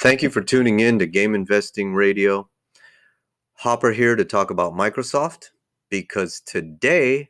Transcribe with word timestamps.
Thank 0.00 0.22
you 0.22 0.30
for 0.30 0.40
tuning 0.40 0.80
in 0.80 0.98
to 0.98 1.06
Game 1.06 1.34
Investing 1.34 1.92
Radio. 1.92 2.48
Hopper 3.52 3.92
here 3.92 4.16
to 4.16 4.24
talk 4.24 4.50
about 4.50 4.72
Microsoft 4.72 5.50
because 5.90 6.40
today 6.40 7.28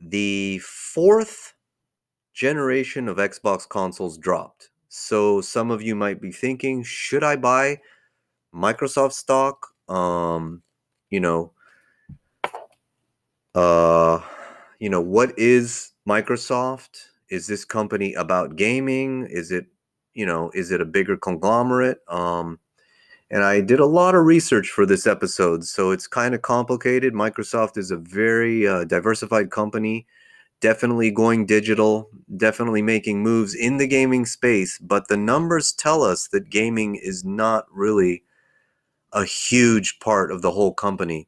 the 0.00 0.58
fourth 0.64 1.54
generation 2.34 3.08
of 3.08 3.18
Xbox 3.18 3.68
consoles 3.68 4.18
dropped. 4.18 4.70
So 4.88 5.40
some 5.40 5.70
of 5.70 5.80
you 5.80 5.94
might 5.94 6.20
be 6.20 6.32
thinking, 6.32 6.82
should 6.82 7.22
I 7.22 7.36
buy 7.36 7.78
Microsoft 8.52 9.12
stock? 9.12 9.68
Um, 9.88 10.64
you 11.08 11.20
know, 11.20 11.52
uh, 13.54 14.18
you 14.80 14.90
know, 14.90 15.00
what 15.00 15.38
is 15.38 15.92
Microsoft? 16.08 17.10
Is 17.30 17.46
this 17.46 17.64
company 17.64 18.12
about 18.14 18.56
gaming? 18.56 19.28
Is 19.30 19.52
it 19.52 19.66
you 20.14 20.26
know, 20.26 20.50
is 20.54 20.70
it 20.70 20.80
a 20.80 20.86
bigger 20.86 21.16
conglomerate? 21.16 21.98
Um, 22.08 22.58
and 23.30 23.42
I 23.42 23.62
did 23.62 23.80
a 23.80 23.86
lot 23.86 24.14
of 24.14 24.26
research 24.26 24.68
for 24.68 24.84
this 24.84 25.06
episode, 25.06 25.64
so 25.64 25.90
it's 25.90 26.06
kind 26.06 26.34
of 26.34 26.42
complicated. 26.42 27.14
Microsoft 27.14 27.78
is 27.78 27.90
a 27.90 27.96
very 27.96 28.66
uh, 28.68 28.84
diversified 28.84 29.50
company, 29.50 30.06
definitely 30.60 31.10
going 31.10 31.46
digital, 31.46 32.10
definitely 32.36 32.82
making 32.82 33.22
moves 33.22 33.54
in 33.54 33.78
the 33.78 33.86
gaming 33.86 34.26
space, 34.26 34.78
but 34.78 35.08
the 35.08 35.16
numbers 35.16 35.72
tell 35.72 36.02
us 36.02 36.28
that 36.28 36.50
gaming 36.50 36.94
is 36.96 37.24
not 37.24 37.64
really 37.72 38.22
a 39.12 39.24
huge 39.24 39.98
part 40.00 40.30
of 40.30 40.42
the 40.42 40.50
whole 40.50 40.74
company. 40.74 41.26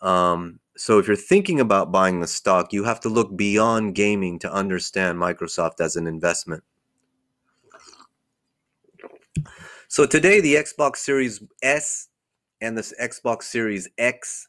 Um, 0.00 0.60
so 0.76 0.98
if 0.98 1.06
you're 1.06 1.16
thinking 1.16 1.60
about 1.60 1.92
buying 1.92 2.20
the 2.20 2.26
stock, 2.26 2.72
you 2.72 2.84
have 2.84 3.00
to 3.00 3.08
look 3.08 3.36
beyond 3.36 3.94
gaming 3.94 4.38
to 4.40 4.52
understand 4.52 5.18
Microsoft 5.18 5.80
as 5.80 5.96
an 5.96 6.06
investment. 6.06 6.64
So 9.88 10.06
today, 10.06 10.40
the 10.40 10.54
Xbox 10.54 10.96
Series 10.96 11.42
S 11.62 12.08
and 12.60 12.76
the 12.76 12.82
Xbox 13.00 13.44
Series 13.44 13.88
X 13.98 14.48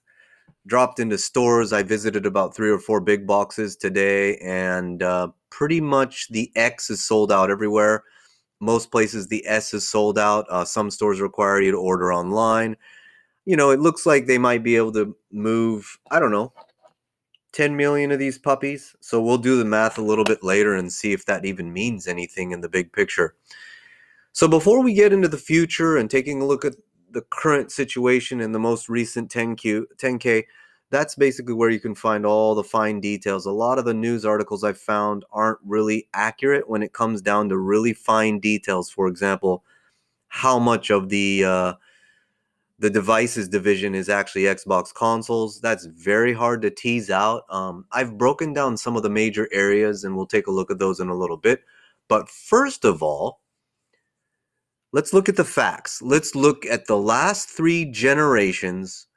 dropped 0.67 0.99
into 0.99 1.17
stores. 1.17 1.73
I 1.73 1.83
visited 1.83 2.25
about 2.25 2.55
three 2.55 2.69
or 2.69 2.79
four 2.79 2.99
big 3.01 3.27
boxes 3.27 3.75
today, 3.75 4.37
and 4.37 5.03
uh, 5.03 5.29
pretty 5.49 5.81
much 5.81 6.29
the 6.29 6.51
X 6.55 6.89
is 6.89 7.05
sold 7.05 7.31
out 7.31 7.51
everywhere. 7.51 8.03
Most 8.59 8.91
places, 8.91 9.27
the 9.27 9.45
S 9.45 9.73
is 9.73 9.87
sold 9.87 10.17
out. 10.17 10.45
Uh, 10.49 10.65
some 10.65 10.89
stores 10.89 11.19
require 11.19 11.61
you 11.61 11.71
to 11.71 11.77
order 11.77 12.13
online. 12.13 12.77
You 13.45 13.57
know, 13.57 13.69
it 13.71 13.79
looks 13.79 14.05
like 14.05 14.25
they 14.25 14.37
might 14.37 14.63
be 14.63 14.75
able 14.75 14.93
to 14.93 15.15
move, 15.31 15.99
I 16.09 16.19
don't 16.19 16.31
know, 16.31 16.51
10 17.51 17.75
million 17.75 18.11
of 18.11 18.17
these 18.19 18.37
puppies. 18.37 18.95
So 19.01 19.21
we'll 19.21 19.37
do 19.37 19.57
the 19.57 19.65
math 19.65 19.97
a 19.97 20.01
little 20.01 20.23
bit 20.23 20.43
later 20.43 20.75
and 20.75 20.91
see 20.91 21.13
if 21.13 21.25
that 21.25 21.45
even 21.45 21.71
means 21.71 22.07
anything 22.07 22.51
in 22.51 22.61
the 22.61 22.69
big 22.69 22.91
picture. 22.91 23.35
So 24.35 24.49
before 24.49 24.83
we 24.83 24.93
get 24.93 25.13
into 25.13 25.29
the 25.29 25.37
future 25.37 25.95
and 25.95 26.11
taking 26.11 26.41
a 26.41 26.45
look 26.45 26.65
at 26.65 26.75
the 27.09 27.21
current 27.21 27.71
situation 27.71 28.41
in 28.41 28.51
the 28.51 28.59
most 28.59 28.89
recent 28.89 29.31
10Q 29.31 29.85
10K, 29.95 30.43
that's 30.89 31.15
basically 31.15 31.53
where 31.53 31.69
you 31.69 31.79
can 31.79 31.95
find 31.95 32.25
all 32.25 32.53
the 32.53 32.61
fine 32.61 32.99
details. 32.99 33.45
A 33.45 33.51
lot 33.51 33.79
of 33.79 33.85
the 33.85 33.93
news 33.93 34.25
articles 34.25 34.65
I've 34.65 34.77
found 34.77 35.23
aren't 35.31 35.59
really 35.63 36.09
accurate 36.13 36.69
when 36.69 36.83
it 36.83 36.91
comes 36.91 37.21
down 37.21 37.47
to 37.47 37.57
really 37.57 37.93
fine 37.93 38.41
details. 38.41 38.89
For 38.89 39.07
example, 39.07 39.63
how 40.27 40.59
much 40.59 40.89
of 40.89 41.07
the 41.07 41.45
uh, 41.45 41.73
the 42.77 42.89
devices 42.89 43.47
division 43.47 43.95
is 43.95 44.09
actually 44.09 44.43
Xbox 44.43 44.93
consoles. 44.93 45.61
That's 45.61 45.85
very 45.85 46.33
hard 46.33 46.61
to 46.63 46.69
tease 46.69 47.09
out. 47.09 47.43
Um, 47.49 47.85
I've 47.93 48.17
broken 48.17 48.51
down 48.51 48.75
some 48.75 48.97
of 48.97 49.03
the 49.03 49.09
major 49.09 49.47
areas, 49.53 50.03
and 50.03 50.13
we'll 50.13 50.27
take 50.27 50.47
a 50.47 50.51
look 50.51 50.69
at 50.69 50.79
those 50.79 50.99
in 50.99 51.07
a 51.07 51.15
little 51.15 51.37
bit. 51.37 51.63
But 52.09 52.27
first 52.27 52.83
of 52.83 53.01
all, 53.01 53.39
let's 54.95 55.11
look 55.11 55.27
at 55.27 55.35
the 55.35 55.43
facts. 55.43 56.01
Let's 56.01 56.35
look 56.35 56.65
at 56.65 56.87
the 56.87 56.97
last 56.97 57.49
three 57.49 57.83
generations 57.83 59.07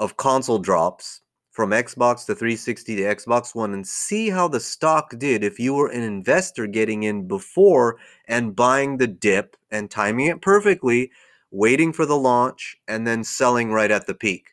of 0.00 0.16
console 0.16 0.58
drops 0.58 1.20
from 1.52 1.70
Xbox 1.70 2.26
to 2.26 2.34
360 2.34 2.96
to 2.96 3.02
Xbox 3.02 3.54
One 3.54 3.72
and 3.72 3.86
see 3.86 4.28
how 4.28 4.48
the 4.48 4.58
stock 4.58 5.16
did 5.18 5.44
if 5.44 5.60
you 5.60 5.74
were 5.74 5.88
an 5.88 6.02
investor 6.02 6.66
getting 6.66 7.04
in 7.04 7.28
before 7.28 7.98
and 8.26 8.56
buying 8.56 8.96
the 8.96 9.06
dip 9.06 9.56
and 9.70 9.88
timing 9.88 10.26
it 10.26 10.42
perfectly, 10.42 11.12
waiting 11.52 11.92
for 11.92 12.06
the 12.06 12.16
launch, 12.16 12.76
and 12.88 13.06
then 13.06 13.22
selling 13.22 13.70
right 13.70 13.92
at 13.92 14.08
the 14.08 14.14
peak. 14.14 14.48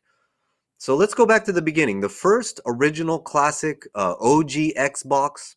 So 0.77 0.95
let's 0.95 1.15
go 1.15 1.25
back 1.25 1.43
to 1.45 1.51
the 1.51 1.61
beginning. 1.63 2.01
The 2.01 2.09
first 2.09 2.59
original 2.67 3.17
classic 3.17 3.87
uh, 3.95 4.13
OG 4.19 4.51
Xbox, 4.77 5.55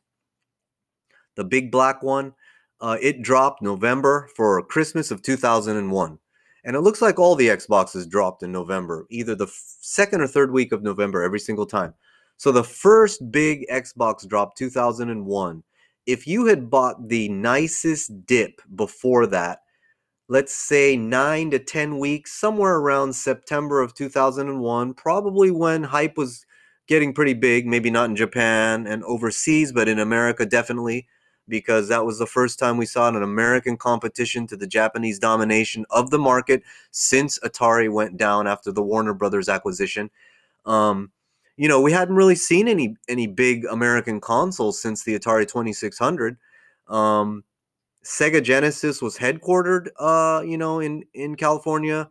the 1.37 1.45
big 1.45 1.71
black 1.71 2.03
one, 2.03 2.33
uh, 2.81 2.97
it 3.01 3.23
dropped 3.23 3.63
November 3.63 4.29
for 4.35 4.63
Christmas 4.63 5.11
of 5.11 5.23
2001. 5.23 6.19
And 6.65 6.77
it 6.77 6.81
looks 6.81 7.01
like 7.01 7.19
all 7.19 7.35
the 7.35 7.49
Xboxes 7.49 8.09
dropped 8.09 8.43
in 8.43 8.53
November, 8.53 9.07
either 9.11 9.35
the 9.35 9.47
f- 9.47 9.77
second 9.81 10.21
or 10.21 10.27
third 10.27 10.53
week 10.53 10.73
of 10.73 10.83
November 10.83 11.23
every 11.23 11.41
single 11.41 11.67
time. 11.67 11.95
So 12.37 12.53
the 12.53 12.65
first 12.65 13.31
big 13.31 13.67
Xbox 13.71 14.27
drop 14.27 14.57
2001. 14.57 15.63
If 16.07 16.27
you 16.27 16.47
had 16.47 16.71
bought 16.71 17.09
the 17.09 17.29
nicest 17.29 18.27
dip 18.27 18.61
before 18.75 19.27
that, 19.29 19.61
let's 20.29 20.55
say 20.55 20.97
9 20.97 21.51
to 21.51 21.59
10 21.59 21.99
weeks, 21.99 22.33
somewhere 22.33 22.77
around 22.77 23.15
September 23.15 23.81
of 23.81 23.95
2001, 23.95 24.95
probably 24.95 25.51
when 25.51 25.83
hype 25.83 26.17
was 26.17 26.45
getting 26.87 27.13
pretty 27.13 27.35
big, 27.35 27.67
maybe 27.67 27.91
not 27.91 28.11
in 28.11 28.17
Japan 28.17 28.87
and 28.87 29.05
overseas, 29.05 29.73
but 29.73 29.89
in 29.89 29.99
America 29.99 30.45
definitely 30.47 31.07
because 31.51 31.89
that 31.89 32.07
was 32.07 32.19
the 32.19 32.27
first 32.27 32.59
time 32.59 32.79
we 32.79 32.87
saw 32.87 33.09
an 33.09 33.23
American 33.23 33.77
competition 33.77 34.47
to 34.47 34.57
the 34.57 34.67
Japanese 34.67 35.19
domination 35.19 35.85
of 35.91 36.11
the 36.11 36.19
market 36.19 36.63
since 36.93 37.39
Atari 37.41 37.93
went 37.93 38.17
down 38.17 38.47
after 38.47 38.73
the 38.73 38.83
Warner 38.83 39.13
Brothers 39.13 39.49
acquisition. 39.49 40.11
Um, 40.65 41.11
you 41.57 41.69
know, 41.69 41.83
we 41.83 41.93
hadn't 41.93 42.15
really 42.15 42.37
seen 42.37 42.69
any 42.69 42.97
any 43.09 43.27
big 43.27 43.67
American 43.67 44.21
consoles 44.21 44.81
since 44.81 45.05
the 45.05 45.19
Atari 45.19 45.47
2600. 45.47 46.39
Um, 46.89 47.45
Sega 48.03 48.43
Genesis 48.43 49.03
was 49.03 49.19
headquartered, 49.19 49.89
uh, 49.99 50.43
you 50.43 50.57
know, 50.57 50.81
in 50.81 51.05
in 51.13 51.35
California 51.35 52.09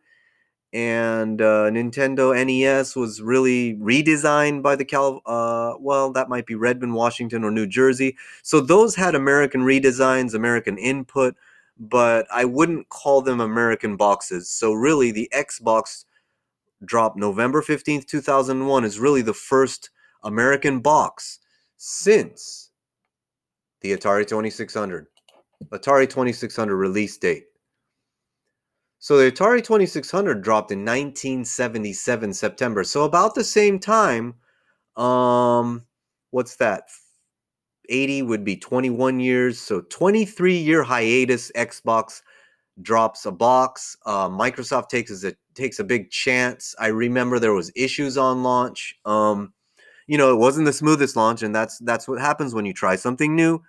and 0.72 1.42
uh, 1.42 1.70
Nintendo 1.72 2.34
NES 2.46 2.96
was 2.96 3.22
really 3.22 3.76
redesigned 3.76 4.62
by 4.62 4.76
the 4.76 4.86
Cal. 4.86 5.22
Uh, 5.26 5.74
well, 5.80 6.12
that 6.12 6.30
might 6.30 6.46
be 6.46 6.56
Redmond, 6.56 6.94
Washington, 6.94 7.44
or 7.44 7.52
New 7.52 7.66
Jersey. 7.66 8.16
So 8.44 8.60
those 8.60 8.96
had 8.96 9.16
American 9.16 9.62
redesigns, 9.62 10.34
American 10.34 10.78
input, 10.78 11.36
but 11.78 12.28
I 12.32 12.46
wouldn't 12.46 12.90
call 12.90 13.22
them 13.22 13.40
American 13.40 13.98
boxes. 13.98 14.50
So 14.50 14.74
really, 14.74 15.12
the 15.12 15.30
Xbox 15.34 16.06
dropped 16.86 17.18
November 17.18 17.62
fifteenth, 17.62 18.06
two 18.06 18.22
thousand 18.22 18.66
one, 18.68 18.86
is 18.86 19.00
really 19.00 19.22
the 19.22 19.34
first 19.34 19.90
American 20.24 20.80
box 20.82 21.40
since 21.78 22.70
the 23.82 23.96
Atari 23.96 24.28
Twenty 24.28 24.50
Six 24.50 24.74
Hundred. 24.76 25.08
Atari 25.72 26.10
2600 26.10 26.76
release 26.76 27.18
date. 27.18 27.49
So 29.00 29.18
the 29.18 29.32
Atari 29.32 29.64
2600 29.64 30.42
dropped 30.42 30.72
in 30.72 30.80
1977 30.80 32.34
September. 32.34 32.84
So 32.84 33.06
about 33.06 33.34
the 33.34 33.46
same 33.46 33.80
time, 33.80 34.36
um, 34.98 35.86
what's 36.32 36.58
that? 36.58 36.84
80 37.88 38.24
would 38.24 38.44
be 38.44 38.58
21 38.58 39.22
years. 39.22 39.58
So 39.58 39.82
23 39.82 40.58
year 40.58 40.84
hiatus. 40.84 41.50
Xbox 41.56 42.22
drops 42.82 43.26
a 43.26 43.32
box. 43.32 43.96
Uh, 44.06 44.28
Microsoft 44.28 44.90
takes 44.90 45.24
a 45.24 45.34
takes 45.56 45.80
a 45.80 45.84
big 45.86 46.12
chance. 46.12 46.76
I 46.78 46.88
remember 46.88 47.40
there 47.40 47.54
was 47.54 47.72
issues 47.78 48.18
on 48.18 48.44
launch. 48.44 48.96
Um, 49.06 49.54
you 50.08 50.18
know, 50.18 50.32
it 50.34 50.38
wasn't 50.38 50.66
the 50.66 50.74
smoothest 50.74 51.16
launch, 51.16 51.42
and 51.42 51.56
that's 51.56 51.80
that's 51.80 52.08
what 52.08 52.20
happens 52.20 52.54
when 52.54 52.66
you 52.66 52.74
try 52.74 52.98
something 52.98 53.34
new. 53.34 53.62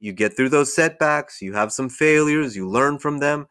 You 0.00 0.12
get 0.12 0.34
through 0.34 0.48
those 0.48 0.74
setbacks. 0.74 1.42
You 1.42 1.52
have 1.52 1.72
some 1.72 1.90
failures. 1.90 2.56
You 2.56 2.68
learn 2.68 2.98
from 2.98 3.18
them 3.18 3.48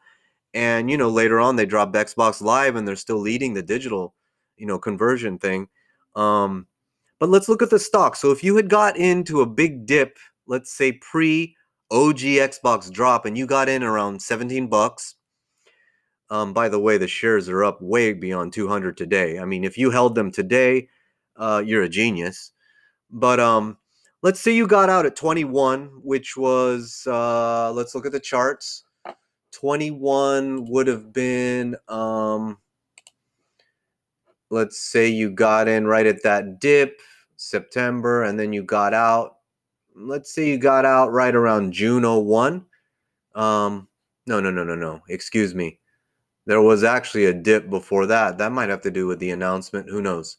and 0.54 0.90
you 0.90 0.98
know 0.98 1.10
later 1.10 1.40
on 1.40 1.56
they 1.56 1.66
dropped 1.66 1.94
xbox 1.96 2.42
live 2.42 2.76
and 2.76 2.88
they're 2.88 2.96
still 2.96 3.20
leading 3.20 3.54
the 3.54 3.62
digital 3.62 4.14
you 4.56 4.66
know 4.66 4.80
conversion 4.80 5.38
thing 5.38 5.68
um 6.16 6.68
but 7.20 7.30
let's 7.30 7.50
look 7.50 7.62
at 7.62 7.70
the 7.70 7.80
stock. 7.80 8.16
So 8.16 8.32
if 8.32 8.44
you 8.44 8.56
had 8.56 8.70
got 8.70 8.96
into 8.98 9.42
a 9.42 9.46
big 9.46 9.86
dip 9.86 10.18
let's 10.46 10.72
say 10.72 10.94
pre 10.94 11.56
og 11.92 12.18
xbox 12.18 12.92
drop 12.92 13.26
and 13.26 13.38
you 13.38 13.46
got 13.46 13.70
in 13.70 13.84
around 13.84 14.22
17 14.22 14.68
bucks 14.68 15.16
um 16.30 16.54
by 16.54 16.68
the 16.68 16.80
way 16.80 16.98
the 16.98 17.08
shares 17.08 17.48
are 17.48 17.64
up 17.64 17.82
way 17.82 18.14
beyond 18.14 18.54
200 18.54 18.98
today. 18.98 19.40
I 19.40 19.46
mean 19.46 19.64
if 19.64 19.78
you 19.78 19.92
held 19.92 20.16
them 20.16 20.32
today 20.32 20.90
uh 21.38 21.64
you're 21.66 21.84
a 21.84 21.90
genius. 21.90 22.52
But 23.10 23.40
um 23.40 23.78
let's 24.22 24.42
say 24.42 24.54
you 24.54 24.68
got 24.68 24.90
out 24.90 25.06
at 25.06 25.16
21 25.16 26.02
which 26.04 26.38
was 26.38 27.04
uh 27.08 27.72
let's 27.72 27.96
look 27.96 28.06
at 28.06 28.12
the 28.12 28.20
charts 28.20 28.84
21 29.60 30.66
would 30.66 30.88
have 30.88 31.12
been 31.12 31.76
um 31.88 32.58
let's 34.50 34.80
say 34.80 35.08
you 35.08 35.30
got 35.30 35.68
in 35.68 35.88
right 35.88 36.06
at 36.06 36.24
that 36.24 36.60
dip 36.60 37.00
September 37.36 38.24
and 38.24 38.40
then 38.40 38.54
you 38.54 38.64
got 38.64 38.94
out 38.94 39.38
let's 39.96 40.32
say 40.32 40.48
you 40.48 40.58
got 40.58 40.86
out 40.86 41.12
right 41.12 41.36
around 41.36 41.72
June 41.72 42.04
01 42.04 42.66
um 43.36 43.88
no 44.28 44.40
no 44.40 44.52
no 44.52 44.64
no 44.64 44.76
no 44.76 45.02
excuse 45.10 45.56
me 45.56 45.80
there 46.48 46.62
was 46.62 46.86
actually 46.86 47.26
a 47.26 47.34
dip 47.34 47.70
before 47.70 48.06
that. 48.08 48.38
That 48.38 48.54
might 48.54 48.70
have 48.70 48.82
to 48.82 48.92
do 48.92 49.06
with 49.06 49.20
the 49.20 49.32
announcement. 49.32 49.90
Who 49.90 50.02
knows? 50.02 50.38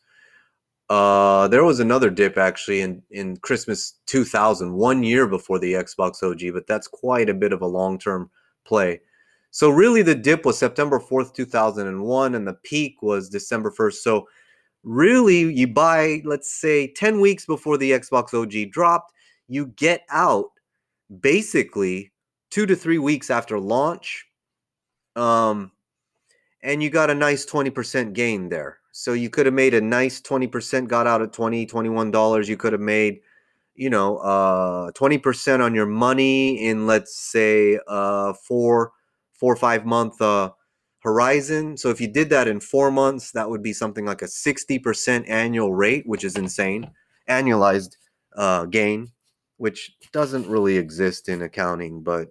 Uh, 0.88 1.48
there 1.48 1.64
was 1.64 1.80
another 1.80 2.08
dip 2.08 2.38
actually 2.38 2.80
in, 2.80 3.02
in 3.10 3.36
Christmas 3.36 3.94
2000, 4.06 4.72
one 4.72 5.02
year 5.02 5.26
before 5.26 5.58
the 5.58 5.74
Xbox 5.74 6.22
OG, 6.22 6.54
but 6.54 6.66
that's 6.66 6.88
quite 6.88 7.28
a 7.28 7.34
bit 7.34 7.52
of 7.52 7.60
a 7.60 7.66
long 7.66 7.98
term 7.98 8.30
play. 8.64 9.02
So, 9.50 9.70
really, 9.70 10.02
the 10.02 10.14
dip 10.14 10.44
was 10.44 10.58
September 10.58 11.00
4th, 11.00 11.34
2001, 11.34 12.34
and 12.34 12.46
the 12.46 12.54
peak 12.62 13.02
was 13.02 13.28
December 13.28 13.70
1st. 13.70 13.94
So, 13.94 14.28
really, 14.84 15.52
you 15.52 15.68
buy, 15.68 16.22
let's 16.24 16.52
say, 16.52 16.92
10 16.92 17.20
weeks 17.20 17.46
before 17.46 17.78
the 17.78 17.92
Xbox 17.92 18.34
OG 18.34 18.70
dropped, 18.70 19.12
you 19.48 19.66
get 19.76 20.02
out 20.10 20.50
basically 21.20 22.12
two 22.50 22.66
to 22.66 22.76
three 22.76 22.98
weeks 22.98 23.30
after 23.30 23.58
launch. 23.58 24.26
Um, 25.16 25.72
and 26.62 26.82
you 26.82 26.90
got 26.90 27.10
a 27.10 27.14
nice 27.14 27.46
20% 27.46 28.12
gain 28.12 28.48
there. 28.48 28.78
So 28.92 29.12
you 29.12 29.30
could 29.30 29.46
have 29.46 29.54
made 29.54 29.74
a 29.74 29.80
nice 29.80 30.20
20%, 30.20 30.88
got 30.88 31.06
out 31.06 31.22
at 31.22 31.32
20, 31.32 31.66
$21. 31.66 32.48
You 32.48 32.56
could 32.56 32.72
have 32.72 32.82
made, 32.82 33.20
you 33.74 33.90
know, 33.90 34.18
uh, 34.18 34.90
20% 34.92 35.60
on 35.60 35.74
your 35.74 35.86
money 35.86 36.66
in, 36.66 36.86
let's 36.86 37.16
say, 37.16 37.78
uh, 37.86 38.32
four, 38.32 38.92
four 39.38 39.52
or 39.52 39.56
five 39.56 39.86
month 39.86 40.20
uh, 40.20 40.50
horizon. 41.00 41.76
So 41.76 41.90
if 41.90 42.00
you 42.00 42.08
did 42.08 42.30
that 42.30 42.48
in 42.48 42.60
four 42.60 42.90
months, 42.90 43.32
that 43.32 43.48
would 43.48 43.62
be 43.62 43.72
something 43.72 44.04
like 44.04 44.22
a 44.22 44.26
60% 44.26 45.28
annual 45.28 45.74
rate, 45.74 46.06
which 46.06 46.24
is 46.24 46.36
insane. 46.36 46.90
Annualized 47.28 47.96
uh, 48.36 48.64
gain, 48.66 49.08
which 49.56 49.92
doesn't 50.12 50.46
really 50.46 50.76
exist 50.76 51.28
in 51.28 51.42
accounting, 51.42 52.02
but 52.02 52.28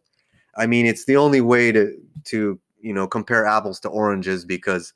I 0.57 0.65
mean, 0.65 0.85
it's 0.87 1.05
the 1.05 1.17
only 1.17 1.41
way 1.41 1.71
to 1.71 1.95
to 2.25 2.59
you 2.81 2.93
know 2.93 3.07
compare 3.07 3.45
apples 3.45 3.79
to 3.81 3.89
oranges 3.89 4.43
because 4.43 4.93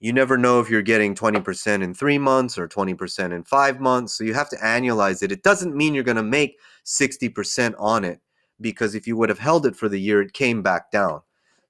you 0.00 0.12
never 0.12 0.38
know 0.38 0.60
if 0.60 0.70
you're 0.70 0.80
getting 0.80 1.14
20% 1.14 1.82
in 1.82 1.92
three 1.92 2.18
months 2.18 2.56
or 2.56 2.68
20% 2.68 3.32
in 3.32 3.42
five 3.42 3.80
months. 3.80 4.16
So 4.16 4.22
you 4.22 4.32
have 4.32 4.48
to 4.50 4.56
annualize 4.56 5.24
it. 5.24 5.32
It 5.32 5.42
doesn't 5.42 5.74
mean 5.74 5.92
you're 5.92 6.04
going 6.04 6.16
to 6.16 6.22
make 6.22 6.56
60% 6.86 7.74
on 7.78 8.04
it 8.04 8.20
because 8.60 8.94
if 8.94 9.08
you 9.08 9.16
would 9.16 9.28
have 9.28 9.40
held 9.40 9.66
it 9.66 9.74
for 9.74 9.88
the 9.88 10.00
year, 10.00 10.22
it 10.22 10.32
came 10.32 10.62
back 10.62 10.92
down. 10.92 11.20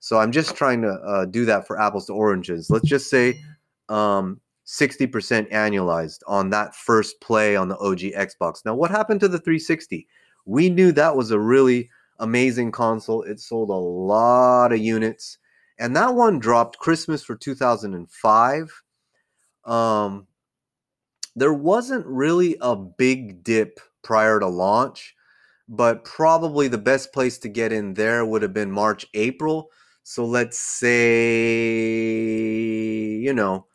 So 0.00 0.18
I'm 0.18 0.32
just 0.32 0.54
trying 0.56 0.82
to 0.82 0.92
uh, 0.92 1.24
do 1.24 1.44
that 1.46 1.66
for 1.66 1.80
apples 1.80 2.06
to 2.06 2.12
oranges. 2.12 2.70
Let's 2.70 2.88
just 2.88 3.10
say 3.10 3.40
um, 3.88 4.40
60% 4.66 5.50
annualized 5.50 6.20
on 6.26 6.50
that 6.50 6.74
first 6.74 7.20
play 7.20 7.56
on 7.56 7.68
the 7.68 7.78
OG 7.78 7.98
Xbox. 7.98 8.64
Now, 8.64 8.74
what 8.74 8.90
happened 8.90 9.20
to 9.20 9.28
the 9.28 9.38
360? 9.38 10.06
We 10.44 10.70
knew 10.70 10.92
that 10.92 11.16
was 11.16 11.30
a 11.30 11.40
really 11.40 11.90
amazing 12.18 12.72
console. 12.72 13.22
It 13.22 13.40
sold 13.40 13.70
a 13.70 13.74
lot 13.74 14.72
of 14.72 14.78
units. 14.78 15.38
And 15.78 15.94
that 15.96 16.14
one 16.14 16.38
dropped 16.38 16.78
Christmas 16.78 17.22
for 17.22 17.36
2005. 17.36 18.82
Um, 19.64 20.26
there 21.36 21.52
wasn't 21.52 22.06
really 22.06 22.56
a 22.60 22.74
big 22.74 23.44
dip 23.44 23.80
prior 24.02 24.40
to 24.40 24.48
launch, 24.48 25.14
but 25.68 26.04
probably 26.04 26.68
the 26.68 26.78
best 26.78 27.12
place 27.12 27.38
to 27.38 27.48
get 27.48 27.72
in 27.72 27.94
there 27.94 28.24
would 28.24 28.42
have 28.42 28.54
been 28.54 28.72
March, 28.72 29.06
April. 29.14 29.70
So 30.10 30.24
let's 30.24 30.58
say, 30.58 31.76
you 33.18 33.34
know, 33.34 33.66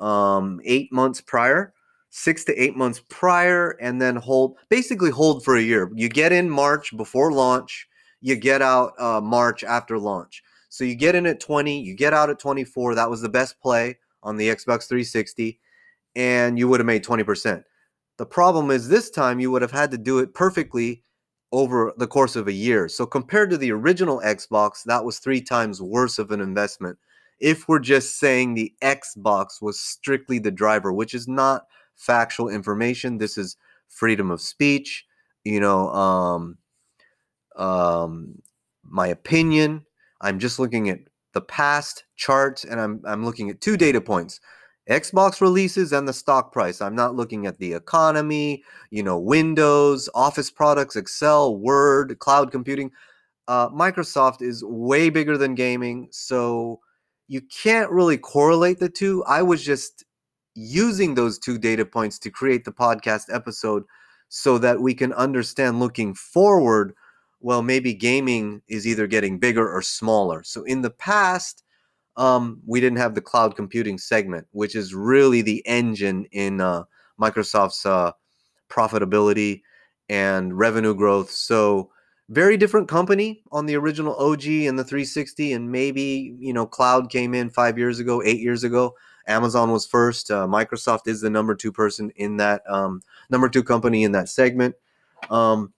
um, 0.00 0.60
eight 0.64 0.92
months 0.92 1.20
prior 1.20 1.72
six 2.10 2.44
to 2.46 2.60
eight 2.60 2.76
months 2.76 3.00
prior 3.08 3.76
and 3.80 4.02
then 4.02 4.16
hold 4.16 4.56
basically 4.68 5.10
hold 5.10 5.44
for 5.44 5.54
a 5.54 5.62
year. 5.62 5.88
You 5.94 6.08
get 6.08 6.32
in 6.32 6.50
march 6.50 6.96
before 6.96 7.30
launch 7.30 7.86
you 8.20 8.34
get 8.34 8.62
out 8.62 8.98
uh, 8.98 9.20
march 9.20 9.62
after 9.62 9.96
launch. 9.96 10.42
So 10.70 10.82
you 10.82 10.96
get 10.96 11.14
in 11.14 11.24
at 11.24 11.38
20 11.38 11.80
you 11.80 11.94
get 11.94 12.12
out 12.12 12.30
at 12.30 12.40
24 12.40 12.96
that 12.96 13.08
was 13.08 13.20
the 13.20 13.28
best 13.28 13.60
play 13.60 13.96
on 14.24 14.36
the 14.36 14.48
xbox 14.48 14.88
360 14.88 15.60
and 16.16 16.58
you 16.58 16.66
would 16.66 16.80
have 16.80 16.86
made 16.86 17.04
20% 17.04 17.62
the 18.18 18.26
problem 18.26 18.72
is 18.72 18.88
this 18.88 19.08
time 19.08 19.38
you 19.38 19.52
would 19.52 19.62
have 19.62 19.70
had 19.70 19.92
to 19.92 19.98
do 19.98 20.18
it 20.18 20.34
perfectly 20.34 21.04
over 21.52 21.92
the 21.96 22.06
course 22.06 22.36
of 22.36 22.48
a 22.48 22.52
year 22.52 22.88
so 22.88 23.06
compared 23.06 23.50
to 23.50 23.56
the 23.56 23.70
original 23.70 24.20
xbox 24.24 24.82
that 24.84 25.04
was 25.04 25.18
three 25.18 25.40
times 25.40 25.80
worse 25.80 26.18
of 26.18 26.30
an 26.30 26.40
investment 26.40 26.98
if 27.38 27.68
we're 27.68 27.78
just 27.78 28.18
saying 28.18 28.54
the 28.54 28.72
xbox 28.82 29.62
was 29.62 29.78
strictly 29.78 30.38
the 30.38 30.50
driver 30.50 30.92
which 30.92 31.14
is 31.14 31.28
not 31.28 31.66
factual 31.96 32.48
information. 32.48 33.18
This 33.18 33.36
is 33.36 33.56
freedom 33.88 34.30
of 34.30 34.40
speech. 34.40 35.04
You 35.44 35.60
know, 35.60 35.90
um, 35.90 36.58
um, 37.56 38.42
my 38.84 39.08
opinion. 39.08 39.84
I'm 40.20 40.38
just 40.38 40.58
looking 40.58 40.88
at 40.88 41.00
the 41.34 41.40
past 41.40 42.04
charts, 42.16 42.64
and 42.64 42.80
I'm 42.80 43.02
I'm 43.04 43.24
looking 43.24 43.50
at 43.50 43.60
two 43.60 43.76
data 43.76 44.00
points: 44.00 44.40
Xbox 44.88 45.40
releases 45.40 45.92
and 45.92 46.06
the 46.06 46.12
stock 46.12 46.52
price. 46.52 46.80
I'm 46.80 46.94
not 46.94 47.16
looking 47.16 47.46
at 47.46 47.58
the 47.58 47.72
economy. 47.72 48.62
You 48.90 49.02
know, 49.02 49.18
Windows, 49.18 50.08
Office 50.14 50.50
products, 50.50 50.96
Excel, 50.96 51.56
Word, 51.56 52.18
cloud 52.20 52.52
computing. 52.52 52.92
Uh, 53.48 53.68
Microsoft 53.70 54.42
is 54.42 54.64
way 54.64 55.10
bigger 55.10 55.36
than 55.36 55.54
gaming, 55.54 56.08
so 56.10 56.80
you 57.28 57.40
can't 57.40 57.90
really 57.90 58.16
correlate 58.16 58.78
the 58.78 58.88
two. 58.88 59.24
I 59.24 59.42
was 59.42 59.64
just 59.64 60.04
using 60.54 61.14
those 61.14 61.38
two 61.38 61.58
data 61.58 61.84
points 61.84 62.18
to 62.18 62.30
create 62.30 62.64
the 62.64 62.72
podcast 62.72 63.32
episode 63.32 63.84
so 64.28 64.58
that 64.58 64.80
we 64.80 64.94
can 64.94 65.12
understand 65.12 65.78
looking 65.78 66.14
forward 66.14 66.94
well 67.40 67.62
maybe 67.62 67.92
gaming 67.92 68.62
is 68.66 68.86
either 68.86 69.06
getting 69.06 69.38
bigger 69.38 69.70
or 69.70 69.82
smaller 69.82 70.42
so 70.42 70.64
in 70.64 70.80
the 70.80 70.90
past 70.90 71.62
um, 72.16 72.60
we 72.66 72.80
didn't 72.80 72.98
have 72.98 73.14
the 73.14 73.20
cloud 73.20 73.56
computing 73.56 73.98
segment 73.98 74.46
which 74.52 74.74
is 74.74 74.94
really 74.94 75.42
the 75.42 75.66
engine 75.66 76.26
in 76.32 76.60
uh, 76.60 76.82
microsoft's 77.20 77.84
uh, 77.86 78.12
profitability 78.68 79.62
and 80.08 80.56
revenue 80.58 80.94
growth 80.94 81.30
so 81.30 81.90
very 82.28 82.56
different 82.56 82.88
company 82.88 83.42
on 83.52 83.66
the 83.66 83.76
original 83.76 84.14
og 84.14 84.44
and 84.44 84.78
the 84.78 84.84
360 84.84 85.52
and 85.52 85.70
maybe 85.70 86.34
you 86.38 86.52
know 86.52 86.66
cloud 86.66 87.10
came 87.10 87.34
in 87.34 87.50
five 87.50 87.78
years 87.78 87.98
ago 87.98 88.22
eight 88.24 88.40
years 88.40 88.64
ago 88.64 88.94
Amazon 89.26 89.70
was 89.72 89.86
first. 89.86 90.30
Uh, 90.30 90.46
Microsoft 90.46 91.06
is 91.06 91.20
the 91.20 91.30
number 91.30 91.54
two 91.54 91.72
person 91.72 92.10
in 92.16 92.36
that 92.36 92.62
um, 92.68 93.02
number 93.30 93.48
two 93.48 93.64
company 93.64 94.04
in 94.04 94.12
that 94.12 94.28
segment. 94.28 94.74
Um, 95.30 95.72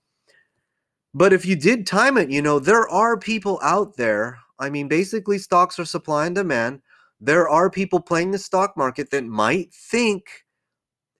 but 1.15 1.33
if 1.33 1.47
you 1.47 1.57
did 1.57 1.87
time 1.87 2.19
it, 2.19 2.31
you 2.31 2.43
know 2.43 2.59
there 2.59 2.89
are 2.89 3.19
people 3.19 3.59
out 3.63 3.97
there. 3.97 4.39
I 4.59 4.71
mean, 4.71 4.89
basically, 4.89 5.39
stocks 5.39 5.79
are 5.79 5.85
supply 5.85 6.27
and 6.27 6.35
demand. 6.35 6.81
There 7.21 7.49
are 7.49 7.71
people 7.71 8.01
playing 8.01 8.31
the 8.31 8.39
stock 8.39 8.77
market 8.77 9.11
that 9.11 9.25
might 9.25 9.73
think 9.73 10.25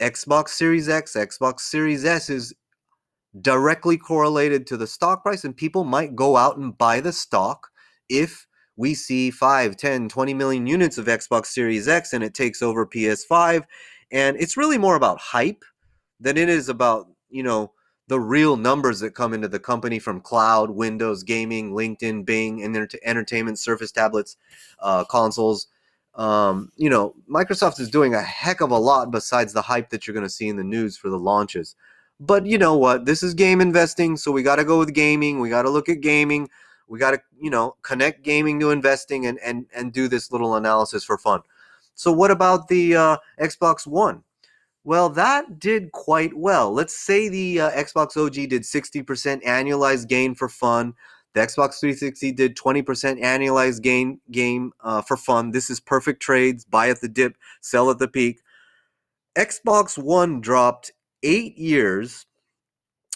Xbox 0.01 0.51
Series 0.51 0.89
X, 0.89 1.15
Xbox 1.15 1.61
Series 1.61 2.05
S 2.05 2.31
is 2.31 2.55
directly 3.41 3.97
correlated 3.97 4.67
to 4.69 4.77
the 4.77 4.87
stock 4.87 5.23
price, 5.23 5.45
and 5.45 5.57
people 5.57 5.85
might 5.85 6.17
go 6.17 6.37
out 6.37 6.57
and 6.57 6.77
buy 6.79 7.01
the 7.01 7.13
stock 7.13 7.69
if 8.09 8.47
we 8.77 8.95
see 8.95 9.31
5, 9.31 9.77
10, 9.77 10.09
20 10.09 10.35
million 10.35 10.67
units 10.67 10.99
of 10.99 11.07
Xbox 11.07 11.47
Series 11.47 11.89
X 11.89 12.13
and 12.13 12.23
it 12.23 12.33
takes 12.33 12.63
over 12.63 12.87
PS5. 12.87 13.65
And 14.13 14.37
it's 14.41 14.57
really 14.57 14.79
more 14.79 14.95
about 14.95 15.21
hype 15.21 15.65
than 16.21 16.37
it 16.37 16.49
is 16.49 16.69
about, 16.69 17.07
you 17.29 17.43
know, 17.43 17.73
the 18.09 18.19
real 18.19 18.57
numbers 18.57 19.01
that 19.01 19.15
come 19.15 19.33
into 19.33 19.49
the 19.49 19.59
company 19.59 19.99
from 19.99 20.21
cloud, 20.21 20.71
Windows, 20.71 21.23
gaming, 21.23 21.73
LinkedIn, 21.73 22.25
Bing, 22.25 22.63
and 22.63 22.77
entertainment, 23.05 23.59
Surface 23.59 23.93
tablets, 23.93 24.37
uh, 24.81 25.05
consoles. 25.05 25.69
Um, 26.15 26.73
you 26.77 26.91
know, 26.91 27.15
Microsoft 27.31 27.79
is 27.79 27.89
doing 27.91 28.15
a 28.15 28.23
heck 28.23 28.61
of 28.61 28.71
a 28.71 28.79
lot 28.79 29.11
besides 29.11 29.53
the 29.53 29.63
hype 29.63 29.91
that 29.91 30.07
you're 30.07 30.15
going 30.15 30.27
to 30.27 30.31
see 30.31 30.49
in 30.49 30.57
the 30.57 30.65
news 30.65 30.97
for 30.97 31.09
the 31.09 31.19
launches. 31.19 31.77
But 32.19 32.47
you 32.47 32.59
know 32.59 32.77
what? 32.77 33.05
This 33.05 33.23
is 33.23 33.35
game 33.35 33.61
investing, 33.61 34.17
so 34.17 34.33
we 34.33 34.43
got 34.43 34.57
to 34.57 34.65
go 34.65 34.79
with 34.79 34.93
gaming. 34.93 35.39
We 35.39 35.51
got 35.51 35.63
to 35.63 35.71
look 35.71 35.89
at 35.89 36.01
gaming 36.01 36.49
we 36.89 36.99
got 36.99 37.13
to 37.13 37.21
you 37.41 37.51
know 37.51 37.77
connect 37.83 38.23
gaming 38.23 38.59
to 38.61 38.71
investing 38.71 39.27
and 39.27 39.39
and 39.41 39.67
and 39.75 39.93
do 39.93 40.09
this 40.09 40.33
little 40.33 40.57
analysis 40.57 41.05
for 41.05 41.19
fun 41.19 41.41
so 41.95 42.11
what 42.11 42.31
about 42.31 42.69
the 42.69 42.97
uh, 42.97 43.17
xbox 43.41 43.87
one 43.87 44.23
well 44.89 45.11
that 45.11 45.59
did 45.61 45.93
quite 45.93 46.35
well 46.35 46.73
let's 46.73 46.97
say 46.97 47.29
the 47.29 47.61
uh, 47.61 47.71
xbox 47.73 48.17
og 48.17 48.33
did 48.33 48.63
60% 48.63 49.45
annualized 49.45 50.09
gain 50.09 50.35
for 50.35 50.49
fun 50.49 50.95
the 51.35 51.41
xbox 51.41 51.79
360 51.79 52.33
did 52.33 52.57
20% 52.57 53.23
annualized 53.23 53.83
gain 53.83 54.19
game 54.31 54.73
uh, 54.81 55.03
for 55.03 55.19
fun 55.19 55.51
this 55.51 55.69
is 55.69 55.79
perfect 55.79 56.23
trades 56.23 56.65
buy 56.65 56.89
at 56.89 57.03
the 57.03 57.09
dip 57.09 57.37
sell 57.61 57.91
at 57.91 57.99
the 57.99 58.09
peak 58.09 58.41
xbox 59.37 60.03
one 60.03 60.41
dropped 60.41 60.91
eight 61.23 61.59
years 61.59 62.25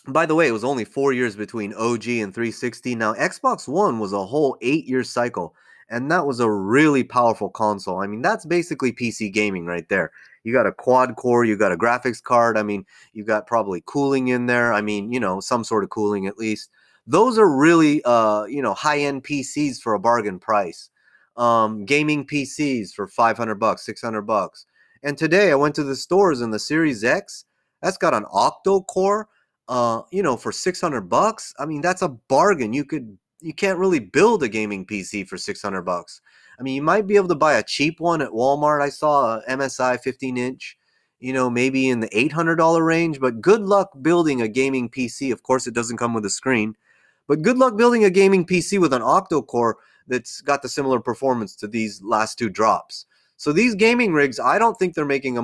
by 0.08 0.26
the 0.26 0.34
way, 0.34 0.48
it 0.48 0.52
was 0.52 0.64
only 0.64 0.84
four 0.84 1.12
years 1.12 1.36
between 1.36 1.72
OG 1.74 2.08
and 2.08 2.34
360. 2.34 2.96
Now, 2.96 3.14
Xbox 3.14 3.68
One 3.68 4.00
was 4.00 4.12
a 4.12 4.26
whole 4.26 4.56
eight 4.60 4.84
year 4.84 5.04
cycle, 5.04 5.54
and 5.88 6.10
that 6.10 6.26
was 6.26 6.40
a 6.40 6.50
really 6.50 7.04
powerful 7.04 7.48
console. 7.48 8.02
I 8.02 8.08
mean, 8.08 8.20
that's 8.20 8.44
basically 8.44 8.92
PC 8.92 9.32
gaming 9.32 9.64
right 9.64 9.88
there. 9.88 10.10
You 10.44 10.52
got 10.52 10.66
a 10.66 10.72
quad 10.72 11.16
core, 11.16 11.44
you 11.44 11.56
got 11.56 11.72
a 11.72 11.76
graphics 11.76 12.22
card. 12.22 12.56
I 12.58 12.62
mean, 12.62 12.84
you 13.12 13.24
got 13.24 13.46
probably 13.46 13.82
cooling 13.86 14.28
in 14.28 14.46
there. 14.46 14.72
I 14.72 14.80
mean, 14.82 15.12
you 15.12 15.20
know, 15.20 15.40
some 15.40 15.64
sort 15.64 15.84
of 15.84 15.90
cooling 15.90 16.26
at 16.26 16.38
least. 16.38 16.70
Those 17.06 17.38
are 17.38 17.48
really, 17.50 18.02
uh, 18.04 18.44
you 18.44 18.62
know, 18.62 18.74
high 18.74 19.00
end 19.00 19.24
PCs 19.24 19.80
for 19.80 19.94
a 19.94 20.00
bargain 20.00 20.38
price. 20.38 20.90
um, 21.36 21.84
gaming 21.86 22.26
PCs 22.26 22.92
for 22.92 23.06
500 23.08 23.54
bucks, 23.56 23.84
600 23.86 24.22
bucks. 24.22 24.66
And 25.02 25.16
today 25.16 25.50
I 25.50 25.54
went 25.54 25.74
to 25.76 25.84
the 25.84 25.96
stores 25.96 26.40
and 26.40 26.52
the 26.52 26.58
Series 26.58 27.04
X, 27.04 27.44
that's 27.80 27.96
got 27.96 28.14
an 28.14 28.24
octo 28.32 28.82
core, 28.82 29.28
uh, 29.68 30.02
you 30.12 30.22
know, 30.22 30.36
for 30.36 30.52
600 30.52 31.02
bucks. 31.08 31.54
I 31.58 31.66
mean, 31.66 31.80
that's 31.80 32.02
a 32.02 32.08
bargain. 32.08 32.72
You 32.72 32.84
could 32.84 33.16
you 33.40 33.52
can't 33.54 33.78
really 33.78 33.98
build 33.98 34.42
a 34.44 34.48
gaming 34.48 34.86
PC 34.86 35.24
for 35.26 35.36
600 35.36 35.82
bucks. 35.82 36.20
I 36.58 36.62
mean, 36.62 36.74
you 36.74 36.82
might 36.82 37.06
be 37.06 37.16
able 37.16 37.28
to 37.28 37.34
buy 37.34 37.54
a 37.54 37.62
cheap 37.62 38.00
one 38.00 38.22
at 38.22 38.30
Walmart. 38.30 38.82
I 38.82 38.88
saw 38.88 39.38
a 39.38 39.42
MSI 39.48 40.00
15 40.00 40.36
inch, 40.36 40.76
you 41.20 41.32
know, 41.32 41.48
maybe 41.48 41.88
in 41.88 42.00
the 42.00 42.08
$800 42.08 42.84
range, 42.84 43.20
but 43.20 43.40
good 43.40 43.62
luck 43.62 43.90
building 44.02 44.42
a 44.42 44.48
gaming 44.48 44.88
PC. 44.88 45.32
Of 45.32 45.42
course, 45.42 45.66
it 45.66 45.74
doesn't 45.74 45.96
come 45.96 46.14
with 46.14 46.24
a 46.24 46.30
screen, 46.30 46.76
but 47.28 47.42
good 47.42 47.58
luck 47.58 47.76
building 47.76 48.04
a 48.04 48.10
gaming 48.10 48.46
PC 48.46 48.80
with 48.80 48.92
an 48.92 49.02
octo 49.02 49.42
core 49.42 49.78
that's 50.06 50.40
got 50.40 50.62
the 50.62 50.68
similar 50.68 51.00
performance 51.00 51.54
to 51.56 51.68
these 51.68 52.02
last 52.02 52.38
two 52.38 52.48
drops. 52.48 53.06
So 53.42 53.52
these 53.52 53.74
gaming 53.74 54.12
rigs, 54.12 54.38
I 54.38 54.58
don't 54.58 54.78
think 54.78 54.94
they're 54.94 55.04
making 55.04 55.36
a, 55.36 55.42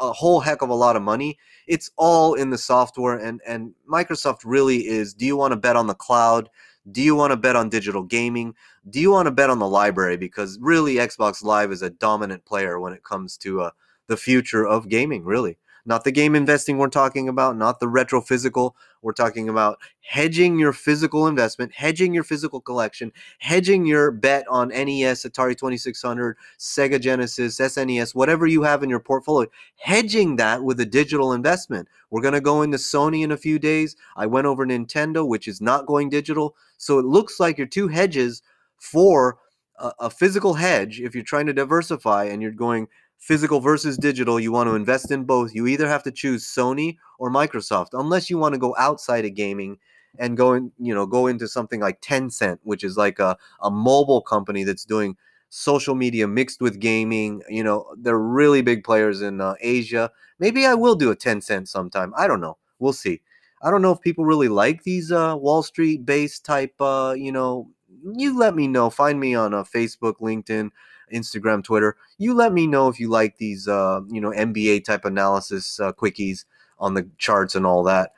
a 0.00 0.12
whole 0.12 0.40
heck 0.40 0.62
of 0.62 0.68
a 0.68 0.74
lot 0.74 0.96
of 0.96 1.02
money. 1.02 1.38
It's 1.68 1.92
all 1.96 2.34
in 2.34 2.50
the 2.50 2.58
software, 2.58 3.16
and 3.16 3.40
and 3.46 3.72
Microsoft 3.88 4.40
really 4.44 4.86
is. 4.88 5.14
Do 5.14 5.24
you 5.24 5.36
want 5.36 5.52
to 5.52 5.56
bet 5.56 5.76
on 5.76 5.86
the 5.86 5.94
cloud? 5.94 6.50
Do 6.90 7.02
you 7.02 7.14
want 7.16 7.32
to 7.32 7.36
bet 7.36 7.56
on 7.56 7.68
digital 7.68 8.02
gaming? 8.02 8.54
Do 8.88 9.00
you 9.00 9.10
want 9.10 9.26
to 9.26 9.32
bet 9.32 9.50
on 9.50 9.58
the 9.58 9.68
library? 9.68 10.16
Because 10.16 10.58
really, 10.60 10.94
Xbox 10.94 11.42
Live 11.42 11.72
is 11.72 11.82
a 11.82 11.90
dominant 11.90 12.44
player 12.44 12.78
when 12.78 12.92
it 12.92 13.02
comes 13.02 13.36
to 13.38 13.62
uh, 13.62 13.70
the 14.06 14.16
future 14.16 14.66
of 14.66 14.88
gaming. 14.88 15.24
Really, 15.24 15.58
not 15.84 16.04
the 16.04 16.12
game 16.12 16.34
investing 16.34 16.78
we're 16.78 16.88
talking 16.88 17.28
about, 17.28 17.56
not 17.56 17.80
the 17.80 17.88
retro 17.88 18.20
physical. 18.20 18.76
We're 19.02 19.12
talking 19.12 19.48
about 19.48 19.78
hedging 20.00 20.58
your 20.58 20.72
physical 20.72 21.28
investment, 21.28 21.72
hedging 21.72 22.12
your 22.12 22.24
physical 22.24 22.60
collection, 22.60 23.12
hedging 23.38 23.86
your 23.86 24.10
bet 24.10 24.44
on 24.48 24.68
NES, 24.68 25.24
Atari 25.24 25.56
2600, 25.56 26.36
Sega 26.58 27.00
Genesis, 27.00 27.60
SNES, 27.60 28.16
whatever 28.16 28.48
you 28.48 28.64
have 28.64 28.82
in 28.82 28.90
your 28.90 28.98
portfolio, 28.98 29.48
hedging 29.76 30.36
that 30.36 30.64
with 30.64 30.80
a 30.80 30.86
digital 30.86 31.32
investment. 31.32 31.88
We're 32.10 32.22
going 32.22 32.34
to 32.34 32.40
go 32.40 32.62
into 32.62 32.78
Sony 32.78 33.22
in 33.22 33.30
a 33.30 33.36
few 33.36 33.60
days. 33.60 33.94
I 34.16 34.26
went 34.26 34.48
over 34.48 34.66
Nintendo, 34.66 35.26
which 35.26 35.46
is 35.46 35.60
not 35.60 35.86
going 35.86 36.10
digital. 36.10 36.56
So 36.76 36.98
it 36.98 37.04
looks 37.04 37.40
like 37.40 37.58
your 37.58 37.66
two 37.66 37.88
hedges 37.88 38.42
for 38.78 39.38
a, 39.78 39.92
a 40.00 40.10
physical 40.10 40.54
hedge, 40.54 41.00
if 41.00 41.14
you're 41.14 41.24
trying 41.24 41.46
to 41.46 41.52
diversify 41.52 42.24
and 42.24 42.42
you're 42.42 42.52
going 42.52 42.88
physical 43.18 43.60
versus 43.60 43.96
digital, 43.96 44.38
you 44.38 44.52
want 44.52 44.68
to 44.68 44.74
invest 44.74 45.10
in 45.10 45.24
both, 45.24 45.54
you 45.54 45.66
either 45.66 45.88
have 45.88 46.02
to 46.02 46.12
choose 46.12 46.44
Sony 46.44 46.96
or 47.18 47.30
Microsoft, 47.30 47.88
unless 47.92 48.28
you 48.30 48.38
want 48.38 48.54
to 48.54 48.58
go 48.58 48.74
outside 48.78 49.24
of 49.24 49.34
gaming 49.34 49.78
and 50.18 50.36
go 50.36 50.52
in, 50.54 50.72
you 50.78 50.94
know, 50.94 51.06
go 51.06 51.26
into 51.26 51.48
something 51.48 51.80
like 51.80 52.00
Tencent, 52.00 52.58
which 52.62 52.84
is 52.84 52.96
like 52.96 53.18
a, 53.18 53.36
a 53.62 53.70
mobile 53.70 54.20
company 54.20 54.64
that's 54.64 54.84
doing 54.84 55.16
social 55.48 55.94
media 55.94 56.26
mixed 56.26 56.60
with 56.60 56.80
gaming. 56.80 57.42
You 57.48 57.64
know, 57.64 57.94
they're 57.98 58.18
really 58.18 58.62
big 58.62 58.84
players 58.84 59.22
in 59.22 59.40
uh, 59.40 59.54
Asia. 59.60 60.10
Maybe 60.38 60.66
I 60.66 60.74
will 60.74 60.94
do 60.94 61.10
a 61.10 61.16
Tencent 61.16 61.68
sometime. 61.68 62.12
I 62.16 62.26
don't 62.26 62.40
know. 62.40 62.58
We'll 62.78 62.92
see. 62.92 63.20
I 63.66 63.70
don't 63.72 63.82
know 63.82 63.90
if 63.90 64.00
people 64.00 64.24
really 64.24 64.46
like 64.46 64.84
these 64.84 65.10
uh, 65.10 65.36
Wall 65.36 65.60
Street 65.60 66.06
based 66.06 66.44
type, 66.44 66.80
uh, 66.80 67.16
you 67.18 67.32
know, 67.32 67.68
you 68.14 68.38
let 68.38 68.54
me 68.54 68.68
know. 68.68 68.90
Find 68.90 69.18
me 69.18 69.34
on 69.34 69.52
uh, 69.52 69.64
Facebook, 69.64 70.20
LinkedIn, 70.20 70.70
Instagram, 71.12 71.64
Twitter. 71.64 71.96
You 72.16 72.34
let 72.34 72.52
me 72.52 72.68
know 72.68 72.86
if 72.86 73.00
you 73.00 73.10
like 73.10 73.38
these, 73.38 73.66
uh, 73.66 74.02
you 74.08 74.20
know, 74.20 74.30
MBA 74.30 74.84
type 74.84 75.04
analysis 75.04 75.80
uh, 75.80 75.92
quickies 75.92 76.44
on 76.78 76.94
the 76.94 77.10
charts 77.18 77.56
and 77.56 77.66
all 77.66 77.82
that. 77.82 78.12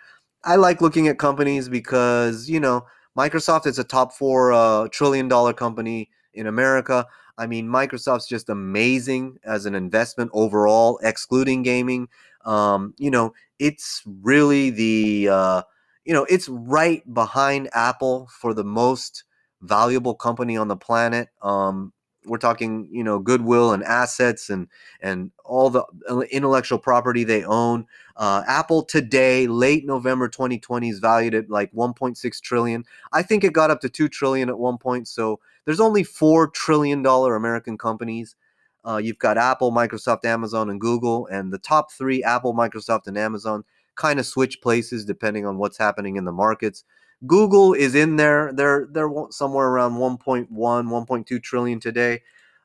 I 0.44 0.56
like 0.56 0.82
looking 0.82 1.08
at 1.08 1.18
companies 1.18 1.70
because 1.70 2.50
you 2.50 2.60
know 2.60 2.86
Microsoft 3.16 3.66
is 3.66 3.78
a 3.78 3.84
top 3.84 4.12
four 4.12 4.52
uh, 4.52 4.88
trillion 4.88 5.28
dollar 5.28 5.54
company 5.54 6.10
in 6.34 6.46
America. 6.46 7.06
I 7.38 7.46
mean, 7.46 7.68
Microsoft's 7.68 8.28
just 8.28 8.48
amazing 8.48 9.38
as 9.44 9.66
an 9.66 9.74
investment 9.74 10.30
overall, 10.34 10.98
excluding 11.02 11.62
gaming. 11.62 12.08
Um, 12.44 12.94
you 12.98 13.10
know, 13.10 13.32
it's 13.58 14.02
really 14.06 14.70
the 14.70 15.28
uh, 15.30 15.62
you 16.04 16.12
know 16.12 16.24
it's 16.28 16.48
right 16.48 17.02
behind 17.12 17.70
Apple 17.72 18.28
for 18.40 18.54
the 18.54 18.64
most 18.64 19.24
valuable 19.62 20.14
company 20.14 20.56
on 20.56 20.68
the 20.68 20.76
planet. 20.76 21.28
Um, 21.42 21.92
we're 22.28 22.38
talking 22.38 22.88
you 22.90 23.02
know 23.02 23.18
goodwill 23.18 23.72
and 23.72 23.82
assets 23.84 24.50
and 24.50 24.68
and 25.00 25.30
all 25.44 25.70
the 25.70 25.84
intellectual 26.30 26.78
property 26.78 27.24
they 27.24 27.44
own. 27.44 27.86
Uh, 28.16 28.42
apple 28.48 28.82
today 28.82 29.46
late 29.46 29.86
november 29.86 30.28
2020 30.28 30.88
is 30.88 30.98
valued 30.98 31.34
at 31.34 31.48
like 31.50 31.72
1.6 31.72 32.40
trillion. 32.40 32.84
I 33.12 33.22
think 33.22 33.44
it 33.44 33.52
got 33.52 33.70
up 33.70 33.80
to 33.80 33.88
2 33.88 34.08
trillion 34.08 34.48
at 34.48 34.58
one 34.58 34.78
point 34.78 35.08
so 35.08 35.40
there's 35.64 35.80
only 35.80 36.04
4 36.04 36.48
trillion 36.48 37.02
dollar 37.02 37.34
american 37.36 37.78
companies. 37.78 38.36
Uh, 38.84 38.96
you've 38.96 39.18
got 39.18 39.38
apple 39.38 39.72
microsoft 39.72 40.24
amazon 40.24 40.70
and 40.70 40.80
google 40.80 41.26
and 41.28 41.52
the 41.52 41.58
top 41.58 41.92
three 41.92 42.22
apple 42.22 42.54
microsoft 42.54 43.06
and 43.06 43.18
amazon 43.18 43.64
kind 43.96 44.20
of 44.20 44.26
switch 44.26 44.60
places 44.62 45.04
depending 45.04 45.44
on 45.44 45.58
what's 45.58 45.76
happening 45.76 46.16
in 46.16 46.24
the 46.24 46.32
markets 46.32 46.84
Google 47.26 47.74
is 47.74 47.94
in 47.94 48.16
there. 48.16 48.52
They're 48.52 48.88
they're 48.90 49.10
somewhere 49.30 49.68
around 49.68 49.94
1.1, 49.94 50.48
1.2 50.50 51.42
trillion 51.42 51.80
today. 51.80 52.22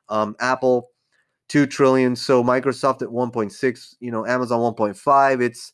Um, 0.08 0.36
Apple, 0.40 0.90
two 1.48 1.66
trillion. 1.66 2.16
So 2.16 2.42
Microsoft 2.44 3.02
at 3.02 3.08
1.6. 3.08 3.94
You 4.00 4.10
know, 4.10 4.26
Amazon 4.26 4.60
1.5. 4.60 5.42
It's 5.42 5.72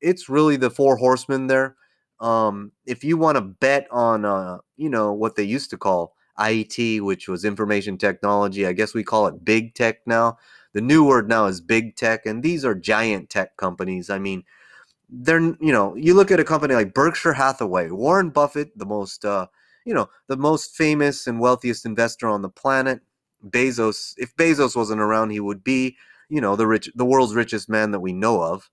it's 0.00 0.28
really 0.28 0.56
the 0.56 0.70
four 0.70 0.96
horsemen 0.96 1.46
there. 1.48 1.76
Um, 2.20 2.72
if 2.86 3.04
you 3.04 3.16
want 3.16 3.36
to 3.36 3.42
bet 3.42 3.86
on, 3.90 4.24
uh, 4.24 4.58
you 4.76 4.90
know, 4.90 5.12
what 5.12 5.36
they 5.36 5.42
used 5.42 5.70
to 5.70 5.78
call 5.78 6.14
IT, 6.38 7.02
which 7.02 7.28
was 7.28 7.44
information 7.44 7.98
technology, 7.98 8.66
I 8.66 8.72
guess 8.72 8.94
we 8.94 9.04
call 9.04 9.26
it 9.26 9.44
big 9.44 9.74
tech 9.74 9.98
now. 10.06 10.38
The 10.74 10.80
new 10.82 11.04
word 11.04 11.28
now 11.28 11.46
is 11.46 11.60
big 11.60 11.96
tech, 11.96 12.26
and 12.26 12.42
these 12.42 12.64
are 12.64 12.74
giant 12.74 13.30
tech 13.30 13.56
companies. 13.56 14.10
I 14.10 14.18
mean, 14.18 14.44
they're 15.10 15.40
you 15.40 15.72
know 15.72 15.94
you 15.96 16.14
look 16.14 16.30
at 16.30 16.40
a 16.40 16.44
company 16.44 16.74
like 16.74 16.94
Berkshire 16.94 17.32
Hathaway, 17.32 17.90
Warren 17.90 18.30
Buffett, 18.30 18.76
the 18.78 18.86
most 18.86 19.24
uh, 19.24 19.46
you 19.84 19.94
know 19.94 20.08
the 20.28 20.36
most 20.36 20.76
famous 20.76 21.26
and 21.26 21.40
wealthiest 21.40 21.84
investor 21.84 22.28
on 22.28 22.42
the 22.42 22.48
planet. 22.48 23.00
Bezos, 23.46 24.14
if 24.18 24.36
Bezos 24.36 24.76
wasn't 24.76 25.00
around, 25.00 25.30
he 25.30 25.40
would 25.40 25.64
be 25.64 25.96
you 26.28 26.40
know 26.40 26.56
the 26.56 26.66
rich, 26.66 26.90
the 26.94 27.04
world's 27.04 27.34
richest 27.34 27.68
man 27.68 27.90
that 27.90 28.00
we 28.00 28.12
know 28.12 28.42
of. 28.42 28.70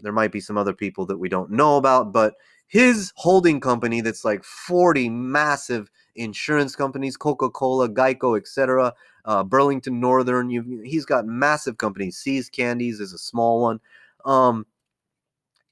There 0.00 0.12
might 0.12 0.32
be 0.32 0.40
some 0.40 0.56
other 0.56 0.72
people 0.72 1.06
that 1.06 1.18
we 1.18 1.28
don't 1.28 1.50
know 1.50 1.76
about, 1.76 2.12
but 2.12 2.34
his 2.66 3.12
holding 3.16 3.60
company 3.60 4.00
that's 4.00 4.24
like 4.24 4.44
40 4.44 5.10
massive 5.10 5.90
insurance 6.14 6.76
companies, 6.76 7.16
Coca-Cola, 7.16 7.88
Geico, 7.88 8.38
etc., 8.38 8.94
uh, 9.24 9.44
Burlington 9.44 10.00
Northern. 10.00 10.48
you 10.48 10.80
he's 10.84 11.04
got 11.04 11.26
massive 11.26 11.76
companies. 11.78 12.16
See's 12.16 12.48
Candies 12.48 13.00
is 13.00 13.12
a 13.12 13.18
small 13.18 13.60
one. 13.60 13.80
Um, 14.24 14.66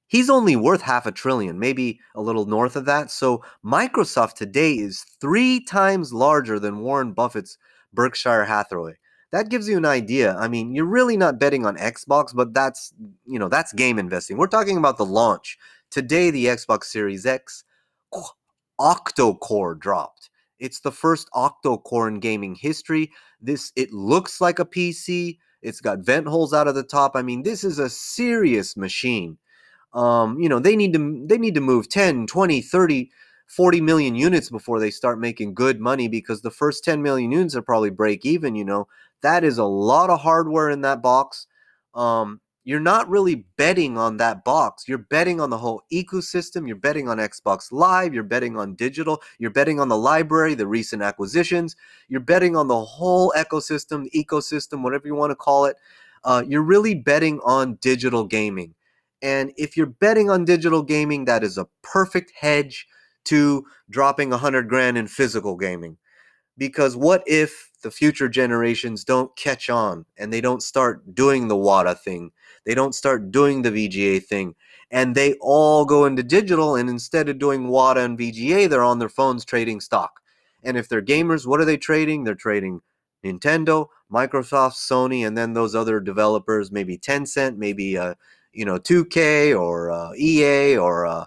he's 0.09 0.29
only 0.29 0.57
worth 0.57 0.83
half 0.83 1.07
a 1.07 1.13
trillion, 1.13 1.59
maybe 1.59 2.01
a 2.15 2.21
little 2.21 2.47
north 2.47 2.75
of 2.75 2.87
that. 2.87 3.11
So 3.11 3.45
Microsoft 3.65 4.35
today 4.35 4.73
is 4.73 5.05
three 5.21 5.61
times 5.65 6.13
larger 6.13 6.59
than 6.59 6.81
Warren 6.81 7.13
Buffett's 7.13 7.57
Berkshire 7.93 8.45
Hathaway. 8.45 8.95
That 9.31 9.51
gives 9.51 9.69
you 9.69 9.77
an 9.77 9.85
idea. 9.85 10.35
I 10.37 10.49
mean, 10.49 10.75
you're 10.75 10.87
really 10.87 11.17
not 11.17 11.39
betting 11.39 11.67
on 11.67 11.77
Xbox, 11.77 12.35
but 12.35 12.55
that's, 12.55 12.93
you 13.27 13.39
know, 13.39 13.49
that's 13.49 13.75
game 13.75 13.99
investing. 13.99 14.39
We're 14.39 14.47
talking 14.47 14.79
about 14.79 14.97
the 14.97 15.05
launch. 15.05 15.59
Today 15.91 16.31
the 16.31 16.47
Xbox 16.47 16.85
Series 16.85 17.27
X 17.27 17.65
octo-core 18.79 19.75
dropped. 19.75 20.31
It's 20.59 20.81
the 20.81 20.93
first 20.93 21.29
octo-core 21.35 22.09
in 22.09 22.21
gaming 22.21 22.55
history. 22.55 23.13
This 23.41 23.73
it 23.77 23.93
looks 23.93 24.41
like 24.41 24.59
a 24.59 24.65
PC. 24.65 25.39
It's 25.61 25.81
got 25.81 26.01
vent 26.01 26.27
holes 26.27 26.55
out 26.55 26.69
of 26.69 26.75
the 26.75 26.83
top. 26.83 27.13
I 27.15 27.23
mean, 27.23 27.43
this 27.43 27.65
is 27.65 27.79
a 27.79 27.91
serious 27.91 28.77
machine 28.77 29.39
um, 29.95 30.39
you 30.39 30.49
know 30.49 30.59
they 30.59 30.77
need 30.77 30.93
to 30.93 31.25
they 31.27 31.39
need 31.39 31.55
to 31.55 31.61
move 31.61 31.89
10 31.89 32.27
20 32.27 32.61
30 32.61 33.11
40 33.49 33.81
million 33.81 34.15
units 34.15 34.51
before 34.51 34.79
they 34.79 34.91
start 34.91 35.19
making 35.19 35.55
good 35.55 35.81
money 35.81 36.07
because 36.07 36.43
the 36.43 36.51
first 36.51 36.85
10 36.85 37.03
million 37.03 37.33
units 37.33 37.57
are 37.57 37.63
probably 37.63 37.91
break 37.91 38.25
even 38.25 38.55
you 38.55 38.65
know? 38.65 38.87
That 39.23 39.43
is 39.43 39.59
a 39.59 39.65
lot 39.65 40.11
of 40.11 40.21
hardware 40.21 40.71
in 40.71 40.83
that 40.83 41.03
box. 41.03 41.47
Um, 41.95 42.41
you're 42.65 42.79
not 42.81 43.09
really 43.09 43.47
betting 43.57 43.97
on 43.97 44.19
that 44.19 44.45
box. 44.45 44.87
You're 44.87 44.99
betting 44.99 45.41
on 45.41 45.49
the 45.49 45.57
whole 45.57 45.83
ecosystem. 45.91 46.67
You're 46.67 46.77
betting 46.77 47.09
on 47.09 47.17
xbox 47.17 47.73
live. 47.73 48.13
You're 48.13 48.23
betting 48.23 48.59
on 48.59 48.75
digital. 48.75 49.23
You're 49.39 49.51
betting 49.51 49.81
on 49.81 49.89
the 49.89 49.97
library 49.97 50.55
the 50.55 50.67
recent 50.67 51.01
acquisitions. 51.01 51.75
You're 52.09 52.21
betting 52.21 52.57
on 52.57 52.69
the 52.69 52.79
whole 52.79 53.33
ecosystem 53.37 54.07
ecosystem 54.15 54.83
whatever 54.83 55.07
you 55.07 55.15
want 55.15 55.31
to 55.31 55.37
call 55.37 55.65
it. 55.65 55.79
Uh, 56.25 56.45
you're 56.47 56.63
really 56.63 56.95
betting 56.95 57.41
on 57.43 57.77
digital 57.77 58.25
gaming 58.25 58.75
and 59.23 59.53
if 59.57 59.77
you're 59.77 59.87
betting 59.87 60.31
on 60.31 60.45
digital 60.45 60.83
gaming, 60.83 61.25
that 61.25 61.43
is 61.43 61.59
a 61.59 61.69
perfect 61.83 62.33
hedge 62.39 62.87
to 63.25 63.65
dropping 63.91 64.33
a 64.33 64.39
hundred 64.39 64.69
grand 64.69 64.97
in 64.97 65.07
physical 65.07 65.57
gaming. 65.57 65.97
Because 66.57 66.97
what 66.97 67.23
if 67.27 67.71
the 67.83 67.91
future 67.91 68.29
generations 68.29 69.05
don't 69.05 69.35
catch 69.37 69.71
on 69.71 70.05
and 70.17 70.33
they 70.33 70.41
don't 70.41 70.63
start 70.63 71.15
doing 71.15 71.49
the 71.49 71.57
WATA 71.57 71.95
thing? 71.95 72.33
They 72.65 72.75
don't 72.75 72.95
start 72.95 73.31
doing 73.31 73.63
the 73.63 73.71
VGA 73.71 74.25
thing. 74.25 74.55
And 74.91 75.15
they 75.15 75.35
all 75.41 75.85
go 75.85 76.07
into 76.07 76.23
digital, 76.23 76.75
and 76.75 76.89
instead 76.89 77.29
of 77.29 77.39
doing 77.39 77.69
WATA 77.69 78.01
and 78.01 78.19
VGA, 78.19 78.69
they're 78.69 78.83
on 78.83 78.99
their 78.99 79.11
phones 79.11 79.45
trading 79.45 79.81
stock. 79.81 80.21
And 80.65 80.77
if 80.77 80.89
they're 80.89 81.03
gamers, 81.03 81.47
what 81.47 81.61
are 81.61 81.67
they 81.67 81.77
trading? 81.77 82.25
They're 82.25 82.35
trading 82.35 82.81
Nintendo, 83.25 83.89
Microsoft, 84.13 84.75
Sony, 84.75 85.27
and 85.27 85.37
then 85.37 85.53
those 85.53 85.75
other 85.75 86.01
developers, 86.01 86.73
maybe 86.73 86.97
Tencent, 86.97 87.57
maybe 87.57 87.99
uh, 87.99 88.15
you 88.53 88.65
know 88.65 88.79
2K 88.79 89.59
or 89.59 89.91
uh, 89.91 90.13
EA 90.17 90.77
or 90.77 91.07
uh, 91.07 91.25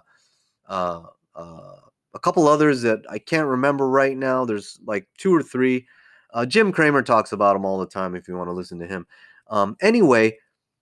uh, 0.68 1.02
uh, 1.34 1.76
a 2.14 2.18
couple 2.18 2.48
others 2.48 2.82
that 2.82 3.02
I 3.10 3.18
can't 3.18 3.46
remember 3.46 3.88
right 3.88 4.16
now. 4.16 4.44
There's 4.44 4.78
like 4.84 5.06
two 5.18 5.34
or 5.34 5.42
three. 5.42 5.86
Uh, 6.32 6.46
Jim 6.46 6.72
Cramer 6.72 7.02
talks 7.02 7.32
about 7.32 7.54
them 7.54 7.64
all 7.64 7.78
the 7.78 7.86
time 7.86 8.14
if 8.14 8.26
you 8.28 8.36
want 8.36 8.48
to 8.48 8.54
listen 8.54 8.78
to 8.78 8.86
him. 8.86 9.06
Um, 9.48 9.76
anyway, 9.80 10.38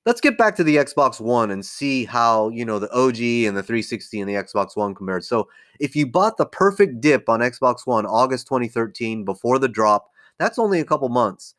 let's 0.07 0.21
get 0.21 0.39
back 0.39 0.55
to 0.57 0.65
the 0.65 0.77
Xbox 0.77 1.21
One 1.21 1.51
and 1.51 1.65
see 1.65 2.05
how, 2.05 2.51
you 2.51 2.65
know, 2.65 2.79
the 2.79 2.91
OG 2.93 3.21
and 3.49 3.57
the 3.57 3.63
360 3.63 4.21
and 4.21 4.29
the 4.29 4.35
Xbox 4.35 4.77
One 4.77 4.95
compared. 4.95 5.25
So, 5.25 5.49
if 5.81 5.97
you 5.97 6.07
bought 6.07 6.37
the 6.37 6.47
perfect 6.47 7.01
dip 7.01 7.29
on 7.29 7.41
Xbox 7.41 7.87
One 7.87 8.07
August 8.07 8.47
2013 8.47 9.25
before 9.25 9.59
the 9.59 9.69
drop, 9.69 10.11
that's 10.39 10.59
only 10.59 10.81
a 10.81 10.85
couple 10.85 11.09
months. 11.09 11.55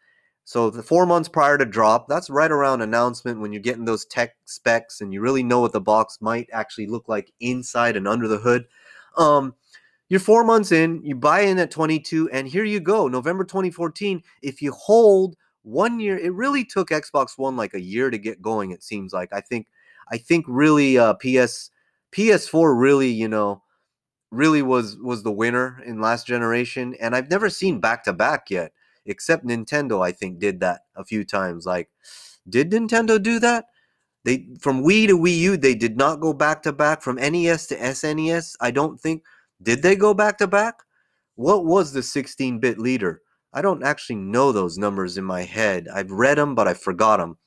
So, 0.46 0.70
the 0.70 0.84
4 0.84 1.06
months 1.06 1.30
prior 1.30 1.58
to 1.58 1.66
drop, 1.66 2.08
that's 2.08 2.30
right 2.30 2.52
around 2.52 2.82
announcement 2.82 3.40
when 3.40 3.54
you're 3.54 3.62
getting 3.62 3.86
those 3.86 4.06
tech 4.06 4.36
specs 4.46 5.00
and 5.02 5.14
you 5.14 5.22
really 5.22 5.44
know 5.44 5.60
what 5.62 5.72
the 5.72 5.82
box 5.82 6.18
might 6.22 6.50
actually 6.52 6.88
look 6.88 7.08
like 7.08 7.32
inside 7.40 7.96
and 7.96 8.08
under 8.08 8.28
the 8.28 8.38
hood. 8.40 8.66
Um 9.18 9.56
you're 10.10 10.20
4 10.20 10.44
months 10.44 10.72
in, 10.74 11.02
you 11.06 11.16
buy 11.16 11.42
in 11.42 11.58
at 11.60 11.72
22 11.72 12.30
and 12.32 12.48
here 12.48 12.66
you 12.66 12.80
go, 12.82 13.08
November 13.08 13.44
2014, 13.46 14.22
if 14.42 14.62
you 14.62 14.72
hold 14.74 15.36
one 15.64 16.00
year 16.00 16.18
it 16.18 16.34
really 16.34 16.66
took 16.66 16.90
xbox 16.90 17.38
one 17.38 17.56
like 17.56 17.74
a 17.76 17.82
year 17.82 18.10
to 18.10 18.18
get 18.18 18.42
going 18.42 18.72
it 18.72 18.84
seems 18.84 19.14
like. 19.14 19.30
I 19.34 19.42
think 19.42 19.68
i 20.12 20.18
think 20.18 20.46
really 20.48 20.98
uh 20.98 21.14
ps 21.14 21.70
ps4 22.12 22.80
really 22.80 23.10
you 23.12 23.28
know 23.28 23.62
really 24.32 24.62
was 24.62 24.98
was 24.98 25.24
the 25.24 25.32
winner 25.32 25.82
in 25.86 26.02
last 26.02 26.26
generation 26.28 26.96
and 27.02 27.16
i've 27.16 27.30
never 27.30 27.50
seen 27.50 27.80
back 27.80 28.04
to 28.06 28.14
back 28.14 28.50
yet 28.50 28.72
except 29.06 29.46
nintendo 29.46 30.06
i 30.06 30.12
think 30.12 30.40
did 30.40 30.60
that 30.60 30.82
a 30.96 31.04
few 31.04 31.24
times 31.24 31.66
like 31.66 31.90
did 32.48 32.72
nintendo 32.72 33.22
do 33.22 33.40
that 33.40 33.66
they 34.26 34.48
from 34.60 34.84
wii 34.84 35.08
to 35.08 35.18
wii 35.18 35.38
u 35.38 35.58
they 35.58 35.76
did 35.76 35.98
not 35.98 36.20
go 36.20 36.34
back 36.34 36.62
to 36.64 36.72
back 36.72 37.02
from 37.02 37.16
nes 37.16 37.68
to 37.68 37.76
snes 37.78 38.56
i 38.62 38.72
don't 38.72 39.00
think 39.00 39.24
did 39.62 39.82
they 39.82 39.96
go 39.96 40.14
back 40.14 40.38
to 40.38 40.48
back 40.48 40.76
what 41.36 41.66
was 41.66 41.94
the 41.94 42.02
16-bit 42.02 42.78
leader 42.78 43.22
I 43.54 43.62
don't 43.62 43.84
actually 43.84 44.16
know 44.16 44.52
those 44.52 44.78
numbers 44.78 45.18
in 45.18 45.26
my 45.26 45.42
head. 45.44 45.88
I've 45.94 46.12
read 46.12 46.38
them, 46.38 46.56
but 46.56 46.68
I 46.68 46.74
forgot 46.74 47.20
them. 47.20 47.38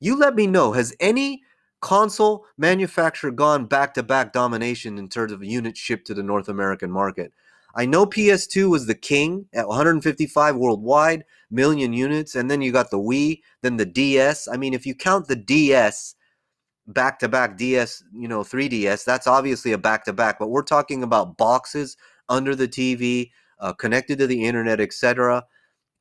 You 0.00 0.16
let 0.16 0.34
me 0.34 0.46
know. 0.46 0.72
Has 0.72 0.94
any 1.00 1.42
console 1.80 2.44
manufacturer 2.56 3.30
gone 3.30 3.64
back 3.66 3.94
to 3.94 4.02
back 4.02 4.32
domination 4.32 4.98
in 4.98 5.08
terms 5.08 5.32
of 5.32 5.42
units 5.42 5.80
shipped 5.80 6.06
to 6.06 6.14
the 6.14 6.22
North 6.22 6.48
American 6.48 6.90
market? 6.90 7.32
I 7.74 7.86
know 7.86 8.06
PS2 8.06 8.70
was 8.70 8.86
the 8.86 8.94
king 8.94 9.46
at 9.54 9.68
155 9.68 10.56
worldwide, 10.56 11.24
million 11.50 11.92
units, 11.92 12.34
and 12.34 12.50
then 12.50 12.60
you 12.62 12.72
got 12.72 12.90
the 12.90 12.98
Wii, 12.98 13.40
then 13.62 13.76
the 13.76 13.86
DS. 13.86 14.48
I 14.48 14.56
mean, 14.56 14.74
if 14.74 14.86
you 14.86 14.94
count 14.94 15.28
the 15.28 15.36
DS 15.36 16.14
back 16.86 17.18
to 17.18 17.28
back 17.28 17.56
DS, 17.56 18.02
you 18.14 18.26
know, 18.26 18.40
3DS, 18.40 19.04
that's 19.04 19.26
obviously 19.26 19.72
a 19.72 19.78
back 19.78 20.04
to 20.06 20.12
back, 20.12 20.38
but 20.38 20.48
we're 20.48 20.62
talking 20.62 21.02
about 21.02 21.36
boxes 21.36 21.96
under 22.28 22.54
the 22.54 22.68
TV, 22.68 23.30
uh, 23.60 23.72
connected 23.72 24.18
to 24.18 24.26
the 24.26 24.44
internet, 24.44 24.80
etc. 24.80 25.44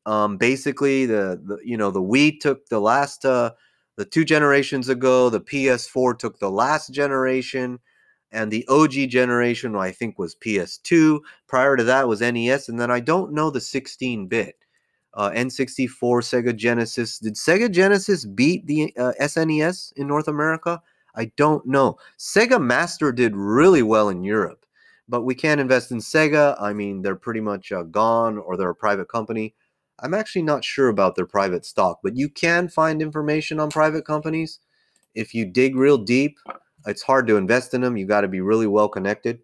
Um, 0.05 0.37
basically, 0.37 1.05
the, 1.05 1.41
the 1.43 1.59
you 1.63 1.77
know 1.77 1.91
the 1.91 2.01
Wii 2.01 2.39
took 2.39 2.67
the 2.69 2.79
last 2.79 3.25
uh, 3.25 3.51
the 3.97 4.05
two 4.05 4.23
generations 4.23 4.89
ago. 4.89 5.29
The 5.29 5.41
PS4 5.41 6.17
took 6.17 6.39
the 6.39 6.49
last 6.49 6.93
generation, 6.93 7.79
and 8.31 8.51
the 8.51 8.65
OG 8.67 9.09
generation 9.09 9.75
I 9.75 9.91
think 9.91 10.19
was 10.19 10.35
PS2. 10.35 11.19
Prior 11.47 11.75
to 11.75 11.83
that 11.83 12.07
was 12.07 12.21
NES, 12.21 12.69
and 12.69 12.79
then 12.79 12.91
I 12.91 12.99
don't 12.99 13.33
know 13.33 13.49
the 13.49 13.59
16-bit. 13.59 14.55
Uh, 15.13 15.31
N64, 15.31 15.89
Sega 15.99 16.55
Genesis. 16.55 17.17
Did 17.19 17.35
Sega 17.35 17.71
Genesis 17.71 18.25
beat 18.25 18.67
the 18.67 18.93
uh, 18.97 19.13
SNES 19.19 19.93
in 19.93 20.07
North 20.07 20.27
America? 20.27 20.81
I 21.15 21.31
don't 21.37 21.65
know. 21.65 21.97
Sega 22.19 22.61
Master 22.61 23.11
did 23.11 23.35
really 23.35 23.81
well 23.81 24.09
in 24.09 24.23
Europe 24.23 24.67
but 25.09 25.21
we 25.21 25.35
can't 25.35 25.61
invest 25.61 25.91
in 25.91 25.99
Sega. 25.99 26.55
I 26.59 26.73
mean, 26.73 27.01
they're 27.01 27.15
pretty 27.15 27.39
much 27.39 27.71
uh, 27.71 27.83
gone 27.83 28.37
or 28.37 28.57
they're 28.57 28.69
a 28.69 28.75
private 28.75 29.07
company. 29.07 29.55
I'm 29.99 30.13
actually 30.13 30.43
not 30.43 30.63
sure 30.63 30.89
about 30.89 31.15
their 31.15 31.25
private 31.25 31.65
stock, 31.65 31.99
but 32.03 32.15
you 32.15 32.29
can 32.29 32.67
find 32.67 33.01
information 33.01 33.59
on 33.59 33.69
private 33.69 34.05
companies. 34.05 34.59
If 35.15 35.33
you 35.33 35.45
dig 35.45 35.75
real 35.75 35.97
deep, 35.97 36.37
it's 36.87 37.03
hard 37.03 37.27
to 37.27 37.37
invest 37.37 37.73
in 37.73 37.81
them. 37.81 37.97
You 37.97 38.05
got 38.05 38.21
to 38.21 38.27
be 38.27 38.41
really 38.41 38.67
well 38.67 38.89
connected. 38.89 39.39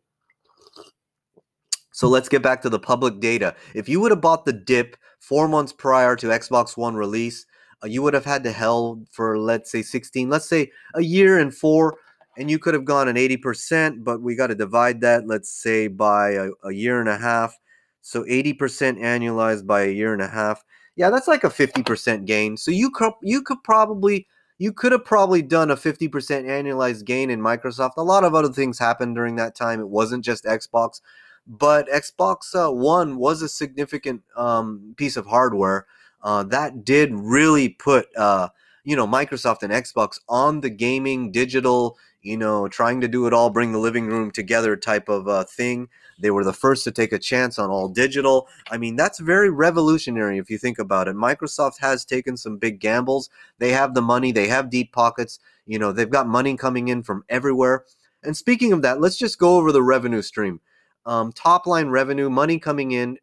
So 1.92 2.08
let's 2.08 2.30
get 2.30 2.42
back 2.42 2.62
to 2.64 2.70
the 2.70 2.80
public 2.80 3.20
data. 3.20 3.56
If 3.76 3.88
you 3.88 4.00
would 4.00 4.12
have 4.12 4.22
bought 4.22 4.46
the 4.46 4.54
dip 4.54 4.98
four 5.20 5.48
months 5.48 5.72
prior 5.72 6.16
to 6.16 6.28
Xbox 6.28 6.76
One 6.76 6.96
release, 6.96 7.46
uh, 7.84 7.88
you 7.88 8.02
would 8.02 8.16
have 8.16 8.26
had 8.26 8.44
to 8.46 8.52
hell 8.52 9.04
for 9.12 9.38
let's 9.38 9.72
say 9.72 9.84
16, 9.84 10.30
let's 10.30 10.50
say 10.50 10.72
a 10.96 11.02
year 11.02 11.38
and 11.38 11.54
four 11.54 11.98
and 12.38 12.50
you 12.50 12.58
could 12.58 12.74
have 12.74 12.86
gone 12.86 13.08
an 13.08 13.16
80%, 13.16 14.04
but 14.04 14.22
we 14.22 14.36
got 14.36 14.48
to 14.48 14.56
divide 14.56 15.02
that, 15.02 15.28
let's 15.28 15.52
say, 15.52 15.88
by 15.88 16.32
a, 16.32 16.50
a, 16.64 16.72
year 16.72 17.00
and 17.00 17.10
a 17.10 17.18
half. 17.18 17.58
So 18.02 18.24
80% 18.24 19.00
annualized 19.00 19.68
by 19.68 19.84
a 19.84 19.92
year 19.92 20.14
and 20.14 20.22
a 20.22 20.28
half. 20.28 20.64
Yeah, 20.96 21.10
that's 21.10 21.28
like 21.28 21.44
a 21.44 21.50
50% 21.50 22.26
gain. 22.26 22.58
So 22.58 22.72
you 22.72 22.90
could 22.92 23.14
you 23.22 23.42
could 23.42 23.64
probably 23.64 24.28
you 24.58 24.72
could 24.72 24.92
have 24.92 25.06
probably 25.06 25.42
done 25.42 25.72
a 25.72 25.76
50% 25.76 26.10
annualized 26.10 27.06
gain 27.06 27.30
in 27.30 27.42
Microsoft. 27.42 27.94
A 27.98 28.04
lot 28.04 28.24
of 28.24 28.36
other 28.36 28.52
things 28.52 28.80
happened 28.80 29.16
during 29.16 29.36
that 29.36 29.56
time. 29.56 29.80
It 29.80 29.90
wasn't 29.90 30.24
just 30.24 30.46
Xbox, 30.46 31.02
but 31.48 31.88
Xbox 31.90 32.54
uh, 32.56 32.72
One 32.72 33.18
was 33.18 33.42
a 33.42 33.50
significant 33.50 34.22
um, 34.36 34.94
piece 34.98 35.18
of 35.18 35.28
hardware 35.28 35.86
uh, 36.22 36.44
that 36.44 36.86
did 36.86 37.12
really 37.14 37.70
put 37.70 38.08
uh, 38.16 38.50
you 38.84 38.96
know 38.96 39.08
Microsoft 39.08 39.64
and 39.64 39.74
Xbox 39.74 40.20
on 40.30 40.62
the 40.62 40.70
gaming 40.70 41.32
digital 41.32 41.98
you 42.24 42.38
know, 42.38 42.68
trying 42.68 43.02
to 43.02 43.08
do 43.08 43.28
it 43.28 43.34
all, 43.34 43.50
bring 43.50 43.74
the 43.74 43.80
living 43.80 44.08
room 44.08 44.32
together 44.32 44.76
type 44.76 45.10
of 45.10 45.28
uh, 45.28 45.44
thing. 45.44 45.90
They 46.20 46.32
were 46.32 46.44
the 46.44 46.54
first 46.54 46.84
to 46.84 46.92
take 46.92 47.12
a 47.12 47.20
chance 47.20 47.58
on 47.60 47.70
all 47.70 47.88
digital. 47.88 48.48
I 48.72 48.78
mean, 48.78 48.96
that's 48.96 49.20
very 49.20 49.50
revolutionary 49.50 50.38
if 50.38 50.50
you 50.50 50.58
think 50.58 50.80
about 50.80 51.08
it. 51.08 51.16
Microsoft 51.16 51.80
has 51.80 52.06
taken 52.06 52.38
some 52.38 52.58
big 52.58 52.80
gambles. 52.80 53.30
They 53.60 53.72
have 53.72 53.94
the 53.94 54.02
money, 54.02 54.32
they 54.32 54.48
have 54.48 54.70
deep 54.70 54.92
pockets. 54.92 55.40
You 55.66 55.80
know, 55.80 55.92
they've 55.92 56.10
got 56.10 56.28
money 56.28 56.58
coming 56.58 56.90
in 56.90 57.04
from 57.04 57.24
everywhere. 57.30 57.86
And 58.24 58.36
speaking 58.36 58.74
of 58.74 58.82
that, 58.84 59.02
let's 59.02 59.18
just 59.18 59.40
go 59.40 59.58
over 59.58 59.72
the 59.72 59.84
revenue 59.84 60.22
stream. 60.22 60.62
Um, 61.06 61.34
top 61.34 61.68
line 61.68 61.90
revenue, 61.90 62.30
money 62.30 62.60
coming 62.60 62.92
in 62.92 63.18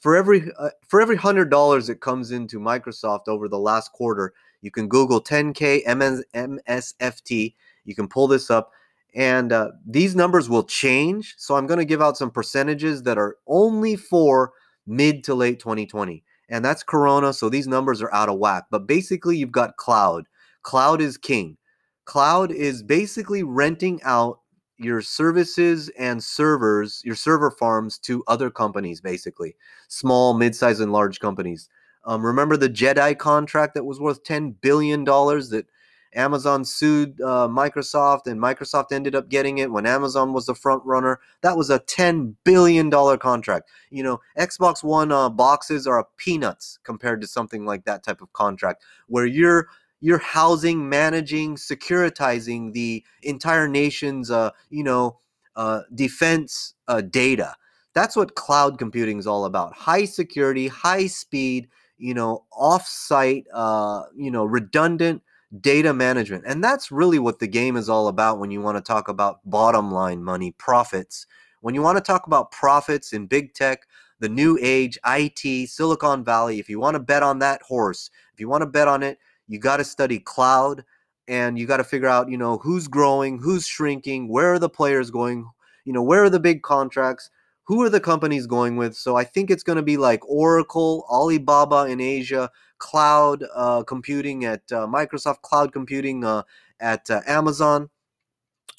for 0.00 0.16
every 0.16 0.50
uh, 0.58 0.70
for 0.88 1.00
every 1.00 1.16
hundred 1.16 1.50
dollars 1.50 1.86
that 1.86 2.00
comes 2.00 2.32
into 2.32 2.58
Microsoft 2.58 3.28
over 3.28 3.48
the 3.48 3.58
last 3.58 3.92
quarter. 3.92 4.32
You 4.60 4.70
can 4.70 4.88
Google 4.88 5.22
10K 5.22 5.86
MS, 5.96 6.24
MSFT 6.34 7.54
you 7.84 7.94
can 7.94 8.08
pull 8.08 8.26
this 8.26 8.50
up, 8.50 8.72
and 9.14 9.52
uh, 9.52 9.70
these 9.86 10.16
numbers 10.16 10.48
will 10.48 10.64
change. 10.64 11.34
So 11.38 11.54
I'm 11.56 11.66
going 11.66 11.78
to 11.78 11.84
give 11.84 12.02
out 12.02 12.16
some 12.16 12.30
percentages 12.30 13.04
that 13.04 13.18
are 13.18 13.36
only 13.46 13.96
for 13.96 14.52
mid 14.86 15.24
to 15.24 15.34
late 15.34 15.60
2020. 15.60 16.24
And 16.48 16.64
that's 16.64 16.82
Corona. 16.82 17.32
So 17.32 17.48
these 17.48 17.68
numbers 17.68 18.02
are 18.02 18.12
out 18.12 18.28
of 18.28 18.38
whack. 18.38 18.64
But 18.70 18.86
basically, 18.86 19.36
you've 19.36 19.52
got 19.52 19.76
cloud. 19.76 20.26
Cloud 20.62 21.00
is 21.00 21.16
king. 21.16 21.56
Cloud 22.04 22.52
is 22.52 22.82
basically 22.82 23.42
renting 23.42 24.00
out 24.02 24.40
your 24.76 25.00
services 25.00 25.90
and 25.98 26.22
servers, 26.22 27.00
your 27.04 27.14
server 27.14 27.50
farms 27.50 27.98
to 27.98 28.24
other 28.26 28.50
companies, 28.50 29.00
basically 29.00 29.54
small, 29.88 30.34
mid-sized, 30.34 30.80
and 30.80 30.92
large 30.92 31.20
companies. 31.20 31.68
Um, 32.04 32.26
remember 32.26 32.56
the 32.56 32.68
JEDI 32.68 33.16
contract 33.18 33.74
that 33.74 33.84
was 33.84 34.00
worth 34.00 34.24
$10 34.24 34.56
billion 34.60 35.04
that 35.04 35.66
Amazon 36.14 36.64
sued 36.64 37.20
uh, 37.20 37.48
Microsoft, 37.48 38.26
and 38.26 38.40
Microsoft 38.40 38.92
ended 38.92 39.14
up 39.14 39.28
getting 39.28 39.58
it 39.58 39.70
when 39.70 39.86
Amazon 39.86 40.32
was 40.32 40.46
the 40.46 40.54
front 40.54 40.82
runner. 40.84 41.20
That 41.42 41.56
was 41.56 41.70
a 41.70 41.80
$10 41.80 42.34
billion 42.44 42.90
contract. 42.90 43.70
You 43.90 44.02
know, 44.02 44.20
Xbox 44.38 44.82
One 44.82 45.12
uh, 45.12 45.28
boxes 45.28 45.86
are 45.86 46.06
peanuts 46.16 46.78
compared 46.84 47.20
to 47.20 47.26
something 47.26 47.64
like 47.64 47.84
that 47.84 48.02
type 48.02 48.20
of 48.20 48.32
contract, 48.32 48.84
where 49.08 49.26
you're 49.26 49.68
you're 50.00 50.18
housing, 50.18 50.86
managing, 50.90 51.56
securitizing 51.56 52.74
the 52.74 53.02
entire 53.22 53.66
nation's, 53.66 54.30
uh, 54.30 54.50
you 54.68 54.84
know, 54.84 55.18
uh, 55.56 55.80
defense 55.94 56.74
uh, 56.88 57.00
data. 57.00 57.54
That's 57.94 58.14
what 58.14 58.34
cloud 58.34 58.78
computing 58.78 59.18
is 59.18 59.26
all 59.26 59.46
about. 59.46 59.72
High 59.72 60.04
security, 60.04 60.68
high 60.68 61.06
speed, 61.06 61.68
you 61.96 62.12
know, 62.12 62.44
off-site, 62.52 63.46
uh, 63.54 64.02
you 64.14 64.30
know, 64.30 64.44
redundant 64.44 65.22
data 65.60 65.92
management. 65.92 66.44
And 66.46 66.62
that's 66.62 66.90
really 66.90 67.18
what 67.18 67.38
the 67.38 67.46
game 67.46 67.76
is 67.76 67.88
all 67.88 68.08
about 68.08 68.38
when 68.38 68.50
you 68.50 68.60
want 68.60 68.76
to 68.76 68.82
talk 68.82 69.08
about 69.08 69.38
bottom 69.48 69.92
line 69.92 70.22
money, 70.22 70.52
profits. 70.52 71.26
When 71.60 71.74
you 71.74 71.82
want 71.82 71.96
to 71.96 72.02
talk 72.02 72.26
about 72.26 72.50
profits 72.50 73.12
in 73.12 73.26
big 73.26 73.54
tech, 73.54 73.86
the 74.20 74.28
new 74.28 74.58
age, 74.60 74.98
IT, 75.06 75.68
Silicon 75.68 76.24
Valley, 76.24 76.58
if 76.58 76.68
you 76.68 76.78
want 76.80 76.94
to 76.94 77.00
bet 77.00 77.22
on 77.22 77.38
that 77.40 77.62
horse, 77.62 78.10
if 78.32 78.40
you 78.40 78.48
want 78.48 78.62
to 78.62 78.66
bet 78.66 78.88
on 78.88 79.02
it, 79.02 79.18
you 79.48 79.58
got 79.58 79.78
to 79.78 79.84
study 79.84 80.18
cloud 80.18 80.84
and 81.28 81.58
you 81.58 81.66
got 81.66 81.78
to 81.78 81.84
figure 81.84 82.08
out, 82.08 82.30
you 82.30 82.36
know, 82.36 82.58
who's 82.58 82.88
growing, 82.88 83.38
who's 83.38 83.66
shrinking, 83.66 84.28
where 84.28 84.52
are 84.52 84.58
the 84.58 84.68
players 84.68 85.10
going, 85.10 85.50
you 85.84 85.92
know, 85.92 86.02
where 86.02 86.24
are 86.24 86.30
the 86.30 86.40
big 86.40 86.62
contracts, 86.62 87.30
who 87.64 87.82
are 87.82 87.88
the 87.88 88.00
companies 88.00 88.46
going 88.46 88.76
with? 88.76 88.94
So 88.94 89.16
I 89.16 89.24
think 89.24 89.50
it's 89.50 89.62
going 89.62 89.76
to 89.76 89.82
be 89.82 89.96
like 89.96 90.20
Oracle, 90.28 91.06
Alibaba 91.10 91.86
in 91.86 92.00
Asia, 92.00 92.50
cloud 92.78 93.44
uh, 93.54 93.82
computing 93.84 94.44
at 94.44 94.70
uh, 94.70 94.86
Microsoft, 94.86 95.42
cloud 95.42 95.72
computing 95.72 96.24
uh, 96.24 96.42
at 96.80 97.10
uh, 97.10 97.20
Amazon. 97.26 97.88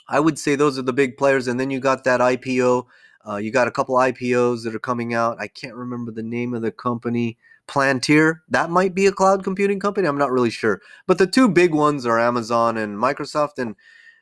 I 0.07 0.19
would 0.19 0.37
say 0.37 0.55
those 0.55 0.77
are 0.77 0.83
the 0.83 0.93
big 0.93 1.17
players. 1.17 1.47
And 1.47 1.59
then 1.59 1.71
you 1.71 1.79
got 1.79 2.03
that 2.03 2.19
IPO. 2.19 2.85
Uh, 3.27 3.37
you 3.37 3.51
got 3.51 3.67
a 3.67 3.71
couple 3.71 3.95
IPOs 3.95 4.63
that 4.63 4.75
are 4.75 4.79
coming 4.79 5.15
out. 5.15 5.37
I 5.39 5.47
can't 5.47 5.73
remember 5.73 6.11
the 6.11 6.23
name 6.23 6.53
of 6.53 6.61
the 6.61 6.71
company. 6.71 7.37
Palantir, 7.67 8.41
that 8.49 8.69
might 8.69 8.93
be 8.93 9.07
a 9.07 9.11
cloud 9.11 9.43
computing 9.43 9.79
company. 9.79 10.07
I'm 10.07 10.19
not 10.19 10.31
really 10.31 10.51
sure. 10.51 10.81
But 11.07 11.17
the 11.17 11.25
two 11.25 11.49
big 11.49 11.73
ones 11.73 12.05
are 12.05 12.19
Amazon 12.19 12.77
and 12.77 12.95
Microsoft, 12.95 13.57
and, 13.57 13.75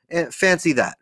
and 0.09 0.33
fancy 0.33 0.71
that 0.71 0.95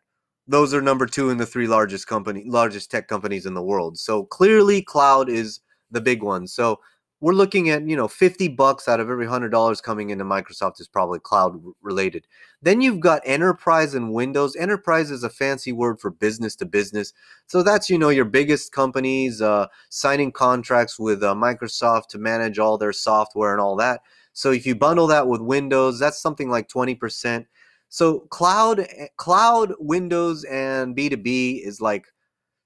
those 0.51 0.73
are 0.73 0.81
number 0.81 1.05
two 1.05 1.29
in 1.29 1.37
the 1.37 1.45
three 1.45 1.67
largest 1.67 2.07
company 2.07 2.43
largest 2.45 2.91
tech 2.91 3.07
companies 3.07 3.45
in 3.45 3.53
the 3.53 3.63
world. 3.63 3.97
So 3.97 4.25
clearly 4.25 4.81
cloud 4.81 5.29
is 5.29 5.61
the 5.91 6.01
big 6.01 6.21
one. 6.21 6.45
So 6.45 6.79
we're 7.21 7.33
looking 7.33 7.69
at 7.69 7.87
you 7.87 7.95
know 7.95 8.09
50 8.09 8.49
bucks 8.49 8.89
out 8.89 8.99
of 8.99 9.09
every 9.09 9.27
hundred 9.27 9.49
dollars 9.49 9.79
coming 9.79 10.09
into 10.09 10.25
microsoft 10.25 10.81
is 10.81 10.89
probably 10.89 11.19
cloud 11.19 11.61
related. 11.81 12.27
Then 12.61 12.81
you've 12.81 12.99
got 12.99 13.21
enterprise 13.23 13.93
and 13.93 14.13
windows. 14.13 14.55
Enterprise 14.57 15.09
is 15.09 15.23
a 15.23 15.29
fancy 15.29 15.71
word 15.71 16.01
for 16.01 16.11
business 16.11 16.55
to 16.57 16.65
business. 16.65 17.13
So 17.47 17.63
that's 17.63 17.89
you 17.89 17.97
know 17.97 18.09
your 18.09 18.25
biggest 18.25 18.73
companies 18.73 19.41
uh, 19.41 19.67
signing 19.89 20.33
contracts 20.33 20.99
with 20.99 21.23
uh, 21.23 21.33
microsoft 21.33 22.07
to 22.09 22.19
manage 22.19 22.59
all 22.59 22.77
their 22.77 22.93
software 22.93 23.53
and 23.53 23.61
all 23.61 23.77
that. 23.77 24.01
So 24.33 24.51
if 24.51 24.65
you 24.65 24.75
bundle 24.75 25.07
that 25.07 25.27
with 25.27 25.41
windows 25.41 25.99
that's 25.99 26.21
something 26.21 26.49
like 26.49 26.67
20% 26.67 27.45
so 27.91 28.21
cloud, 28.31 28.79
eh, 28.79 29.07
cloud, 29.17 29.73
Windows, 29.77 30.45
and 30.45 30.95
B 30.95 31.09
two 31.09 31.17
B 31.17 31.61
is 31.63 31.81
like 31.81 32.05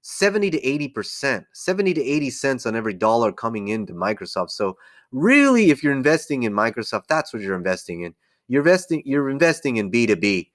seventy 0.02 0.50
to 0.50 0.64
eighty 0.64 0.86
percent, 0.86 1.44
seventy 1.52 1.92
to 1.92 2.00
eighty 2.00 2.30
cents 2.30 2.64
on 2.64 2.76
every 2.76 2.94
dollar 2.94 3.32
coming 3.32 3.66
into 3.68 3.92
Microsoft. 3.92 4.50
So 4.50 4.76
really, 5.10 5.70
if 5.70 5.82
you're 5.82 5.92
investing 5.92 6.44
in 6.44 6.52
Microsoft, 6.52 7.08
that's 7.08 7.34
what 7.34 7.42
you're 7.42 7.56
investing 7.56 8.02
in. 8.02 8.14
You're 8.46 8.62
investing, 8.62 9.02
you're 9.04 9.28
investing 9.28 9.78
in 9.78 9.90
B 9.90 10.06
two 10.06 10.14
B, 10.14 10.52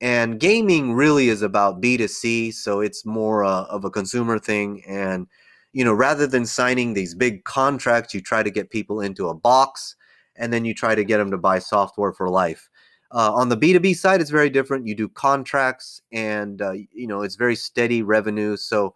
and 0.00 0.38
gaming 0.38 0.92
really 0.92 1.28
is 1.28 1.42
about 1.42 1.80
B 1.80 1.96
two 1.96 2.06
C. 2.06 2.52
So 2.52 2.80
it's 2.80 3.04
more 3.04 3.42
uh, 3.42 3.64
of 3.64 3.84
a 3.84 3.90
consumer 3.90 4.38
thing, 4.38 4.84
and 4.86 5.26
you 5.72 5.84
know, 5.84 5.92
rather 5.94 6.28
than 6.28 6.46
signing 6.46 6.94
these 6.94 7.14
big 7.16 7.42
contracts, 7.42 8.14
you 8.14 8.20
try 8.20 8.44
to 8.44 8.50
get 8.50 8.70
people 8.70 9.00
into 9.00 9.28
a 9.28 9.34
box, 9.34 9.96
and 10.36 10.52
then 10.52 10.64
you 10.64 10.74
try 10.74 10.94
to 10.94 11.02
get 11.02 11.18
them 11.18 11.32
to 11.32 11.38
buy 11.38 11.58
software 11.58 12.12
for 12.12 12.28
life. 12.28 12.68
Uh, 13.12 13.32
on 13.34 13.50
the 13.50 13.56
B2B 13.56 13.94
side, 13.94 14.20
it's 14.20 14.30
very 14.30 14.48
different. 14.48 14.86
You 14.86 14.94
do 14.94 15.08
contracts 15.08 16.00
and, 16.12 16.62
uh, 16.62 16.72
you 16.72 17.06
know, 17.06 17.22
it's 17.22 17.36
very 17.36 17.54
steady 17.54 18.02
revenue. 18.02 18.56
So, 18.56 18.94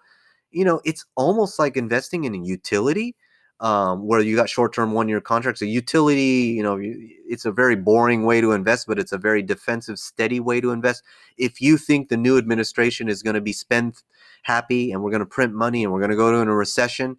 you 0.50 0.64
know, 0.64 0.80
it's 0.84 1.04
almost 1.16 1.58
like 1.58 1.76
investing 1.76 2.24
in 2.24 2.34
a 2.34 2.38
utility 2.38 3.14
um, 3.60 4.06
where 4.06 4.20
you 4.20 4.34
got 4.34 4.48
short 4.48 4.72
term 4.72 4.92
one 4.92 5.08
year 5.08 5.20
contracts. 5.20 5.60
A 5.60 5.66
utility, 5.66 6.54
you 6.56 6.62
know, 6.62 6.78
it's 6.80 7.44
a 7.44 7.52
very 7.52 7.76
boring 7.76 8.24
way 8.24 8.40
to 8.40 8.52
invest, 8.52 8.86
but 8.86 8.98
it's 8.98 9.12
a 9.12 9.18
very 9.18 9.42
defensive, 9.42 9.98
steady 9.98 10.40
way 10.40 10.62
to 10.62 10.70
invest. 10.70 11.02
If 11.36 11.60
you 11.60 11.76
think 11.76 12.08
the 12.08 12.16
new 12.16 12.38
administration 12.38 13.08
is 13.08 13.22
going 13.22 13.34
to 13.34 13.40
be 13.42 13.52
spend 13.52 14.02
happy 14.44 14.92
and 14.92 15.02
we're 15.02 15.10
going 15.10 15.20
to 15.20 15.26
print 15.26 15.52
money 15.52 15.84
and 15.84 15.92
we're 15.92 16.00
going 16.00 16.10
to 16.10 16.16
go 16.16 16.28
into 16.40 16.52
a 16.52 16.56
recession, 16.56 17.18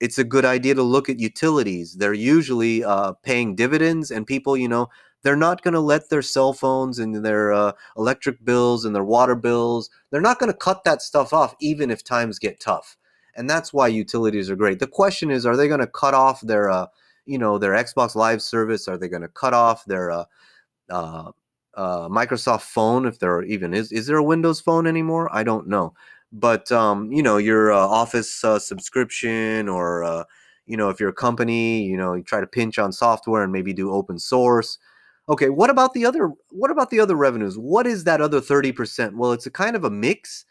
it's 0.00 0.18
a 0.18 0.24
good 0.24 0.44
idea 0.44 0.74
to 0.74 0.82
look 0.82 1.08
at 1.08 1.18
utilities. 1.18 1.94
They're 1.94 2.12
usually 2.12 2.84
uh, 2.84 3.12
paying 3.22 3.54
dividends, 3.54 4.10
and 4.10 4.26
people, 4.26 4.56
you 4.56 4.68
know, 4.68 4.88
they're 5.26 5.34
not 5.34 5.62
going 5.62 5.74
to 5.74 5.80
let 5.80 6.08
their 6.08 6.22
cell 6.22 6.52
phones 6.52 7.00
and 7.00 7.24
their 7.24 7.52
uh, 7.52 7.72
electric 7.96 8.44
bills 8.44 8.84
and 8.84 8.94
their 8.94 9.02
water 9.02 9.34
bills, 9.34 9.90
they're 10.12 10.20
not 10.20 10.38
going 10.38 10.52
to 10.52 10.56
cut 10.56 10.84
that 10.84 11.02
stuff 11.02 11.32
off 11.32 11.56
even 11.60 11.90
if 11.90 12.04
times 12.04 12.38
get 12.38 12.60
tough. 12.60 12.96
And 13.34 13.50
that's 13.50 13.72
why 13.72 13.88
utilities 13.88 14.48
are 14.48 14.54
great. 14.54 14.78
The 14.78 14.86
question 14.86 15.32
is, 15.32 15.44
are 15.44 15.56
they 15.56 15.66
going 15.66 15.80
to 15.80 15.88
cut 15.88 16.14
off 16.14 16.42
their, 16.42 16.70
uh, 16.70 16.86
you 17.24 17.38
know, 17.38 17.58
their 17.58 17.72
Xbox 17.72 18.14
Live 18.14 18.40
service? 18.40 18.86
Are 18.86 18.96
they 18.96 19.08
going 19.08 19.22
to 19.22 19.28
cut 19.28 19.52
off 19.52 19.84
their 19.86 20.12
uh, 20.12 20.24
uh, 20.90 21.32
uh, 21.74 22.08
Microsoft 22.08 22.62
phone 22.62 23.04
if 23.04 23.18
there 23.18 23.42
even 23.42 23.74
is? 23.74 23.90
Is 23.90 24.06
there 24.06 24.18
a 24.18 24.22
Windows 24.22 24.60
phone 24.60 24.86
anymore? 24.86 25.28
I 25.32 25.42
don't 25.42 25.66
know. 25.66 25.92
But 26.30 26.70
um, 26.70 27.10
you 27.10 27.24
know, 27.24 27.38
your 27.38 27.72
uh, 27.72 27.78
Office 27.78 28.44
uh, 28.44 28.60
subscription, 28.60 29.68
or 29.68 30.04
uh, 30.04 30.22
you 30.66 30.76
know, 30.76 30.88
if 30.88 31.00
you're 31.00 31.08
a 31.08 31.12
company, 31.12 31.82
you 31.82 31.96
know, 31.96 32.14
you 32.14 32.22
try 32.22 32.40
to 32.40 32.46
pinch 32.46 32.78
on 32.78 32.92
software 32.92 33.42
and 33.42 33.52
maybe 33.52 33.72
do 33.72 33.90
open 33.90 34.20
source. 34.20 34.78
Okay, 35.28 35.48
what 35.48 35.70
about 35.70 35.92
the 35.92 36.06
other 36.06 36.30
what 36.50 36.70
about 36.70 36.90
the 36.90 37.00
other 37.00 37.16
revenues? 37.16 37.58
What 37.58 37.86
is 37.86 38.04
that 38.04 38.20
other 38.20 38.40
30%? 38.40 39.14
Well, 39.16 39.32
it's 39.32 39.46
a 39.46 39.50
kind 39.50 39.74
of 39.74 39.84
a 39.84 39.90
mix. 39.90 40.44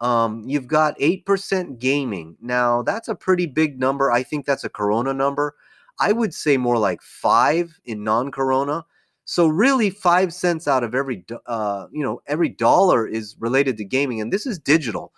Um, 0.00 0.44
you've 0.46 0.68
got 0.68 0.98
8% 0.98 1.78
gaming. 1.78 2.36
Now, 2.40 2.82
that's 2.82 3.08
a 3.08 3.14
pretty 3.14 3.46
big 3.46 3.78
number. 3.78 4.10
I 4.10 4.22
think 4.22 4.46
that's 4.46 4.64
a 4.64 4.70
corona 4.70 5.12
number. 5.12 5.54
I 5.98 6.12
would 6.12 6.32
say 6.32 6.56
more 6.56 6.78
like 6.78 7.02
5 7.02 7.80
in 7.84 8.02
non-corona. 8.04 8.84
So 9.26 9.46
really 9.46 9.90
5 9.90 10.32
cents 10.32 10.66
out 10.66 10.84
of 10.84 10.94
every 10.94 11.24
uh, 11.46 11.86
you 11.92 12.02
know, 12.02 12.20
every 12.26 12.48
dollar 12.48 13.06
is 13.06 13.36
related 13.38 13.76
to 13.78 13.84
gaming 13.84 14.20
and 14.20 14.32
this 14.32 14.46
is 14.46 14.58
digital. 14.58 15.12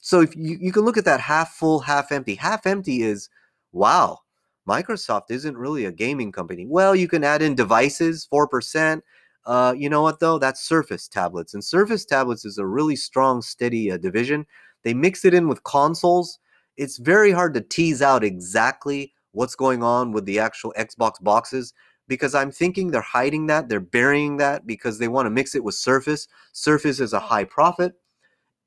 So 0.00 0.20
if 0.20 0.36
you, 0.36 0.58
you 0.60 0.72
can 0.72 0.82
look 0.82 0.98
at 0.98 1.04
that 1.06 1.20
half 1.20 1.54
full, 1.54 1.80
half 1.80 2.12
empty. 2.12 2.34
Half 2.34 2.66
empty 2.66 3.02
is 3.02 3.28
wow, 3.72 4.20
Microsoft 4.68 5.30
isn't 5.30 5.56
really 5.56 5.84
a 5.84 5.92
gaming 5.92 6.32
company. 6.32 6.66
Well, 6.66 6.94
you 6.96 7.08
can 7.08 7.24
add 7.24 7.42
in 7.42 7.54
devices, 7.54 8.28
4%. 8.32 9.00
Uh, 9.44 9.74
you 9.76 9.88
know 9.88 10.02
what, 10.02 10.18
though? 10.18 10.38
That's 10.38 10.60
Surface 10.60 11.06
tablets. 11.06 11.54
And 11.54 11.62
Surface 11.62 12.04
tablets 12.04 12.44
is 12.44 12.58
a 12.58 12.66
really 12.66 12.96
strong, 12.96 13.42
steady 13.42 13.90
uh, 13.92 13.96
division. 13.96 14.44
They 14.82 14.92
mix 14.92 15.24
it 15.24 15.34
in 15.34 15.48
with 15.48 15.62
consoles. 15.62 16.38
It's 16.76 16.98
very 16.98 17.30
hard 17.30 17.54
to 17.54 17.60
tease 17.60 18.02
out 18.02 18.24
exactly 18.24 19.12
what's 19.32 19.54
going 19.54 19.82
on 19.82 20.12
with 20.12 20.24
the 20.24 20.38
actual 20.38 20.74
Xbox 20.76 21.22
boxes 21.22 21.72
because 22.08 22.34
I'm 22.34 22.50
thinking 22.50 22.90
they're 22.90 23.00
hiding 23.00 23.46
that, 23.46 23.68
they're 23.68 23.80
burying 23.80 24.36
that 24.38 24.66
because 24.66 24.98
they 24.98 25.08
want 25.08 25.26
to 25.26 25.30
mix 25.30 25.54
it 25.54 25.64
with 25.64 25.74
Surface. 25.74 26.28
Surface 26.52 27.00
is 27.00 27.12
a 27.12 27.20
high 27.20 27.44
profit, 27.44 27.94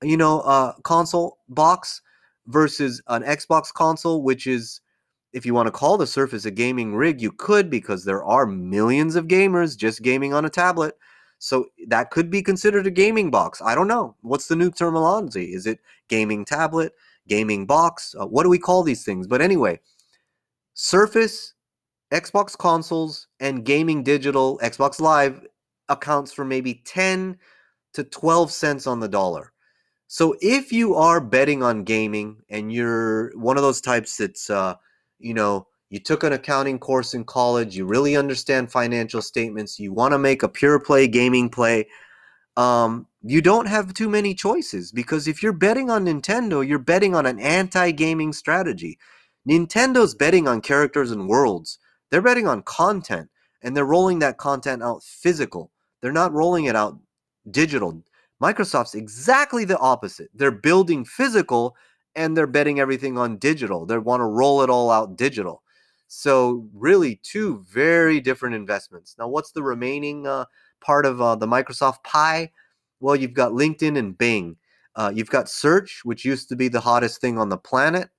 you 0.04 0.18
know, 0.18 0.42
uh, 0.42 0.74
console 0.84 1.38
box 1.50 2.02
versus 2.48 3.02
an 3.08 3.24
Xbox 3.24 3.74
console, 3.74 4.24
which 4.24 4.48
is 4.48 4.82
if 5.34 5.46
you 5.46 5.54
want 5.54 5.68
to 5.68 5.72
call 5.72 5.98
the 5.98 6.08
Surface 6.08 6.46
a 6.46 6.52
gaming 6.52 6.96
rig, 6.96 7.22
you 7.22 7.32
could 7.32 7.70
because 7.70 8.04
there 8.04 8.24
are 8.24 8.46
millions 8.46 9.16
of 9.16 9.28
gamers 9.28 9.78
just 9.78 10.02
gaming 10.02 10.34
on 10.34 10.46
a 10.46 10.50
tablet. 10.50 10.96
So 11.38 11.68
that 11.88 12.12
could 12.12 12.30
be 12.30 12.42
considered 12.42 12.88
a 12.88 12.92
gaming 12.92 13.32
box. 13.32 13.62
I 13.64 13.76
don't 13.76 13.88
know. 13.88 14.16
What's 14.22 14.48
the 14.48 14.56
new 14.56 14.72
terminology? 14.72 15.54
Is 15.54 15.66
it 15.66 15.80
gaming 16.10 16.44
tablet, 16.44 16.94
gaming 17.28 17.66
box? 17.66 18.14
Uh, 18.20 18.26
what 18.26 18.44
do 18.44 18.50
we 18.50 18.60
call 18.60 18.84
these 18.84 19.06
things? 19.06 19.28
But 19.28 19.42
anyway, 19.42 19.80
Surface, 20.74 21.54
Xbox 22.12 22.58
consoles, 22.58 23.28
and 23.40 23.64
gaming 23.64 24.04
digital, 24.04 24.60
Xbox 24.60 25.00
Live 25.00 25.46
accounts 25.88 26.34
for 26.34 26.44
maybe 26.44 26.82
10 26.86 27.38
to 27.94 28.04
12 28.04 28.52
cents 28.52 28.88
on 28.88 29.00
the 29.00 29.08
dollar. 29.08 29.54
So 30.08 30.36
if 30.42 30.72
you 30.74 30.96
are 30.96 31.22
betting 31.22 31.62
on 31.62 31.84
gaming 31.84 32.38
and 32.50 32.74
you're 32.74 33.32
one 33.38 33.58
of 33.58 33.64
those 33.64 33.80
types 33.80 34.18
that's 34.18 34.50
uh, 34.50 34.76
you 35.20 35.34
know, 35.34 35.68
you 35.90 36.00
took 36.00 36.24
an 36.24 36.34
accounting 36.34 36.80
course 36.80 37.14
in 37.14 37.24
college, 37.24 37.76
you 37.76 37.86
really 37.86 38.16
understand 38.16 38.72
financial 38.72 39.22
statements, 39.22 39.80
you 39.80 39.92
want 39.92 40.14
to 40.14 40.20
make 40.20 40.44
a 40.44 40.50
pure 40.50 40.80
play 40.80 41.08
gaming 41.08 41.50
play, 41.50 41.88
um, 42.58 43.08
you 43.22 43.42
don't 43.42 43.68
have 43.68 43.94
too 43.94 44.10
many 44.10 44.34
choices 44.34 44.92
because 44.92 45.28
if 45.28 45.42
you're 45.42 45.54
betting 45.54 45.90
on 45.90 46.06
Nintendo, 46.06 46.66
you're 46.66 46.80
betting 46.80 47.16
on 47.16 47.26
an 47.26 47.40
anti 47.40 47.92
gaming 47.92 48.34
strategy. 48.34 48.98
Nintendo's 49.48 50.14
betting 50.14 50.48
on 50.48 50.62
characters 50.62 51.12
and 51.12 51.28
worlds, 51.28 51.80
they're 52.10 52.22
betting 52.22 52.48
on 52.48 52.62
content, 52.64 53.30
and 53.62 53.76
they're 53.76 53.86
rolling 53.86 54.20
that 54.20 54.38
content 54.38 54.84
out 54.84 55.04
physical. 55.04 55.72
They're 56.02 56.12
not 56.12 56.34
rolling 56.34 56.66
it 56.66 56.76
out 56.76 56.98
digital. 57.50 58.04
Microsoft's 58.42 58.96
exactly 58.96 59.66
the 59.66 59.78
opposite. 59.80 60.30
They're 60.34 60.52
building 60.52 61.04
physical 61.04 61.76
and 62.20 62.36
they're 62.36 62.48
betting 62.48 62.82
everything 62.82 63.18
on 63.18 63.38
digital. 63.38 63.86
They 63.86 63.98
want 63.98 64.20
to 64.20 64.26
roll 64.26 64.62
it 64.62 64.70
all 64.70 64.92
out 64.92 65.16
digital. 65.16 65.64
So 66.10 66.68
really, 66.74 67.16
two 67.24 67.64
very 67.72 68.20
different 68.20 68.56
investments. 68.56 69.16
Now, 69.18 69.30
what's 69.30 69.54
the 69.54 69.64
remaining 69.64 70.28
uh, 70.28 70.44
part 70.82 71.06
of 71.06 71.22
uh, 71.22 71.36
the 71.36 71.48
Microsoft 71.48 72.04
pie? 72.04 72.52
Well, 73.00 73.16
you've 73.16 73.34
got 73.34 73.54
LinkedIn 73.54 73.98
and 73.98 74.18
Bing. 74.18 74.58
Uh, 74.96 75.14
you've 75.16 75.30
got 75.30 75.48
search, 75.48 76.02
which 76.04 76.26
used 76.26 76.50
to 76.50 76.58
be 76.58 76.68
the 76.68 76.82
hottest 76.82 77.22
thing 77.22 77.38
on 77.38 77.48
the 77.48 77.58
planet. 77.58 78.10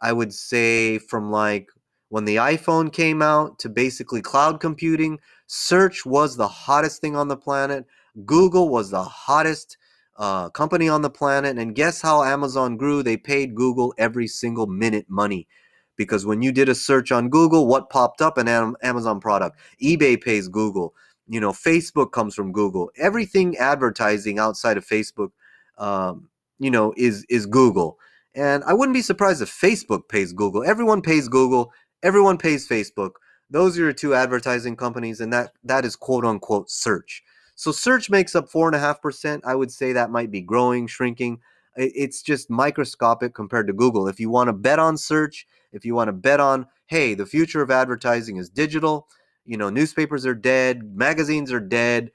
I 0.00 0.14
would 0.14 0.32
say 0.32 0.96
from 0.96 1.30
like 1.30 1.68
when 2.08 2.24
the 2.24 2.36
iPhone 2.36 2.90
came 2.90 3.20
out 3.20 3.58
to 3.58 3.68
basically 3.68 4.22
cloud 4.22 4.58
computing, 4.58 5.18
search 5.48 6.06
was 6.06 6.34
the 6.34 6.48
hottest 6.48 7.02
thing 7.02 7.14
on 7.14 7.28
the 7.28 7.36
planet. 7.36 7.84
Google 8.24 8.70
was 8.70 8.90
the 8.90 9.04
hottest 9.04 9.76
uh, 10.20 10.50
company 10.50 10.86
on 10.86 11.00
the 11.00 11.10
planet. 11.10 11.58
And 11.58 11.74
guess 11.74 12.02
how 12.02 12.22
Amazon 12.22 12.76
grew? 12.76 13.02
They 13.02 13.16
paid 13.16 13.54
Google 13.54 13.94
every 13.96 14.28
single 14.28 14.66
minute 14.66 15.06
money. 15.08 15.48
Because 15.96 16.26
when 16.26 16.42
you 16.42 16.52
did 16.52 16.68
a 16.68 16.74
search 16.74 17.10
on 17.10 17.30
Google, 17.30 17.66
what 17.66 17.90
popped 17.90 18.20
up? 18.20 18.36
An 18.36 18.46
Amazon 18.82 19.18
product. 19.18 19.58
eBay 19.82 20.22
pays 20.22 20.46
Google. 20.48 20.94
You 21.26 21.40
know, 21.40 21.52
Facebook 21.52 22.12
comes 22.12 22.34
from 22.34 22.52
Google. 22.52 22.90
Everything 22.98 23.56
advertising 23.56 24.38
outside 24.38 24.76
of 24.76 24.86
Facebook, 24.86 25.30
um, 25.78 26.28
you 26.58 26.70
know, 26.70 26.92
is 26.96 27.24
is 27.30 27.46
Google. 27.46 27.98
And 28.34 28.62
I 28.64 28.74
wouldn't 28.74 28.94
be 28.94 29.02
surprised 29.02 29.40
if 29.40 29.50
Facebook 29.50 30.08
pays 30.08 30.32
Google. 30.32 30.64
Everyone 30.64 31.02
pays 31.02 31.28
Google, 31.28 31.72
everyone 32.02 32.36
pays 32.36 32.68
Facebook. 32.68 33.12
Those 33.48 33.78
are 33.78 33.82
your 33.82 33.92
two 33.92 34.14
advertising 34.14 34.76
companies, 34.76 35.20
and 35.20 35.32
that 35.32 35.52
that 35.64 35.84
is 35.84 35.96
quote 35.96 36.24
unquote 36.24 36.70
search. 36.70 37.22
So 37.60 37.72
search 37.72 38.08
makes 38.08 38.34
up 38.34 38.48
four 38.48 38.68
and 38.68 38.74
a 38.74 38.78
half 38.78 39.02
percent. 39.02 39.44
I 39.44 39.54
would 39.54 39.70
say 39.70 39.92
that 39.92 40.10
might 40.10 40.30
be 40.30 40.40
growing, 40.40 40.86
shrinking. 40.86 41.40
It's 41.76 42.22
just 42.22 42.48
microscopic 42.48 43.34
compared 43.34 43.66
to 43.66 43.74
Google. 43.74 44.08
If 44.08 44.18
you 44.18 44.30
want 44.30 44.48
to 44.48 44.54
bet 44.54 44.78
on 44.78 44.96
search, 44.96 45.46
if 45.70 45.84
you 45.84 45.94
want 45.94 46.08
to 46.08 46.14
bet 46.14 46.40
on, 46.40 46.68
hey, 46.86 47.12
the 47.12 47.26
future 47.26 47.60
of 47.60 47.70
advertising 47.70 48.38
is 48.38 48.48
digital, 48.48 49.08
you 49.44 49.58
know, 49.58 49.68
newspapers 49.68 50.24
are 50.24 50.34
dead, 50.34 50.96
magazines 50.96 51.52
are 51.52 51.60
dead, 51.60 52.12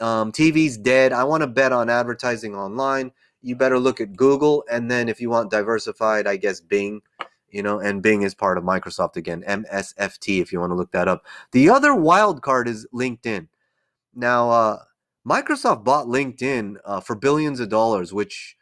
um, 0.00 0.32
TV's 0.32 0.78
dead. 0.78 1.12
I 1.12 1.24
want 1.24 1.42
to 1.42 1.46
bet 1.46 1.72
on 1.72 1.90
advertising 1.90 2.54
online. 2.54 3.12
You 3.42 3.54
better 3.54 3.78
look 3.78 4.00
at 4.00 4.16
Google, 4.16 4.64
and 4.72 4.90
then 4.90 5.10
if 5.10 5.20
you 5.20 5.28
want 5.28 5.50
diversified, 5.50 6.26
I 6.26 6.36
guess 6.36 6.62
Bing. 6.62 7.02
You 7.50 7.62
know, 7.62 7.80
and 7.80 8.02
Bing 8.02 8.22
is 8.22 8.34
part 8.34 8.56
of 8.56 8.64
Microsoft 8.64 9.16
again, 9.16 9.44
MSFT. 9.46 10.40
If 10.40 10.54
you 10.54 10.60
want 10.60 10.70
to 10.70 10.74
look 10.74 10.92
that 10.92 11.06
up. 11.06 11.26
The 11.52 11.68
other 11.68 11.94
wild 11.94 12.40
card 12.40 12.66
is 12.66 12.86
LinkedIn. 12.94 13.48
Now, 14.16 14.50
uh, 14.50 14.78
Microsoft 15.28 15.84
bought 15.84 16.06
LinkedIn 16.06 16.76
uh, 16.86 17.00
for 17.00 17.14
billions 17.14 17.60
of 17.60 17.68
dollars, 17.68 18.12
which 18.14 18.56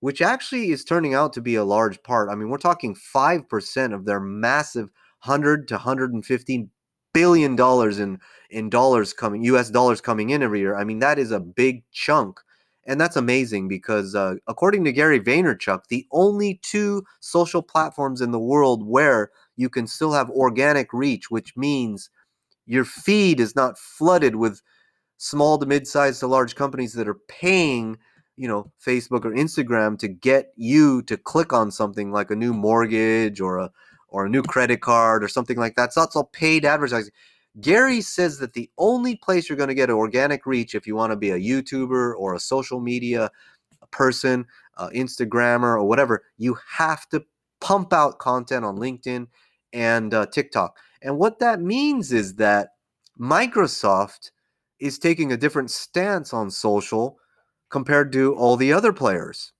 which 0.00 0.22
actually 0.22 0.70
is 0.70 0.84
turning 0.84 1.14
out 1.14 1.32
to 1.32 1.40
be 1.40 1.54
a 1.54 1.64
large 1.64 2.02
part. 2.02 2.28
I 2.30 2.34
mean, 2.34 2.50
we're 2.50 2.58
talking 2.58 2.94
5% 2.94 3.94
of 3.94 4.04
their 4.04 4.20
massive 4.20 4.90
100 5.24 5.68
to 5.68 5.74
115 5.74 6.70
billion 7.14 7.56
dollars 7.56 7.98
in 7.98 8.18
in 8.50 8.68
dollars 8.70 9.12
coming 9.12 9.42
US 9.44 9.70
dollars 9.70 10.00
coming 10.00 10.30
in 10.30 10.42
every 10.42 10.60
year. 10.60 10.76
I 10.76 10.84
mean, 10.84 10.98
that 11.00 11.18
is 11.18 11.30
a 11.30 11.40
big 11.40 11.82
chunk. 11.92 12.40
And 12.86 13.00
that's 13.00 13.16
amazing 13.16 13.68
because 13.68 14.14
uh, 14.14 14.36
according 14.46 14.84
to 14.84 14.92
Gary 14.92 15.18
Vaynerchuk, 15.20 15.88
the 15.88 16.06
only 16.12 16.60
two 16.62 17.02
social 17.20 17.62
platforms 17.62 18.20
in 18.20 18.30
the 18.30 18.38
world 18.38 18.86
where 18.86 19.30
you 19.56 19.68
can 19.68 19.86
still 19.86 20.12
have 20.12 20.30
organic 20.30 20.92
reach, 20.92 21.30
which 21.30 21.56
means 21.56 22.10
your 22.66 22.84
feed 22.84 23.40
is 23.40 23.56
not 23.56 23.78
flooded 23.78 24.36
with 24.36 24.62
small 25.18 25.58
to 25.58 25.66
mid-sized 25.66 26.20
to 26.20 26.26
large 26.26 26.54
companies 26.54 26.92
that 26.92 27.08
are 27.08 27.20
paying 27.28 27.96
you 28.36 28.46
know 28.46 28.70
facebook 28.84 29.24
or 29.24 29.30
instagram 29.30 29.98
to 29.98 30.08
get 30.08 30.52
you 30.56 31.02
to 31.02 31.16
click 31.16 31.52
on 31.52 31.70
something 31.70 32.12
like 32.12 32.30
a 32.30 32.36
new 32.36 32.52
mortgage 32.52 33.40
or 33.40 33.58
a 33.58 33.70
or 34.08 34.26
a 34.26 34.28
new 34.30 34.42
credit 34.42 34.80
card 34.80 35.22
or 35.22 35.28
something 35.28 35.56
like 35.58 35.76
that. 35.76 35.92
So 35.92 36.00
that's 36.00 36.16
all 36.16 36.24
paid 36.24 36.64
advertising. 36.64 37.12
Gary 37.60 38.00
says 38.00 38.38
that 38.38 38.52
the 38.52 38.70
only 38.78 39.16
place 39.16 39.48
you're 39.48 39.56
going 39.56 39.68
to 39.68 39.74
get 39.74 39.90
organic 39.90 40.46
reach 40.46 40.74
if 40.74 40.86
you 40.86 40.94
want 40.94 41.10
to 41.10 41.16
be 41.16 41.30
a 41.30 41.38
YouTuber 41.38 42.14
or 42.16 42.34
a 42.34 42.40
social 42.40 42.80
media 42.80 43.30
person, 43.90 44.46
uh, 44.76 44.88
Instagrammer 44.94 45.74
or 45.74 45.84
whatever, 45.84 46.22
you 46.36 46.56
have 46.70 47.08
to 47.10 47.24
pump 47.60 47.92
out 47.92 48.18
content 48.18 48.64
on 48.64 48.76
LinkedIn 48.76 49.26
and 49.72 50.12
uh, 50.12 50.26
TikTok. 50.26 50.76
And 51.02 51.18
what 51.18 51.38
that 51.38 51.60
means 51.60 52.12
is 52.12 52.34
that 52.34 52.70
Microsoft 53.18 54.30
is 54.80 54.98
taking 54.98 55.32
a 55.32 55.36
different 55.36 55.70
stance 55.70 56.32
on 56.32 56.50
social 56.50 57.18
compared 57.70 58.12
to 58.12 58.34
all 58.34 58.56
the 58.56 58.72
other 58.72 58.92
players. 58.92 59.52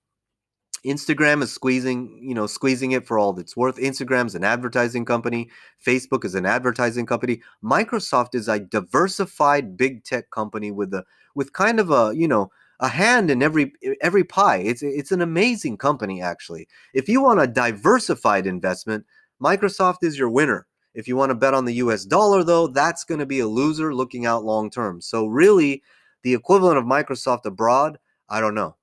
Instagram 0.85 1.43
is 1.43 1.53
squeezing, 1.53 2.17
you 2.23 2.35
know, 2.35 2.47
squeezing 2.47 2.93
it 2.93 3.07
for 3.07 3.19
all 3.19 3.39
it's 3.41 3.57
worth. 3.57 3.77
Instagram's 3.77 4.37
an 4.37 4.45
advertising 4.45 5.05
company. 5.05 5.51
Facebook 5.85 6.25
is 6.25 6.35
an 6.35 6.47
advertising 6.47 7.07
company. 7.07 7.43
Microsoft 7.63 8.35
is 8.35 8.47
a 8.47 8.61
diversified 8.61 9.77
big 9.77 10.05
tech 10.05 10.31
company 10.31 10.71
with 10.71 10.95
a 10.95 11.05
with 11.35 11.53
kind 11.53 11.81
of 11.81 11.91
a, 11.91 12.13
you 12.15 12.29
know, 12.29 12.51
a 12.79 12.89
hand 12.89 13.31
in 13.31 13.43
every 13.43 13.73
every 14.01 14.23
pie. 14.23 14.59
It's 14.59 14.83
it's 14.83 15.11
an 15.11 15.23
amazing 15.23 15.79
company 15.79 16.23
actually. 16.23 16.69
If 16.95 17.09
you 17.09 17.21
want 17.21 17.41
a 17.41 17.47
diversified 17.49 18.47
investment, 18.47 19.07
Microsoft 19.43 19.99
is 20.03 20.19
your 20.19 20.31
winner. 20.31 20.67
If 20.97 21.07
you 21.07 21.15
want 21.15 21.29
to 21.29 21.35
bet 21.35 21.53
on 21.53 21.67
the 21.67 21.75
US 21.75 22.07
dollar 22.07 22.43
though, 22.43 22.67
that's 22.67 23.05
going 23.05 23.21
to 23.21 23.27
be 23.27 23.41
a 23.41 23.47
loser 23.47 23.95
looking 23.95 24.25
out 24.25 24.47
long 24.47 24.71
term. 24.71 25.03
So 25.03 25.27
really 25.27 25.83
the 26.23 26.33
equivalent 26.33 26.79
of 26.79 26.85
Microsoft 26.85 27.45
abroad, 27.45 27.99
I 28.31 28.41
don't 28.41 28.55
know. 28.55 28.77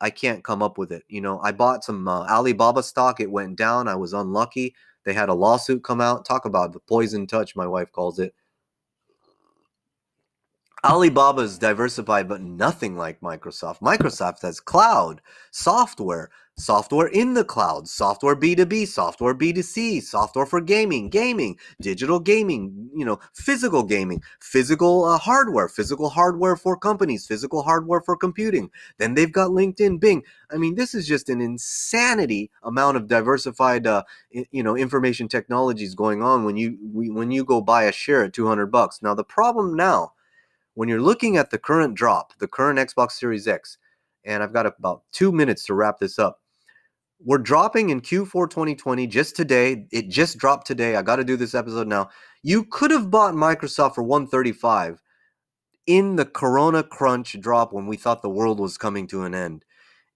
I 0.00 0.08
can't 0.08 0.42
come 0.42 0.62
up 0.62 0.78
with 0.78 0.90
it. 0.90 1.02
You 1.08 1.20
know, 1.20 1.38
I 1.40 1.52
bought 1.52 1.84
some 1.84 2.08
uh, 2.08 2.26
Alibaba 2.26 2.82
stock. 2.82 3.20
It 3.20 3.30
went 3.30 3.58
down. 3.58 3.88
I 3.88 3.94
was 3.94 4.14
unlucky. 4.14 4.74
They 5.04 5.12
had 5.12 5.28
a 5.28 5.34
lawsuit 5.34 5.84
come 5.84 6.00
out. 6.00 6.24
Talk 6.24 6.46
about 6.46 6.72
the 6.72 6.80
poison 6.80 7.26
touch, 7.26 7.54
my 7.54 7.66
wife 7.66 7.92
calls 7.92 8.18
it. 8.18 8.34
Alibaba 10.82 11.42
is 11.42 11.58
diversified, 11.58 12.26
but 12.26 12.40
nothing 12.40 12.96
like 12.96 13.20
Microsoft. 13.20 13.80
Microsoft 13.80 14.40
has 14.40 14.60
cloud, 14.60 15.20
software, 15.50 16.30
software 16.56 17.08
in 17.08 17.34
the 17.34 17.44
cloud, 17.44 17.86
software 17.86 18.34
B2B, 18.34 18.88
software 18.88 19.34
B2C, 19.34 20.02
software 20.02 20.46
for 20.46 20.62
gaming, 20.62 21.10
gaming, 21.10 21.58
digital 21.82 22.18
gaming, 22.18 22.88
you 22.94 23.04
know, 23.04 23.18
physical 23.34 23.82
gaming, 23.82 24.22
physical 24.40 25.04
uh, 25.04 25.18
hardware, 25.18 25.68
physical 25.68 26.08
hardware 26.08 26.56
for 26.56 26.78
companies, 26.78 27.26
physical 27.26 27.62
hardware 27.62 28.00
for 28.00 28.16
computing. 28.16 28.70
Then 28.96 29.14
they've 29.14 29.32
got 29.32 29.50
LinkedIn, 29.50 30.00
Bing. 30.00 30.22
I 30.50 30.56
mean, 30.56 30.76
this 30.76 30.94
is 30.94 31.06
just 31.06 31.28
an 31.28 31.42
insanity 31.42 32.50
amount 32.62 32.96
of 32.96 33.06
diversified, 33.06 33.86
uh, 33.86 34.04
you 34.30 34.62
know, 34.62 34.76
information 34.76 35.28
technologies 35.28 35.94
going 35.94 36.22
on 36.22 36.44
when 36.44 36.56
you 36.56 36.78
when 36.92 37.30
you 37.30 37.44
go 37.44 37.60
buy 37.60 37.84
a 37.84 37.92
share 37.92 38.24
at 38.24 38.32
200 38.32 38.66
bucks. 38.66 39.02
Now 39.02 39.14
the 39.14 39.24
problem 39.24 39.74
now, 39.76 40.12
when 40.74 40.88
you're 40.88 41.00
looking 41.00 41.36
at 41.36 41.50
the 41.50 41.58
current 41.58 41.94
drop, 41.94 42.32
the 42.38 42.48
current 42.48 42.78
Xbox 42.78 43.12
Series 43.12 43.48
X, 43.48 43.78
and 44.24 44.42
I've 44.42 44.52
got 44.52 44.66
about 44.66 45.02
two 45.12 45.32
minutes 45.32 45.64
to 45.66 45.74
wrap 45.74 45.98
this 45.98 46.18
up 46.18 46.40
we're 47.22 47.38
dropping 47.38 47.90
in 47.90 48.00
Q4 48.00 48.48
2020 48.48 49.06
just 49.06 49.36
today. 49.36 49.86
It 49.92 50.08
just 50.08 50.38
dropped 50.38 50.66
today. 50.66 50.96
I 50.96 51.02
got 51.02 51.16
to 51.16 51.24
do 51.24 51.36
this 51.36 51.54
episode 51.54 51.86
now. 51.86 52.08
You 52.42 52.64
could 52.64 52.90
have 52.90 53.10
bought 53.10 53.34
Microsoft 53.34 53.94
for 53.94 54.02
135 54.02 55.02
in 55.86 56.16
the 56.16 56.24
Corona 56.24 56.82
crunch 56.82 57.38
drop 57.40 57.72
when 57.72 57.86
we 57.86 57.96
thought 57.96 58.22
the 58.22 58.30
world 58.30 58.58
was 58.58 58.78
coming 58.78 59.06
to 59.08 59.24
an 59.24 59.34
end. 59.34 59.64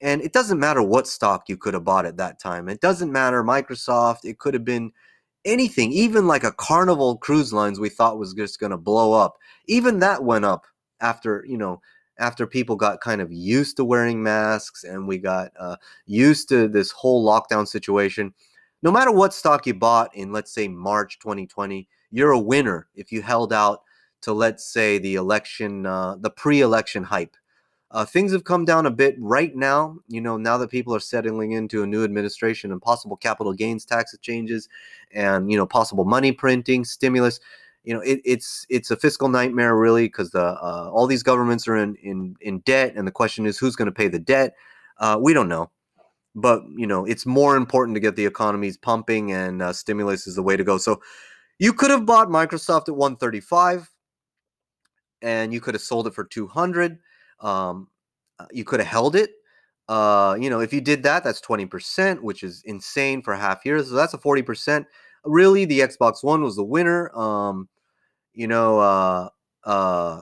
And 0.00 0.22
it 0.22 0.32
doesn't 0.32 0.60
matter 0.60 0.82
what 0.82 1.06
stock 1.06 1.44
you 1.48 1.56
could 1.56 1.74
have 1.74 1.84
bought 1.84 2.06
at 2.06 2.16
that 2.16 2.40
time. 2.40 2.68
It 2.68 2.80
doesn't 2.80 3.12
matter 3.12 3.42
Microsoft. 3.44 4.24
It 4.24 4.38
could 4.38 4.54
have 4.54 4.64
been 4.64 4.92
anything, 5.44 5.92
even 5.92 6.26
like 6.26 6.44
a 6.44 6.52
Carnival 6.52 7.16
Cruise 7.18 7.52
Lines 7.52 7.78
we 7.78 7.88
thought 7.88 8.18
was 8.18 8.34
just 8.34 8.58
going 8.58 8.70
to 8.70 8.78
blow 8.78 9.12
up. 9.12 9.36
Even 9.66 9.98
that 10.00 10.24
went 10.24 10.44
up 10.44 10.66
after, 11.00 11.44
you 11.46 11.58
know, 11.58 11.80
after 12.18 12.46
people 12.46 12.76
got 12.76 13.00
kind 13.00 13.20
of 13.20 13.32
used 13.32 13.76
to 13.76 13.84
wearing 13.84 14.22
masks 14.22 14.84
and 14.84 15.08
we 15.08 15.18
got 15.18 15.50
uh, 15.58 15.76
used 16.06 16.48
to 16.48 16.68
this 16.68 16.90
whole 16.90 17.26
lockdown 17.26 17.66
situation, 17.66 18.32
no 18.82 18.92
matter 18.92 19.10
what 19.10 19.34
stock 19.34 19.66
you 19.66 19.74
bought 19.74 20.14
in, 20.14 20.32
let's 20.32 20.52
say, 20.52 20.68
March 20.68 21.18
2020, 21.18 21.88
you're 22.10 22.32
a 22.32 22.38
winner 22.38 22.88
if 22.94 23.10
you 23.10 23.22
held 23.22 23.52
out 23.52 23.82
to, 24.22 24.32
let's 24.32 24.64
say, 24.64 24.98
the 24.98 25.16
election, 25.16 25.86
uh, 25.86 26.16
the 26.20 26.30
pre 26.30 26.60
election 26.60 27.02
hype. 27.02 27.36
Uh, 27.94 28.04
things 28.04 28.32
have 28.32 28.42
come 28.42 28.64
down 28.64 28.86
a 28.86 28.90
bit 28.90 29.14
right 29.18 29.54
now. 29.54 29.96
You 30.08 30.20
know, 30.20 30.36
now 30.36 30.58
that 30.58 30.68
people 30.68 30.94
are 30.94 31.00
settling 31.00 31.52
into 31.52 31.82
a 31.82 31.86
new 31.86 32.04
administration 32.04 32.72
and 32.72 32.82
possible 32.82 33.16
capital 33.16 33.52
gains 33.52 33.84
tax 33.84 34.14
changes 34.20 34.68
and, 35.12 35.50
you 35.50 35.56
know, 35.56 35.64
possible 35.64 36.04
money 36.04 36.32
printing, 36.32 36.84
stimulus 36.84 37.40
you 37.84 37.92
know 37.92 38.00
it, 38.00 38.20
it's 38.24 38.66
it's 38.70 38.90
a 38.90 38.96
fiscal 38.96 39.28
nightmare 39.28 39.76
really 39.76 40.06
because 40.06 40.30
the 40.30 40.42
uh, 40.42 40.90
all 40.92 41.06
these 41.06 41.22
governments 41.22 41.68
are 41.68 41.76
in 41.76 41.94
in 41.96 42.34
in 42.40 42.58
debt 42.60 42.94
and 42.96 43.06
the 43.06 43.12
question 43.12 43.46
is 43.46 43.58
who's 43.58 43.76
going 43.76 43.86
to 43.86 43.92
pay 43.92 44.08
the 44.08 44.18
debt? 44.18 44.54
Uh, 44.98 45.18
we 45.20 45.32
don't 45.34 45.48
know. 45.48 45.70
But 46.34 46.62
you 46.74 46.86
know 46.86 47.04
it's 47.04 47.26
more 47.26 47.56
important 47.56 47.94
to 47.94 48.00
get 48.00 48.16
the 48.16 48.26
economies 48.26 48.76
pumping 48.76 49.32
and 49.32 49.62
uh, 49.62 49.72
stimulus 49.72 50.26
is 50.26 50.34
the 50.34 50.42
way 50.42 50.56
to 50.56 50.64
go. 50.64 50.78
So 50.78 51.00
you 51.58 51.72
could 51.72 51.90
have 51.90 52.06
bought 52.06 52.28
microsoft 52.28 52.88
at 52.88 52.96
135 52.96 53.90
and 55.22 55.52
you 55.52 55.60
could 55.60 55.74
have 55.74 55.82
sold 55.82 56.06
it 56.06 56.14
for 56.14 56.24
200 56.24 56.98
um, 57.40 57.88
uh, 58.38 58.46
you 58.52 58.64
could 58.64 58.80
have 58.80 58.88
held 58.88 59.16
it 59.16 59.30
uh, 59.88 60.36
you 60.40 60.50
know 60.50 60.60
if 60.60 60.72
you 60.72 60.80
did 60.80 61.02
that 61.02 61.22
that's 61.24 61.40
20% 61.40 62.20
which 62.20 62.42
is 62.42 62.62
insane 62.64 63.22
for 63.22 63.34
half 63.34 63.64
years 63.64 63.88
so 63.88 63.94
that's 63.94 64.14
a 64.14 64.18
40% 64.18 64.86
really 65.24 65.64
the 65.64 65.80
xbox 65.80 66.22
one 66.22 66.42
was 66.42 66.56
the 66.56 66.64
winner 66.64 67.16
um, 67.16 67.68
you 68.34 68.48
know, 68.48 68.78
uh, 68.80 69.28
uh, 69.64 70.20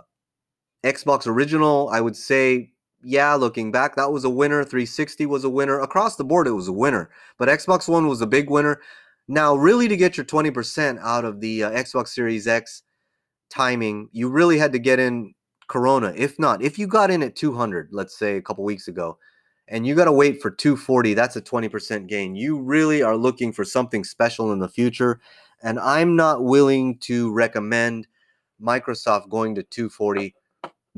Xbox 0.84 1.26
original, 1.26 1.88
I 1.90 2.00
would 2.00 2.16
say, 2.16 2.72
yeah, 3.02 3.34
looking 3.34 3.72
back, 3.72 3.96
that 3.96 4.12
was 4.12 4.24
a 4.24 4.30
winner. 4.30 4.62
360 4.62 5.26
was 5.26 5.44
a 5.44 5.50
winner. 5.50 5.80
Across 5.80 6.16
the 6.16 6.24
board, 6.24 6.46
it 6.46 6.52
was 6.52 6.68
a 6.68 6.72
winner. 6.72 7.10
But 7.38 7.48
Xbox 7.48 7.88
One 7.88 8.06
was 8.06 8.20
a 8.20 8.26
big 8.26 8.48
winner. 8.48 8.80
Now, 9.26 9.54
really, 9.54 9.88
to 9.88 9.96
get 9.96 10.16
your 10.16 10.26
20% 10.26 11.00
out 11.00 11.24
of 11.24 11.40
the 11.40 11.64
uh, 11.64 11.70
Xbox 11.70 12.08
Series 12.08 12.46
X 12.46 12.82
timing, 13.50 14.08
you 14.12 14.28
really 14.28 14.58
had 14.58 14.72
to 14.72 14.78
get 14.78 14.98
in 14.98 15.34
Corona. 15.72 16.12
If 16.14 16.38
not, 16.38 16.62
if 16.62 16.78
you 16.78 16.86
got 16.86 17.10
in 17.10 17.22
at 17.22 17.34
200, 17.34 17.88
let's 17.92 18.14
say 18.18 18.36
a 18.36 18.42
couple 18.42 18.62
weeks 18.62 18.88
ago, 18.88 19.16
and 19.68 19.86
you 19.86 19.94
got 19.94 20.04
to 20.04 20.12
wait 20.12 20.42
for 20.42 20.50
240, 20.50 21.14
that's 21.14 21.36
a 21.36 21.40
20% 21.40 22.06
gain. 22.06 22.36
You 22.36 22.60
really 22.60 23.02
are 23.02 23.16
looking 23.16 23.54
for 23.54 23.64
something 23.64 24.04
special 24.04 24.52
in 24.52 24.58
the 24.58 24.68
future. 24.68 25.18
And 25.62 25.80
I'm 25.80 26.14
not 26.14 26.44
willing 26.44 26.98
to 26.98 27.32
recommend 27.32 28.06
Microsoft 28.60 29.30
going 29.30 29.54
to 29.54 29.62
240 29.62 30.34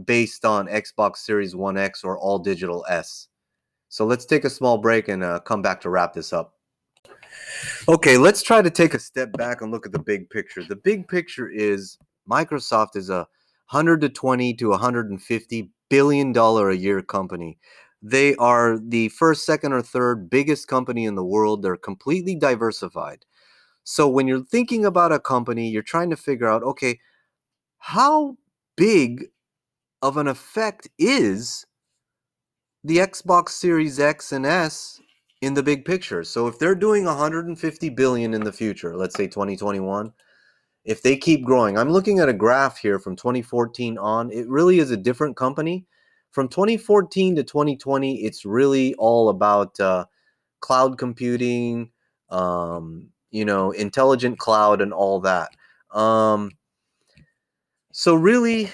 based 0.04 0.44
on 0.44 0.66
Xbox 0.66 1.18
Series 1.18 1.54
1X 1.54 2.02
or 2.02 2.18
all 2.18 2.40
digital 2.40 2.84
S. 2.88 3.28
So 3.90 4.04
let's 4.04 4.24
take 4.24 4.44
a 4.44 4.50
small 4.50 4.78
break 4.78 5.06
and 5.06 5.22
uh, 5.22 5.38
come 5.38 5.62
back 5.62 5.80
to 5.82 5.90
wrap 5.90 6.14
this 6.14 6.32
up. 6.32 6.54
Okay, 7.88 8.16
let's 8.18 8.42
try 8.42 8.60
to 8.60 8.70
take 8.70 8.94
a 8.94 8.98
step 8.98 9.30
back 9.34 9.60
and 9.60 9.70
look 9.70 9.86
at 9.86 9.92
the 9.92 10.00
big 10.00 10.28
picture. 10.30 10.64
The 10.64 10.74
big 10.74 11.06
picture 11.06 11.48
is 11.48 11.96
Microsoft 12.28 12.96
is 12.96 13.08
a 13.08 13.28
100 13.70 14.00
to 14.02 14.08
20 14.08 14.54
to 14.54 14.70
150 14.70 15.70
billion 15.88 16.32
dollar 16.32 16.70
a 16.70 16.76
year 16.76 17.02
company. 17.02 17.58
They 18.02 18.36
are 18.36 18.78
the 18.78 19.08
first, 19.08 19.46
second, 19.46 19.72
or 19.72 19.80
third 19.80 20.28
biggest 20.28 20.68
company 20.68 21.06
in 21.06 21.14
the 21.14 21.24
world. 21.24 21.62
They're 21.62 21.76
completely 21.76 22.34
diversified. 22.34 23.24
So 23.84 24.08
when 24.08 24.26
you're 24.26 24.44
thinking 24.44 24.84
about 24.84 25.12
a 25.12 25.18
company, 25.18 25.70
you're 25.70 25.82
trying 25.82 26.10
to 26.10 26.16
figure 26.16 26.48
out, 26.48 26.62
okay, 26.62 26.98
how 27.78 28.36
big 28.76 29.26
of 30.02 30.16
an 30.16 30.26
effect 30.26 30.88
is 30.98 31.66
the 32.82 32.98
Xbox 32.98 33.50
Series 33.50 34.00
X 34.00 34.32
and 34.32 34.44
S 34.44 35.00
in 35.40 35.54
the 35.54 35.62
big 35.62 35.84
picture? 35.84 36.24
So 36.24 36.46
if 36.46 36.58
they're 36.58 36.74
doing 36.74 37.04
150 37.04 37.88
billion 37.90 38.34
in 38.34 38.44
the 38.44 38.52
future, 38.52 38.96
let's 38.96 39.14
say 39.14 39.26
2021, 39.26 40.12
if 40.84 41.02
they 41.02 41.16
keep 41.16 41.44
growing, 41.44 41.78
I'm 41.78 41.90
looking 41.90 42.18
at 42.18 42.28
a 42.28 42.34
graph 42.34 42.78
here 42.78 42.98
from 42.98 43.16
2014 43.16 43.96
on. 43.98 44.30
It 44.30 44.46
really 44.48 44.78
is 44.78 44.90
a 44.90 44.96
different 44.96 45.36
company. 45.36 45.86
From 46.30 46.48
2014 46.48 47.36
to 47.36 47.42
2020, 47.42 48.22
it's 48.22 48.44
really 48.44 48.94
all 48.96 49.28
about 49.28 49.78
uh, 49.80 50.04
cloud 50.60 50.98
computing, 50.98 51.90
um, 52.28 53.08
you 53.30 53.44
know, 53.44 53.70
intelligent 53.70 54.38
cloud, 54.38 54.82
and 54.82 54.92
all 54.92 55.20
that. 55.20 55.50
Um, 55.92 56.50
so 57.92 58.14
really, 58.14 58.70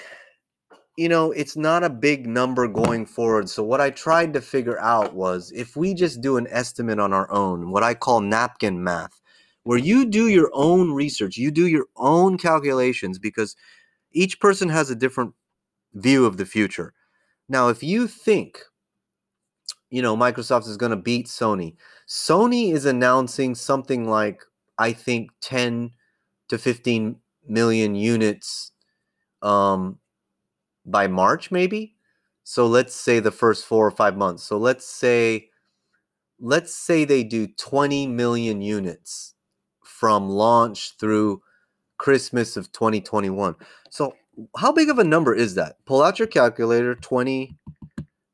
you 0.97 1.07
know, 1.07 1.31
it's 1.31 1.55
not 1.55 1.83
a 1.83 1.89
big 1.89 2.27
number 2.27 2.67
going 2.67 3.05
forward. 3.05 3.47
So 3.47 3.63
what 3.63 3.79
I 3.79 3.91
tried 3.91 4.33
to 4.33 4.41
figure 4.41 4.79
out 4.79 5.13
was 5.13 5.51
if 5.51 5.75
we 5.75 5.93
just 5.93 6.21
do 6.21 6.37
an 6.37 6.47
estimate 6.49 6.99
on 6.99 7.13
our 7.13 7.31
own, 7.31 7.69
what 7.69 7.83
I 7.83 7.93
call 7.93 8.19
napkin 8.19 8.83
math 8.83 9.20
where 9.63 9.77
you 9.77 10.05
do 10.05 10.27
your 10.27 10.49
own 10.53 10.91
research, 10.91 11.37
you 11.37 11.51
do 11.51 11.67
your 11.67 11.85
own 11.95 12.37
calculations 12.37 13.19
because 13.19 13.55
each 14.11 14.39
person 14.39 14.69
has 14.69 14.89
a 14.89 14.95
different 14.95 15.33
view 15.93 16.25
of 16.25 16.37
the 16.37 16.45
future. 16.45 16.93
Now, 17.47 17.69
if 17.69 17.83
you 17.83 18.07
think, 18.07 18.59
you 19.89 20.01
know, 20.01 20.15
Microsoft 20.15 20.67
is 20.67 20.77
going 20.77 20.91
to 20.91 20.95
beat 20.95 21.27
Sony, 21.27 21.75
Sony 22.07 22.73
is 22.73 22.85
announcing 22.85 23.55
something 23.55 24.09
like, 24.09 24.43
I 24.77 24.93
think, 24.93 25.31
10 25.41 25.91
to 26.49 26.57
15 26.57 27.17
million 27.47 27.95
units 27.95 28.71
um, 29.41 29.99
by 30.85 31.07
March, 31.07 31.51
maybe. 31.51 31.95
So 32.43 32.67
let's 32.67 32.95
say 32.95 33.19
the 33.19 33.31
first 33.31 33.65
four 33.65 33.85
or 33.85 33.91
five 33.91 34.17
months. 34.17 34.43
So 34.43 34.57
let's 34.57 34.85
say, 34.85 35.49
let's 36.39 36.73
say 36.73 37.05
they 37.05 37.23
do 37.23 37.47
20 37.47 38.07
million 38.07 38.61
units 38.61 39.35
from 40.01 40.27
launch 40.27 40.97
through 40.97 41.39
Christmas 41.99 42.57
of 42.57 42.71
2021. 42.71 43.55
So, 43.91 44.15
how 44.57 44.71
big 44.71 44.89
of 44.89 44.97
a 44.97 45.03
number 45.03 45.35
is 45.35 45.53
that? 45.53 45.75
Pull 45.85 46.01
out 46.01 46.17
your 46.17 46.27
calculator 46.27 46.95
20. 46.95 47.55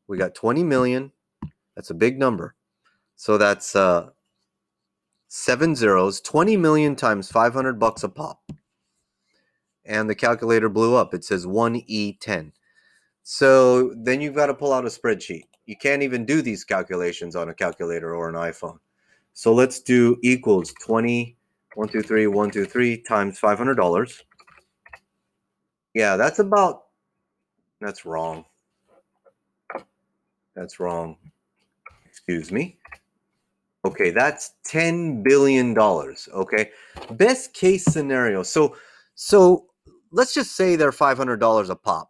We 0.08 0.18
got 0.18 0.34
20 0.34 0.64
million. 0.64 1.12
That's 1.76 1.90
a 1.90 1.94
big 1.94 2.18
number. 2.18 2.56
So, 3.18 3.38
that's 3.38 3.76
uh, 3.76 4.12
seven 5.28 5.76
zeros, 5.76 6.22
20 6.22 6.56
million 6.56 6.96
times 6.96 7.30
500 7.30 7.78
bucks 7.78 8.02
a 8.02 8.08
pop. 8.08 8.50
And 9.84 10.10
the 10.10 10.16
calculator 10.16 10.70
blew 10.70 10.96
up. 10.96 11.14
It 11.14 11.26
says 11.26 11.46
1E10. 11.46 12.54
So, 13.24 13.94
then 13.94 14.22
you've 14.22 14.36
got 14.36 14.46
to 14.46 14.54
pull 14.54 14.72
out 14.72 14.86
a 14.86 14.88
spreadsheet. 14.88 15.44
You 15.66 15.76
can't 15.76 16.02
even 16.02 16.24
do 16.24 16.42
these 16.42 16.64
calculations 16.64 17.36
on 17.36 17.50
a 17.50 17.54
calculator 17.54 18.16
or 18.16 18.30
an 18.30 18.36
iPhone. 18.36 18.80
So 19.38 19.54
let's 19.54 19.80
do 19.82 20.18
equals 20.24 20.74
20 20.84 21.37
one, 21.78 21.88
two, 21.88 22.02
three, 22.02 22.26
one, 22.26 22.50
two, 22.50 22.66
three 22.66 22.98
times 22.98 23.38
five 23.38 23.60
hundred 23.60 23.76
dollars. 23.76 24.24
Yeah, 25.94 26.16
that's 26.16 26.40
about. 26.40 26.86
That's 27.80 28.04
wrong. 28.04 28.46
That's 30.56 30.80
wrong. 30.80 31.18
Excuse 32.08 32.52
me. 32.52 32.80
Okay, 33.86 34.10
that's 34.10 34.54
ten 34.66 35.22
billion 35.22 35.76
dollars. 35.76 36.28
Okay, 36.34 36.72
best 37.12 37.54
case 37.54 37.86
scenario. 37.86 38.42
So, 38.42 38.76
so 39.14 39.68
let's 40.12 40.34
just 40.34 40.56
say 40.56 40.78
they're 40.78 40.92
five 40.92 41.18
hundred 41.20 41.40
dollars 41.40 41.70
a 41.70 41.76
pop 41.76 42.10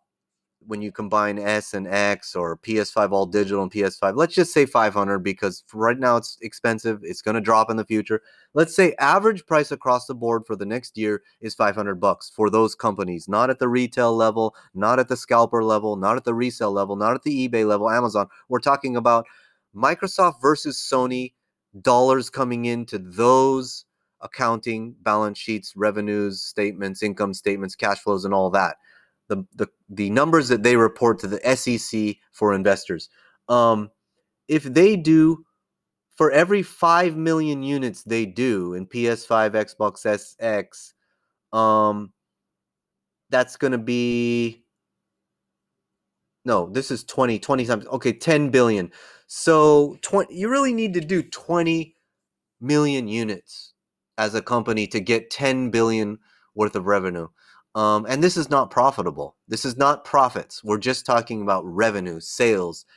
when 0.67 0.81
you 0.81 0.91
combine 0.91 1.39
S 1.39 1.73
and 1.73 1.87
X 1.87 2.35
or 2.35 2.57
PS5 2.57 3.11
all 3.11 3.25
digital 3.25 3.63
and 3.63 3.71
PS5, 3.71 4.15
let's 4.15 4.35
just 4.35 4.53
say 4.53 4.65
500 4.65 5.19
because 5.19 5.63
right 5.73 5.97
now 5.97 6.17
it's 6.17 6.37
expensive. 6.41 6.99
It's 7.03 7.21
going 7.21 7.35
to 7.35 7.41
drop 7.41 7.71
in 7.71 7.77
the 7.77 7.85
future. 7.85 8.21
Let's 8.53 8.75
say 8.75 8.93
average 8.99 9.45
price 9.45 9.71
across 9.71 10.05
the 10.05 10.13
board 10.13 10.45
for 10.45 10.55
the 10.55 10.65
next 10.65 10.97
year 10.97 11.23
is 11.39 11.55
500 11.55 11.95
bucks 11.95 12.29
for 12.29 12.49
those 12.49 12.75
companies, 12.75 13.27
not 13.29 13.49
at 13.49 13.59
the 13.59 13.69
retail 13.69 14.15
level, 14.15 14.55
not 14.73 14.99
at 14.99 15.07
the 15.07 15.17
scalper 15.17 15.63
level, 15.63 15.95
not 15.95 16.17
at 16.17 16.25
the 16.25 16.33
resale 16.33 16.71
level, 16.71 16.95
not 16.97 17.15
at 17.15 17.23
the 17.23 17.47
eBay 17.47 17.65
level, 17.65 17.89
Amazon. 17.89 18.27
We're 18.49 18.59
talking 18.59 18.97
about 18.97 19.25
Microsoft 19.75 20.41
versus 20.41 20.77
Sony 20.77 21.33
dollars 21.81 22.29
coming 22.29 22.65
into 22.65 22.97
those 22.97 23.85
accounting 24.21 24.95
balance 25.01 25.37
sheets, 25.37 25.73
revenues, 25.75 26.41
statements, 26.41 27.03
income 27.03 27.33
statements, 27.33 27.75
cash 27.75 27.99
flows 27.99 28.25
and 28.25 28.33
all 28.33 28.49
that 28.49 28.77
the 29.29 29.45
the 29.55 29.67
the 29.89 30.09
numbers 30.09 30.49
that 30.49 30.63
they 30.63 30.75
report 30.75 31.19
to 31.19 31.27
the 31.27 31.55
SEC 31.55 32.15
for 32.31 32.53
investors. 32.53 33.09
Um, 33.49 33.91
if 34.47 34.63
they 34.63 34.95
do 34.95 35.45
for 36.15 36.31
every 36.31 36.63
5 36.63 37.15
million 37.15 37.61
units 37.61 38.03
they 38.03 38.25
do 38.25 38.73
in 38.73 38.87
PS5, 38.87 39.51
Xbox 39.51 40.05
SX, 40.05 40.93
um, 41.57 42.11
that's 43.29 43.55
going 43.55 43.71
to 43.71 43.77
be 43.77 44.63
no, 46.45 46.69
this 46.69 46.91
is 46.91 47.03
20 47.03 47.39
20 47.39 47.65
times. 47.65 47.85
Okay, 47.87 48.13
10 48.13 48.49
billion. 48.49 48.91
So 49.27 49.97
20 50.01 50.33
you 50.33 50.49
really 50.49 50.73
need 50.73 50.93
to 50.93 51.01
do 51.01 51.21
20 51.21 51.95
million 52.61 53.07
units 53.07 53.73
as 54.17 54.33
a 54.33 54.41
company 54.41 54.87
to 54.87 54.99
get 54.99 55.29
10 55.29 55.69
billion 55.69 56.17
worth 56.55 56.75
of 56.75 56.87
revenue. 56.87 57.27
Um, 57.77 58.07
and 58.09 58.23
this 58.23 58.37
is 58.37 58.49
not 58.49 58.71
profitable. 58.71 59.35
This 59.47 59.63
is 59.63 59.77
not 59.77 60.03
profits. 60.03 60.63
We're 60.63 60.79
just 60.79 61.05
talking 61.05 61.43
about 61.43 61.63
revenue, 61.63 62.19
sales. 62.19 62.87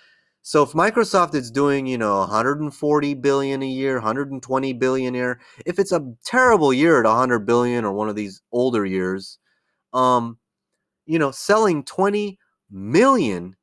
So 0.41 0.63
if 0.63 0.71
Microsoft 0.71 1.35
is 1.35 1.51
doing, 1.51 1.87
you 1.87 1.99
know, 1.99 2.21
140 2.21 3.13
billion 3.13 3.63
a 3.63 3.67
year, 3.67 3.97
120 3.97 4.73
billion 4.73 5.15
a 5.15 5.19
year, 5.19 5.41
if 5.67 5.79
it's 5.79 5.93
a 5.93 6.15
terrible 6.25 6.73
year 6.73 6.99
at 6.99 7.05
100 7.05 7.41
billion 7.41 7.85
or 7.85 7.93
one 7.93 8.09
of 8.09 8.17
these 8.17 8.41
older 8.53 8.87
years, 8.87 9.39
um, 9.93 10.39
you 11.05 11.19
know, 11.19 11.31
selling 11.31 11.85
20 11.85 12.39
million 12.71 13.57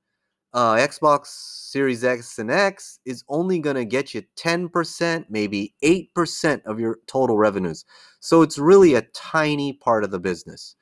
uh, 0.53 0.75
Xbox 0.75 1.30
Series 1.71 2.03
X 2.03 2.38
and 2.38 2.51
X 2.51 2.99
is 3.08 3.23
only 3.27 3.58
going 3.58 3.75
to 3.75 3.86
get 3.86 4.13
you 4.13 4.21
10%, 4.38 5.25
maybe 5.32 5.73
8% 5.84 6.62
of 6.67 6.80
your 6.80 6.99
total 7.08 7.39
revenues. 7.39 7.86
So 8.19 8.43
it's 8.43 8.60
really 8.60 8.93
a 8.93 9.08
tiny 9.15 9.73
part 9.73 10.03
of 10.03 10.12
the 10.12 10.19
business. 10.19 10.75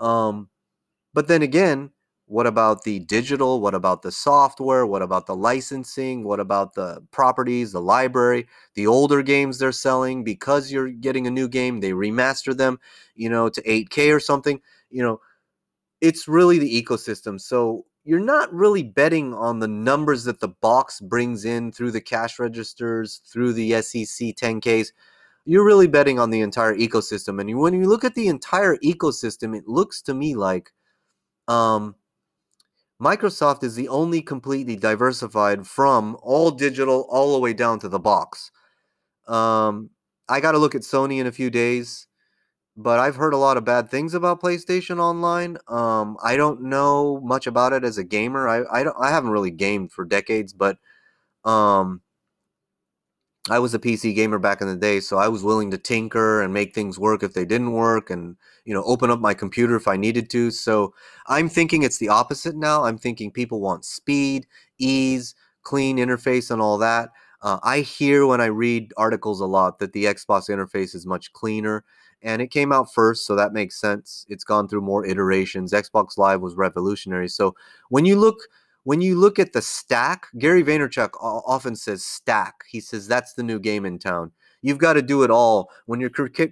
Um, 0.00 0.48
but 1.14 1.28
then 1.28 1.42
again, 1.42 1.90
what 2.26 2.46
about 2.46 2.84
the 2.84 3.00
digital? 3.00 3.60
What 3.60 3.74
about 3.74 4.02
the 4.02 4.12
software? 4.12 4.86
What 4.86 5.02
about 5.02 5.26
the 5.26 5.34
licensing? 5.34 6.22
What 6.22 6.38
about 6.38 6.74
the 6.74 7.04
properties, 7.10 7.72
the 7.72 7.80
library, 7.80 8.46
the 8.76 8.86
older 8.86 9.22
games 9.22 9.58
they're 9.58 9.72
selling? 9.72 10.22
Because 10.22 10.70
you're 10.70 10.90
getting 10.90 11.26
a 11.26 11.30
new 11.30 11.48
game, 11.48 11.80
they 11.80 11.90
remaster 11.90 12.56
them, 12.56 12.78
you 13.16 13.28
know, 13.28 13.48
to 13.48 13.60
8K 13.62 14.14
or 14.14 14.20
something. 14.20 14.60
You 14.90 15.02
know, 15.02 15.20
it's 16.00 16.28
really 16.28 16.60
the 16.60 16.82
ecosystem. 16.82 17.40
So 17.40 17.86
you're 18.04 18.20
not 18.20 18.52
really 18.54 18.84
betting 18.84 19.34
on 19.34 19.58
the 19.58 19.68
numbers 19.68 20.22
that 20.24 20.38
the 20.38 20.48
box 20.48 21.00
brings 21.00 21.44
in 21.44 21.72
through 21.72 21.90
the 21.90 22.00
cash 22.00 22.38
registers, 22.38 23.22
through 23.26 23.54
the 23.54 23.72
SEC 23.82 24.36
10Ks 24.36 24.92
you're 25.44 25.64
really 25.64 25.88
betting 25.88 26.18
on 26.18 26.30
the 26.30 26.40
entire 26.40 26.74
ecosystem. 26.74 27.40
And 27.40 27.58
when 27.58 27.74
you 27.74 27.88
look 27.88 28.04
at 28.04 28.14
the 28.14 28.28
entire 28.28 28.76
ecosystem, 28.78 29.56
it 29.56 29.66
looks 29.66 30.02
to 30.02 30.14
me 30.14 30.34
like 30.34 30.72
um, 31.48 31.94
Microsoft 33.00 33.64
is 33.64 33.74
the 33.74 33.88
only 33.88 34.20
completely 34.20 34.76
diversified 34.76 35.66
from 35.66 36.16
all 36.22 36.50
digital 36.50 37.06
all 37.10 37.32
the 37.32 37.40
way 37.40 37.52
down 37.52 37.78
to 37.80 37.88
the 37.88 37.98
box. 37.98 38.50
Um, 39.26 39.90
I 40.28 40.40
got 40.40 40.52
to 40.52 40.58
look 40.58 40.74
at 40.74 40.82
Sony 40.82 41.18
in 41.18 41.26
a 41.26 41.32
few 41.32 41.50
days, 41.50 42.06
but 42.76 42.98
I've 42.98 43.16
heard 43.16 43.32
a 43.32 43.38
lot 43.38 43.56
of 43.56 43.64
bad 43.64 43.90
things 43.90 44.12
about 44.12 44.42
PlayStation 44.42 44.98
Online. 44.98 45.56
Um, 45.66 46.18
I 46.22 46.36
don't 46.36 46.62
know 46.62 47.20
much 47.22 47.46
about 47.46 47.72
it 47.72 47.84
as 47.84 47.96
a 47.96 48.04
gamer. 48.04 48.48
I 48.48 48.82
I, 48.82 49.08
I 49.08 49.10
haven't 49.10 49.30
really 49.30 49.50
gamed 49.50 49.92
for 49.92 50.04
decades, 50.04 50.52
but 50.52 50.76
um, 51.44 52.02
I 53.48 53.58
was 53.58 53.72
a 53.72 53.78
PC 53.78 54.14
gamer 54.14 54.38
back 54.38 54.60
in 54.60 54.66
the 54.66 54.76
day, 54.76 55.00
so 55.00 55.16
I 55.16 55.28
was 55.28 55.42
willing 55.42 55.70
to 55.70 55.78
tinker 55.78 56.42
and 56.42 56.52
make 56.52 56.74
things 56.74 56.98
work 56.98 57.22
if 57.22 57.32
they 57.32 57.46
didn't 57.46 57.72
work 57.72 58.10
and 58.10 58.36
you 58.66 58.74
know 58.74 58.82
open 58.84 59.10
up 59.10 59.18
my 59.18 59.32
computer 59.32 59.76
if 59.76 59.88
I 59.88 59.96
needed 59.96 60.28
to. 60.30 60.50
So 60.50 60.92
I'm 61.26 61.48
thinking 61.48 61.82
it's 61.82 61.98
the 61.98 62.10
opposite 62.10 62.54
now. 62.54 62.84
I'm 62.84 62.98
thinking 62.98 63.30
people 63.30 63.60
want 63.60 63.86
speed, 63.86 64.46
ease, 64.78 65.34
clean 65.62 65.96
interface 65.96 66.50
and 66.50 66.60
all 66.60 66.76
that. 66.78 67.10
Uh, 67.42 67.58
I 67.62 67.80
hear 67.80 68.26
when 68.26 68.42
I 68.42 68.46
read 68.46 68.92
articles 68.98 69.40
a 69.40 69.46
lot 69.46 69.78
that 69.78 69.94
the 69.94 70.04
Xbox 70.04 70.50
interface 70.50 70.94
is 70.94 71.06
much 71.06 71.32
cleaner, 71.32 71.82
and 72.22 72.42
it 72.42 72.48
came 72.50 72.72
out 72.72 72.92
first, 72.92 73.26
so 73.26 73.34
that 73.36 73.54
makes 73.54 73.80
sense. 73.80 74.26
It's 74.28 74.44
gone 74.44 74.68
through 74.68 74.82
more 74.82 75.06
iterations. 75.06 75.72
Xbox 75.72 76.18
Live 76.18 76.42
was 76.42 76.56
revolutionary. 76.56 77.28
So 77.28 77.54
when 77.88 78.04
you 78.04 78.16
look 78.16 78.40
when 78.84 79.00
you 79.00 79.16
look 79.16 79.38
at 79.38 79.52
the 79.52 79.62
stack, 79.62 80.26
Gary 80.38 80.64
Vaynerchuk 80.64 81.10
often 81.20 81.76
says 81.76 82.04
stack. 82.04 82.64
He 82.68 82.80
says 82.80 83.06
that's 83.06 83.34
the 83.34 83.42
new 83.42 83.58
game 83.58 83.84
in 83.84 83.98
town. 83.98 84.32
You've 84.62 84.78
got 84.78 84.94
to 84.94 85.02
do 85.02 85.22
it 85.22 85.30
all. 85.30 85.70
When 85.86 86.00
you're 86.00 86.10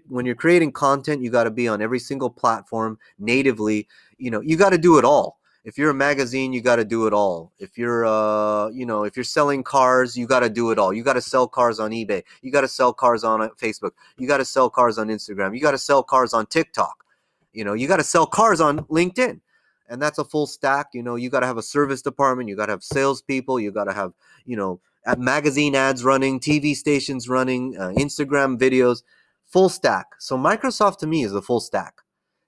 when 0.09 0.27
you're 0.27 0.35
creating 0.35 0.73
content, 0.73 1.23
you 1.23 1.31
got 1.31 1.45
to 1.45 1.51
be 1.51 1.69
on 1.69 1.83
every 1.83 1.99
single 1.99 2.31
platform 2.31 2.99
natively. 3.19 3.89
You 4.17 4.31
know, 4.31 4.41
you 4.41 4.57
got 4.57 4.71
to 4.71 4.79
do 4.79 4.99
it 4.99 5.05
all. 5.05 5.39
If 5.65 5.77
you're 5.77 5.91
a 5.91 5.95
magazine, 5.95 6.55
you 6.55 6.63
got 6.63 6.77
to 6.77 6.85
do 6.85 7.07
it 7.07 7.13
all. 7.13 7.53
If 7.59 7.77
you're 7.77 8.07
uh, 8.07 8.69
you 8.69 8.87
know, 8.87 9.05
if 9.05 9.17
you're 9.17 9.25
selling 9.25 9.63
cars, 9.63 10.17
you 10.17 10.27
got 10.27 10.41
to 10.41 10.49
do 10.49 10.71
it 10.71 10.79
all. 10.79 10.95
You 10.95 11.03
got 11.03 11.15
to 11.15 11.21
sell 11.21 11.47
cars 11.47 11.79
on 11.79 11.91
eBay. 11.91 12.23
You 12.41 12.51
got 12.51 12.63
to 12.63 12.69
sell 12.69 12.93
cars 12.93 13.25
on 13.25 13.43
uh, 13.43 13.49
Facebook. 13.61 13.91
You 14.17 14.27
got 14.27 14.39
to 14.39 14.45
sell 14.45 14.71
cars 14.71 14.97
on 14.97 15.09
Instagram. 15.09 15.55
You 15.55 15.61
got 15.61 15.73
to 15.73 15.79
sell 15.79 16.03
cars 16.03 16.33
on 16.33 16.47
TikTok. 16.47 17.05
You 17.53 17.65
know, 17.65 17.75
you 17.75 17.89
got 17.89 17.97
to 17.97 18.05
sell 18.05 18.27
cars 18.27 18.61
on 18.61 18.81
LinkedIn 18.85 19.41
and 19.89 20.01
that's 20.01 20.19
a 20.19 20.25
full 20.25 20.47
stack. 20.47 20.89
You 20.93 21.03
know, 21.03 21.17
you 21.17 21.31
got 21.31 21.41
to 21.41 21.47
have 21.47 21.59
a 21.59 21.63
service 21.63 22.03
department, 22.03 22.49
you 22.49 22.57
got 22.57 22.67
to 22.67 22.73
have 22.73 22.85
salespeople, 22.85 23.61
you 23.61 23.71
got 23.71 23.85
to 23.85 23.93
have, 23.93 24.13
you 24.45 24.57
know, 24.57 24.81
magazine 25.17 25.75
ads 25.75 26.05
running, 26.05 26.41
TV 26.41 26.75
stations 26.75 27.29
running, 27.29 27.77
uh, 27.79 27.91
Instagram 27.91 28.59
videos, 28.59 29.03
full 29.47 29.69
stack. 29.69 30.07
So 30.19 30.37
Microsoft 30.37 30.99
to 30.99 31.07
me 31.07 31.25
is 31.25 31.35
a 31.35 31.43
full 31.43 31.61
stack. 31.61 31.95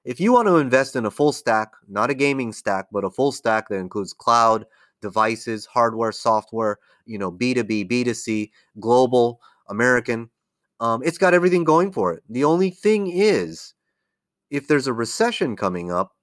If 0.05 0.20
you 0.20 0.32
want 0.32 0.49
to 0.49 0.57
invest 0.57 0.97
in 0.97 1.07
a 1.07 1.11
full 1.11 1.32
stack, 1.32 1.72
not 1.88 2.11
a 2.11 2.14
gaming 2.14 2.53
stack, 2.53 2.86
but 2.91 3.05
a 3.05 3.11
full 3.11 3.32
stack 3.32 3.68
that 3.68 3.76
includes 3.76 4.12
cloud, 4.12 4.66
devices, 5.01 5.66
hardware, 5.66 6.12
software, 6.12 6.78
you 7.07 7.18
know, 7.18 7.30
B2B, 7.30 7.91
B2C, 7.91 8.51
global, 8.78 9.41
American, 9.68 10.30
um, 10.80 11.03
it's 11.05 11.18
got 11.18 11.34
everything 11.34 11.64
going 11.64 11.93
for 11.93 12.12
it. 12.12 12.22
The 12.28 12.45
only 12.45 12.70
thing 12.70 13.09
is, 13.09 13.74
if 14.51 14.66
there's 14.66 14.86
a 14.86 14.93
recession 14.93 15.55
coming 15.55 15.93
up, 15.93 16.16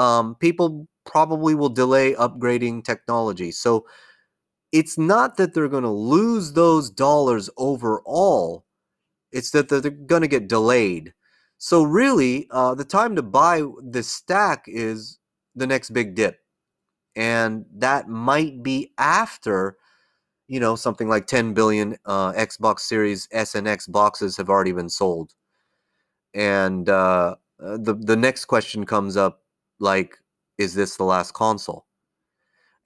um, 0.00 0.34
people 0.36 0.88
probably 1.04 1.54
will 1.54 1.68
delay 1.68 2.14
upgrading 2.14 2.84
technology. 2.84 3.50
So 3.50 3.86
it's 4.72 4.96
not 4.96 5.36
that 5.36 5.52
they're 5.52 5.68
going 5.68 5.82
to 5.82 5.90
lose 5.90 6.54
those 6.54 6.88
dollars 6.88 7.50
overall, 7.58 8.64
it's 9.30 9.50
that 9.50 9.68
they're 9.68 9.90
going 9.90 10.22
to 10.22 10.28
get 10.28 10.48
delayed. 10.48 11.12
So, 11.58 11.82
really, 11.82 12.46
uh, 12.50 12.74
the 12.74 12.86
time 12.86 13.14
to 13.16 13.22
buy 13.22 13.62
the 13.82 14.02
stack 14.02 14.64
is 14.66 15.18
the 15.54 15.66
next 15.66 15.90
big 15.90 16.14
dip. 16.14 16.38
And 17.14 17.66
that 17.74 18.08
might 18.08 18.62
be 18.62 18.92
after, 18.96 19.76
you 20.48 20.58
know, 20.58 20.74
something 20.74 21.08
like 21.08 21.26
10 21.26 21.52
billion 21.52 21.96
uh, 22.06 22.32
Xbox 22.32 22.80
Series 22.80 23.28
S 23.30 23.54
and 23.54 23.68
X 23.68 23.86
boxes 23.86 24.38
have 24.38 24.48
already 24.48 24.72
been 24.72 24.88
sold. 24.88 25.34
And 26.32 26.88
uh, 26.88 27.36
uh 27.62 27.76
the, 27.76 27.94
the 27.94 28.16
next 28.16 28.46
question 28.46 28.86
comes 28.86 29.18
up 29.18 29.39
like, 29.80 30.18
is 30.58 30.74
this 30.74 30.96
the 30.96 31.04
last 31.04 31.32
console? 31.34 31.86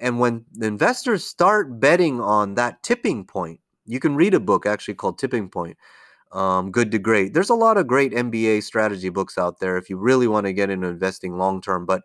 And 0.00 0.18
when 0.18 0.44
investors 0.60 1.24
start 1.24 1.80
betting 1.80 2.20
on 2.20 2.54
that 2.56 2.82
tipping 2.82 3.24
point, 3.24 3.60
you 3.86 4.00
can 4.00 4.16
read 4.16 4.34
a 4.34 4.40
book 4.40 4.66
actually 4.66 4.94
called 4.94 5.18
Tipping 5.18 5.48
Point. 5.48 5.76
Um, 6.32 6.72
good 6.72 6.90
to 6.92 6.98
great. 6.98 7.34
There's 7.34 7.50
a 7.50 7.54
lot 7.54 7.76
of 7.76 7.86
great 7.86 8.12
MBA 8.12 8.62
strategy 8.64 9.08
books 9.08 9.38
out 9.38 9.60
there 9.60 9.76
if 9.78 9.88
you 9.88 9.96
really 9.96 10.28
want 10.28 10.46
to 10.46 10.52
get 10.52 10.70
into 10.70 10.88
investing 10.88 11.38
long 11.38 11.60
term. 11.60 11.86
But 11.86 12.02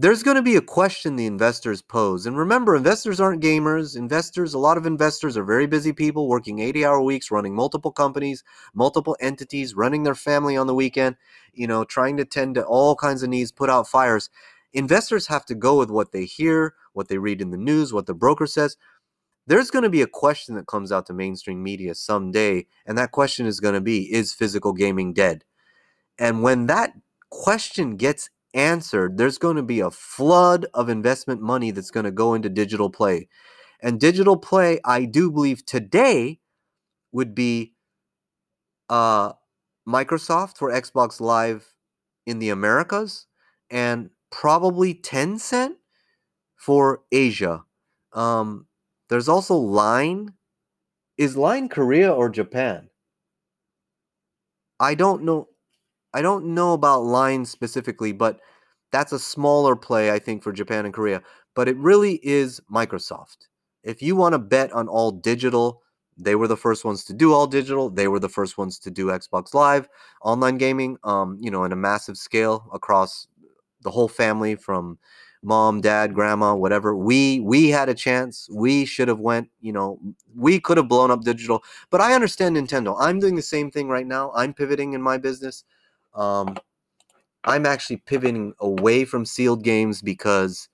there's 0.00 0.22
going 0.22 0.36
to 0.36 0.42
be 0.42 0.56
a 0.56 0.62
question 0.62 1.16
the 1.16 1.26
investors 1.26 1.82
pose. 1.82 2.24
And 2.24 2.34
remember, 2.34 2.74
investors 2.74 3.20
aren't 3.20 3.42
gamers. 3.42 3.98
Investors, 3.98 4.54
a 4.54 4.58
lot 4.58 4.78
of 4.78 4.86
investors 4.86 5.36
are 5.36 5.44
very 5.44 5.66
busy 5.66 5.92
people 5.92 6.26
working 6.26 6.58
80 6.58 6.86
hour 6.86 7.02
weeks, 7.02 7.30
running 7.30 7.54
multiple 7.54 7.92
companies, 7.92 8.42
multiple 8.72 9.14
entities, 9.20 9.74
running 9.74 10.04
their 10.04 10.14
family 10.14 10.56
on 10.56 10.66
the 10.66 10.74
weekend, 10.74 11.16
you 11.52 11.66
know, 11.66 11.84
trying 11.84 12.16
to 12.16 12.24
tend 12.24 12.54
to 12.54 12.64
all 12.64 12.96
kinds 12.96 13.22
of 13.22 13.28
needs, 13.28 13.52
put 13.52 13.68
out 13.68 13.86
fires. 13.86 14.30
Investors 14.72 15.26
have 15.26 15.44
to 15.44 15.54
go 15.54 15.76
with 15.76 15.90
what 15.90 16.12
they 16.12 16.24
hear, 16.24 16.76
what 16.94 17.08
they 17.08 17.18
read 17.18 17.42
in 17.42 17.50
the 17.50 17.58
news, 17.58 17.92
what 17.92 18.06
the 18.06 18.14
broker 18.14 18.46
says. 18.46 18.78
There's 19.46 19.70
going 19.70 19.82
to 19.82 19.90
be 19.90 20.00
a 20.00 20.06
question 20.06 20.54
that 20.54 20.66
comes 20.66 20.90
out 20.90 21.04
to 21.08 21.12
mainstream 21.12 21.62
media 21.62 21.94
someday. 21.94 22.66
And 22.86 22.96
that 22.96 23.12
question 23.12 23.44
is 23.44 23.60
going 23.60 23.74
to 23.74 23.82
be 23.82 24.10
Is 24.10 24.32
physical 24.32 24.72
gaming 24.72 25.12
dead? 25.12 25.44
And 26.18 26.42
when 26.42 26.68
that 26.68 26.94
question 27.28 27.96
gets 27.96 28.30
answered, 28.54 29.18
there's 29.18 29.38
going 29.38 29.56
to 29.56 29.62
be 29.62 29.80
a 29.80 29.90
flood 29.90 30.66
of 30.74 30.88
investment 30.88 31.40
money 31.40 31.70
that's 31.70 31.90
going 31.90 32.04
to 32.04 32.10
go 32.10 32.34
into 32.34 32.48
digital 32.48 32.90
play. 32.90 33.28
And 33.80 34.00
digital 34.00 34.36
play, 34.36 34.80
I 34.84 35.04
do 35.04 35.30
believe 35.30 35.64
today 35.64 36.40
would 37.12 37.34
be 37.34 37.74
uh, 38.88 39.32
Microsoft 39.88 40.58
for 40.58 40.70
Xbox 40.70 41.20
Live 41.20 41.74
in 42.26 42.38
the 42.38 42.50
Americas 42.50 43.26
and 43.70 44.10
probably 44.30 44.94
Tencent 44.94 45.74
for 46.56 47.02
Asia. 47.10 47.64
Um, 48.12 48.66
there's 49.08 49.28
also 49.28 49.54
Line. 49.54 50.34
Is 51.16 51.36
Line 51.36 51.68
Korea 51.68 52.12
or 52.12 52.28
Japan? 52.28 52.88
I 54.78 54.94
don't 54.94 55.24
know. 55.24 55.48
I 56.14 56.22
don't 56.22 56.54
know 56.54 56.72
about 56.72 57.04
Line 57.04 57.44
specifically, 57.44 58.12
but 58.12 58.40
that's 58.92 59.12
a 59.12 59.18
smaller 59.18 59.76
play, 59.76 60.10
I 60.10 60.18
think, 60.18 60.42
for 60.42 60.52
Japan 60.52 60.84
and 60.84 60.94
Korea. 60.94 61.22
But 61.54 61.68
it 61.68 61.76
really 61.76 62.20
is 62.22 62.60
Microsoft. 62.72 63.48
If 63.82 64.02
you 64.02 64.16
want 64.16 64.34
to 64.34 64.38
bet 64.38 64.72
on 64.72 64.88
all 64.88 65.10
digital, 65.12 65.82
they 66.18 66.34
were 66.34 66.48
the 66.48 66.56
first 66.56 66.84
ones 66.84 67.04
to 67.04 67.14
do 67.14 67.32
all 67.32 67.46
digital. 67.46 67.88
They 67.88 68.08
were 68.08 68.18
the 68.18 68.28
first 68.28 68.58
ones 68.58 68.78
to 68.80 68.90
do 68.90 69.06
Xbox 69.06 69.54
Live, 69.54 69.88
online 70.22 70.58
gaming, 70.58 70.98
um, 71.04 71.38
you 71.40 71.50
know, 71.50 71.64
in 71.64 71.72
a 71.72 71.76
massive 71.76 72.16
scale 72.18 72.68
across 72.72 73.26
the 73.82 73.90
whole 73.90 74.08
family 74.08 74.54
from 74.54 74.98
mom, 75.42 75.80
dad, 75.80 76.14
grandma, 76.14 76.54
whatever. 76.54 76.94
We 76.94 77.40
we 77.40 77.70
had 77.70 77.88
a 77.88 77.94
chance. 77.94 78.48
We 78.52 78.84
should 78.84 79.08
have 79.08 79.20
went, 79.20 79.48
you 79.60 79.72
know, 79.72 79.98
we 80.36 80.60
could 80.60 80.76
have 80.76 80.88
blown 80.88 81.10
up 81.10 81.22
digital. 81.22 81.62
But 81.90 82.00
I 82.02 82.14
understand 82.14 82.56
Nintendo. 82.56 82.96
I'm 82.98 83.18
doing 83.18 83.36
the 83.36 83.42
same 83.42 83.70
thing 83.70 83.88
right 83.88 84.06
now. 84.06 84.32
I'm 84.34 84.52
pivoting 84.52 84.92
in 84.92 85.00
my 85.02 85.16
business. 85.16 85.64
Um, 86.14 86.56
I'm 87.44 87.66
actually 87.66 87.98
pivoting 87.98 88.54
away 88.60 89.04
from 89.04 89.24
sealed 89.24 89.64
games 89.64 90.02
because 90.02 90.68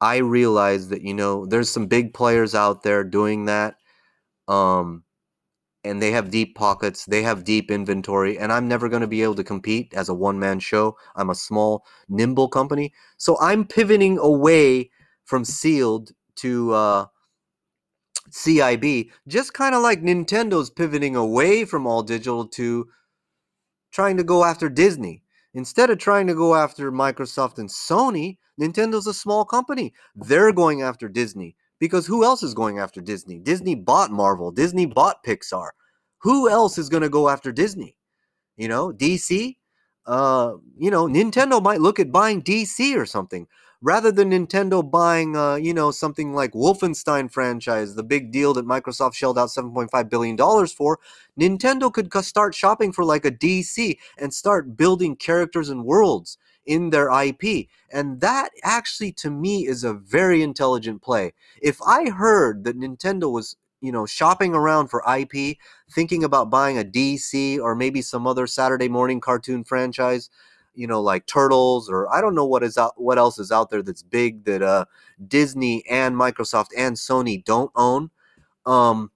I 0.00 0.18
realize 0.18 0.88
that 0.88 1.02
you 1.02 1.14
know 1.14 1.46
there's 1.46 1.70
some 1.70 1.86
big 1.86 2.14
players 2.14 2.54
out 2.54 2.82
there 2.82 3.04
doing 3.04 3.46
that. 3.46 3.76
Um, 4.48 5.04
and 5.86 6.02
they 6.02 6.10
have 6.10 6.30
deep 6.30 6.56
pockets, 6.56 7.04
they 7.04 7.22
have 7.22 7.44
deep 7.44 7.70
inventory, 7.70 8.36
and 8.38 8.52
I'm 8.52 8.66
never 8.66 8.88
going 8.88 9.02
to 9.02 9.06
be 9.06 9.22
able 9.22 9.36
to 9.36 9.44
compete 9.44 9.94
as 9.94 10.08
a 10.08 10.14
one 10.14 10.38
man 10.38 10.58
show. 10.58 10.96
I'm 11.14 11.30
a 11.30 11.34
small, 11.34 11.84
nimble 12.08 12.48
company. 12.48 12.92
So 13.18 13.38
I'm 13.40 13.64
pivoting 13.64 14.18
away 14.18 14.90
from 15.24 15.44
sealed 15.44 16.10
to 16.36 16.74
uh, 16.74 17.06
CIB, 18.30 19.10
just 19.28 19.54
kind 19.54 19.74
of 19.76 19.82
like 19.82 20.02
Nintendo's 20.02 20.70
pivoting 20.70 21.14
away 21.14 21.64
from 21.64 21.86
all 21.86 22.02
digital 22.02 22.46
to 22.48 22.88
trying 23.96 24.18
to 24.18 24.24
go 24.24 24.44
after 24.44 24.68
Disney. 24.68 25.22
Instead 25.54 25.88
of 25.88 25.96
trying 25.96 26.26
to 26.26 26.34
go 26.34 26.54
after 26.54 26.92
Microsoft 26.92 27.56
and 27.56 27.70
Sony, 27.70 28.36
Nintendo's 28.60 29.06
a 29.06 29.14
small 29.14 29.46
company. 29.46 29.94
They're 30.14 30.52
going 30.52 30.82
after 30.82 31.08
Disney 31.08 31.56
because 31.80 32.06
who 32.06 32.22
else 32.22 32.42
is 32.42 32.52
going 32.52 32.78
after 32.78 33.00
Disney? 33.00 33.38
Disney 33.38 33.74
bought 33.74 34.10
Marvel, 34.10 34.50
Disney 34.50 34.84
bought 34.84 35.24
Pixar. 35.24 35.70
Who 36.18 36.46
else 36.46 36.76
is 36.76 36.90
going 36.90 37.04
to 37.04 37.08
go 37.08 37.30
after 37.30 37.52
Disney? 37.52 37.96
You 38.58 38.68
know, 38.68 38.92
DC? 38.92 39.56
Uh, 40.04 40.56
you 40.76 40.90
know, 40.90 41.06
Nintendo 41.06 41.62
might 41.62 41.80
look 41.80 41.98
at 41.98 42.12
buying 42.12 42.42
DC 42.42 42.94
or 42.98 43.06
something 43.06 43.46
rather 43.80 44.10
than 44.10 44.30
Nintendo 44.30 44.88
buying, 44.88 45.36
uh, 45.36 45.56
you 45.56 45.74
know, 45.74 45.90
something 45.90 46.34
like 46.34 46.52
Wolfenstein 46.52 47.30
franchise, 47.30 47.94
the 47.94 48.02
big 48.02 48.32
deal 48.32 48.54
that 48.54 48.66
Microsoft 48.66 49.14
shelled 49.14 49.38
out 49.38 49.48
7.5 49.48 50.10
billion 50.10 50.36
dollars 50.36 50.72
for, 50.72 50.98
Nintendo 51.38 51.92
could 51.92 52.12
start 52.24 52.54
shopping 52.54 52.92
for 52.92 53.04
like 53.04 53.24
a 53.24 53.30
DC 53.30 53.96
and 54.18 54.32
start 54.32 54.76
building 54.76 55.16
characters 55.16 55.68
and 55.68 55.84
worlds 55.84 56.38
in 56.66 56.90
their 56.90 57.10
IP. 57.10 57.68
And 57.90 58.20
that 58.20 58.50
actually 58.62 59.12
to 59.12 59.30
me 59.30 59.66
is 59.66 59.84
a 59.84 59.94
very 59.94 60.42
intelligent 60.42 61.02
play. 61.02 61.32
If 61.62 61.80
I 61.82 62.10
heard 62.10 62.64
that 62.64 62.78
Nintendo 62.78 63.30
was 63.30 63.56
you 63.80 63.92
know 63.92 64.06
shopping 64.06 64.54
around 64.54 64.88
for 64.88 65.02
IP, 65.08 65.58
thinking 65.90 66.24
about 66.24 66.50
buying 66.50 66.78
a 66.78 66.84
DC 66.84 67.60
or 67.60 67.74
maybe 67.74 68.02
some 68.02 68.26
other 68.26 68.46
Saturday 68.46 68.88
morning 68.88 69.20
cartoon 69.20 69.64
franchise, 69.64 70.28
you 70.76 70.86
know, 70.86 71.00
like 71.00 71.26
Turtles 71.26 71.88
or 71.88 72.12
I 72.12 72.20
don't 72.20 72.34
know 72.34 72.44
what 72.44 72.62
is 72.62 72.78
out, 72.78 72.94
what 72.96 73.18
else 73.18 73.38
is 73.38 73.50
out 73.50 73.70
there 73.70 73.82
that's 73.82 74.02
big 74.02 74.44
that 74.44 74.62
uh, 74.62 74.84
Disney 75.26 75.84
and 75.88 76.14
Microsoft 76.16 76.68
and 76.76 76.96
Sony 76.96 77.44
don't 77.44 77.70
own. 77.74 78.10
Um, 78.64 79.10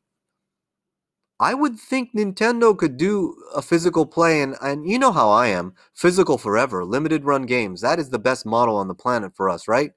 I 1.40 1.54
would 1.54 1.78
think 1.78 2.12
Nintendo 2.12 2.76
could 2.76 2.98
do 2.98 3.34
a 3.54 3.62
physical 3.62 4.04
play, 4.04 4.42
and, 4.42 4.56
and 4.60 4.86
you 4.86 4.98
know 4.98 5.10
how 5.10 5.30
I 5.30 5.46
am 5.46 5.72
physical 5.94 6.36
forever, 6.36 6.84
limited 6.84 7.24
run 7.24 7.46
games. 7.46 7.80
That 7.80 7.98
is 7.98 8.10
the 8.10 8.18
best 8.18 8.44
model 8.44 8.76
on 8.76 8.88
the 8.88 8.94
planet 8.94 9.34
for 9.34 9.48
us, 9.48 9.66
right? 9.66 9.92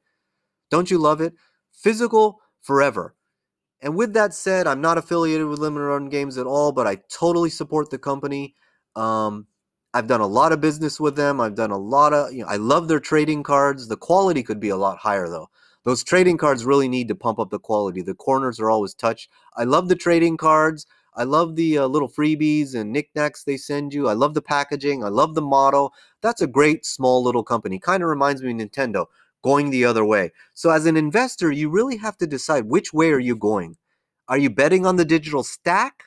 Don't 0.71 0.89
you 0.89 0.97
love 0.97 1.19
it? 1.19 1.33
Physical 1.73 2.39
forever. 2.61 3.13
And 3.81 3.97
with 3.97 4.13
that 4.13 4.33
said, 4.33 4.65
I'm 4.65 4.79
not 4.79 4.97
affiliated 4.97 5.47
with 5.47 5.59
Limited 5.59 5.83
Run 5.83 6.07
Games 6.07 6.37
at 6.37 6.45
all, 6.45 6.71
but 6.71 6.87
I 6.87 6.95
totally 7.09 7.49
support 7.49 7.89
the 7.89 7.97
company. 7.97 8.55
Um, 8.95 9.45
I've 9.93 10.07
done 10.07 10.21
a 10.21 10.27
lot 10.27 10.51
of 10.51 10.61
business 10.61 10.99
with 10.99 11.15
them. 11.15 11.39
I've 11.39 11.55
done 11.55 11.71
a 11.71 11.77
lot 11.77 12.13
of, 12.13 12.33
you 12.33 12.41
know, 12.41 12.47
I 12.47 12.55
love 12.55 12.87
their 12.87 12.99
trading 12.99 13.43
cards. 13.43 13.87
The 13.87 13.97
quality 13.97 14.41
could 14.41 14.59
be 14.59 14.69
a 14.69 14.77
lot 14.77 14.97
higher 14.97 15.27
though. 15.29 15.49
Those 15.83 16.03
trading 16.03 16.37
cards 16.37 16.65
really 16.65 16.87
need 16.87 17.09
to 17.09 17.15
pump 17.15 17.39
up 17.39 17.49
the 17.49 17.59
quality. 17.59 18.01
The 18.01 18.15
corners 18.15 18.59
are 18.59 18.69
always 18.69 18.93
touched. 18.93 19.29
I 19.55 19.65
love 19.65 19.89
the 19.89 19.95
trading 19.95 20.37
cards. 20.37 20.87
I 21.15 21.25
love 21.25 21.55
the 21.55 21.77
uh, 21.77 21.87
little 21.87 22.09
freebies 22.09 22.73
and 22.73 22.91
knickknacks 22.91 23.43
they 23.43 23.57
send 23.57 23.93
you. 23.93 24.07
I 24.07 24.13
love 24.13 24.33
the 24.33 24.41
packaging. 24.41 25.03
I 25.03 25.09
love 25.09 25.35
the 25.35 25.41
model. 25.41 25.93
That's 26.21 26.41
a 26.41 26.47
great 26.47 26.85
small 26.85 27.21
little 27.23 27.43
company. 27.43 27.77
Kind 27.77 28.01
of 28.01 28.09
reminds 28.09 28.41
me 28.41 28.51
of 28.51 28.57
Nintendo 28.57 29.05
going 29.43 29.69
the 29.69 29.85
other 29.85 30.05
way. 30.05 30.31
So 30.55 30.71
as 30.71 30.85
an 30.85 30.97
investor, 30.97 31.51
you 31.51 31.69
really 31.69 31.97
have 31.97 32.17
to 32.17 32.25
decide 32.25 32.65
which 32.65 32.93
way 32.93 33.11
are 33.11 33.19
you 33.19 33.35
going? 33.35 33.77
Are 34.27 34.37
you 34.37 34.49
betting 34.49 34.85
on 34.85 34.95
the 34.95 35.05
digital 35.05 35.43
stack 35.43 36.05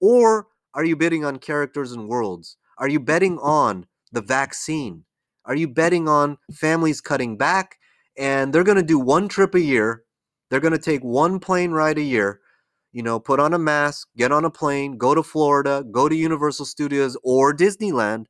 or 0.00 0.46
are 0.74 0.84
you 0.84 0.94
betting 0.94 1.24
on 1.24 1.38
characters 1.38 1.90
and 1.90 2.08
worlds? 2.08 2.56
Are 2.78 2.88
you 2.88 3.00
betting 3.00 3.38
on 3.38 3.86
the 4.12 4.20
vaccine? 4.20 5.04
Are 5.44 5.54
you 5.54 5.68
betting 5.68 6.08
on 6.08 6.38
families 6.52 7.00
cutting 7.00 7.36
back 7.36 7.78
and 8.16 8.52
they're 8.52 8.64
going 8.64 8.76
to 8.76 8.82
do 8.82 8.98
one 8.98 9.28
trip 9.28 9.54
a 9.54 9.60
year? 9.60 10.02
They're 10.50 10.60
going 10.60 10.72
to 10.72 10.78
take 10.78 11.02
one 11.02 11.40
plane 11.40 11.72
ride 11.72 11.98
a 11.98 12.02
year, 12.02 12.40
you 12.92 13.02
know, 13.02 13.18
put 13.18 13.40
on 13.40 13.54
a 13.54 13.58
mask, 13.58 14.08
get 14.16 14.32
on 14.32 14.44
a 14.44 14.50
plane, 14.50 14.96
go 14.96 15.14
to 15.14 15.22
Florida, 15.22 15.84
go 15.90 16.08
to 16.08 16.14
Universal 16.14 16.66
Studios 16.66 17.16
or 17.22 17.54
Disneyland, 17.54 18.26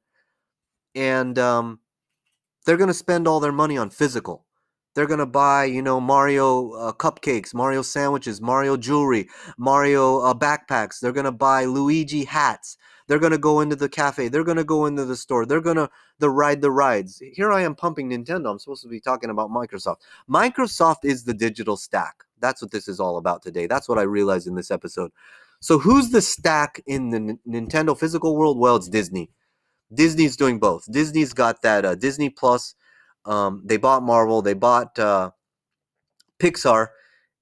and 0.94 1.38
um, 1.38 1.80
they're 2.64 2.76
going 2.76 2.88
to 2.88 2.94
spend 2.94 3.28
all 3.28 3.40
their 3.40 3.52
money 3.52 3.76
on 3.76 3.90
physical. 3.90 4.46
They're 4.94 5.06
going 5.06 5.18
to 5.18 5.26
buy, 5.26 5.64
you 5.64 5.82
know, 5.82 6.00
Mario 6.00 6.70
uh, 6.72 6.92
cupcakes, 6.92 7.52
Mario 7.52 7.82
sandwiches, 7.82 8.40
Mario 8.40 8.76
jewelry, 8.76 9.28
Mario 9.58 10.20
uh, 10.20 10.34
backpacks. 10.34 11.00
They're 11.00 11.12
going 11.12 11.24
to 11.24 11.32
buy 11.32 11.64
Luigi 11.64 12.24
hats. 12.24 12.76
They're 13.06 13.18
going 13.18 13.32
to 13.32 13.38
go 13.38 13.60
into 13.60 13.76
the 13.76 13.88
cafe. 13.88 14.28
They're 14.28 14.44
going 14.44 14.56
to 14.56 14.64
go 14.64 14.86
into 14.86 15.04
the 15.04 15.16
store. 15.16 15.44
They're 15.44 15.60
going 15.60 15.76
to 15.76 15.90
the 16.18 16.30
ride 16.30 16.62
the 16.62 16.70
rides. 16.70 17.22
Here 17.34 17.52
I 17.52 17.62
am 17.62 17.74
pumping 17.74 18.10
Nintendo. 18.10 18.50
I'm 18.50 18.58
supposed 18.58 18.82
to 18.82 18.88
be 18.88 19.00
talking 19.00 19.30
about 19.30 19.50
Microsoft. 19.50 19.96
Microsoft 20.28 21.04
is 21.04 21.24
the 21.24 21.34
digital 21.34 21.76
stack. 21.76 22.24
That's 22.40 22.62
what 22.62 22.70
this 22.70 22.88
is 22.88 23.00
all 23.00 23.16
about 23.16 23.42
today. 23.42 23.66
That's 23.66 23.88
what 23.88 23.98
I 23.98 24.02
realized 24.02 24.46
in 24.46 24.54
this 24.54 24.70
episode. 24.70 25.10
So 25.60 25.78
who's 25.78 26.10
the 26.10 26.22
stack 26.22 26.82
in 26.86 27.10
the 27.10 27.16
N- 27.16 27.38
Nintendo 27.66 27.98
physical 27.98 28.36
world? 28.36 28.58
Well, 28.58 28.76
it's 28.76 28.88
Disney. 28.88 29.30
Disney's 29.92 30.36
doing 30.36 30.58
both. 30.58 30.90
Disney's 30.90 31.32
got 31.32 31.62
that 31.62 31.84
uh, 31.84 31.94
Disney 31.94 32.30
Plus. 32.30 32.74
Um, 33.24 33.62
they 33.64 33.76
bought 33.76 34.02
Marvel. 34.02 34.42
They 34.42 34.54
bought 34.54 34.98
uh, 34.98 35.30
Pixar, 36.38 36.88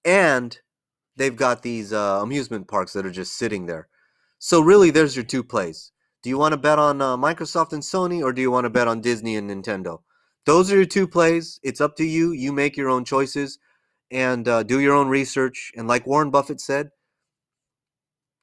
and 0.05 0.59
they've 1.17 1.35
got 1.35 1.63
these 1.63 1.93
uh, 1.93 2.21
amusement 2.23 2.69
parks 2.69 2.93
that 2.93 3.07
are 3.07 3.11
just 3.11 3.37
sitting 3.37 3.67
there. 3.67 3.89
So 4.45 4.61
really, 4.61 4.91
there's 4.91 5.15
your 5.15 5.25
two 5.25 5.45
plays. 5.45 5.93
Do 6.25 6.29
you 6.29 6.37
want 6.37 6.51
to 6.51 6.57
bet 6.57 6.77
on 6.77 7.01
uh, 7.01 7.17
Microsoft 7.17 7.73
and 7.73 7.81
Sony, 7.81 8.25
or 8.25 8.33
do 8.33 8.43
you 8.43 8.51
want 8.51 8.65
to 8.65 8.71
bet 8.71 8.89
on 8.89 9.01
Disney 9.01 9.37
and 9.37 9.49
Nintendo? 9.49 10.01
Those 10.47 10.73
are 10.73 10.75
your 10.75 10.85
two 10.85 11.07
plays. 11.07 11.61
It's 11.63 11.81
up 11.81 11.95
to 11.99 12.05
you. 12.05 12.33
You 12.33 12.53
make 12.53 12.77
your 12.77 12.89
own 12.89 13.05
choices 13.05 13.61
and 14.11 14.49
uh, 14.49 14.65
do 14.65 14.81
your 14.81 14.95
own 14.95 15.07
research. 15.07 15.71
And 15.77 15.87
like 15.87 16.09
Warren 16.09 16.33
Buffett 16.33 16.61
said, 16.61 16.91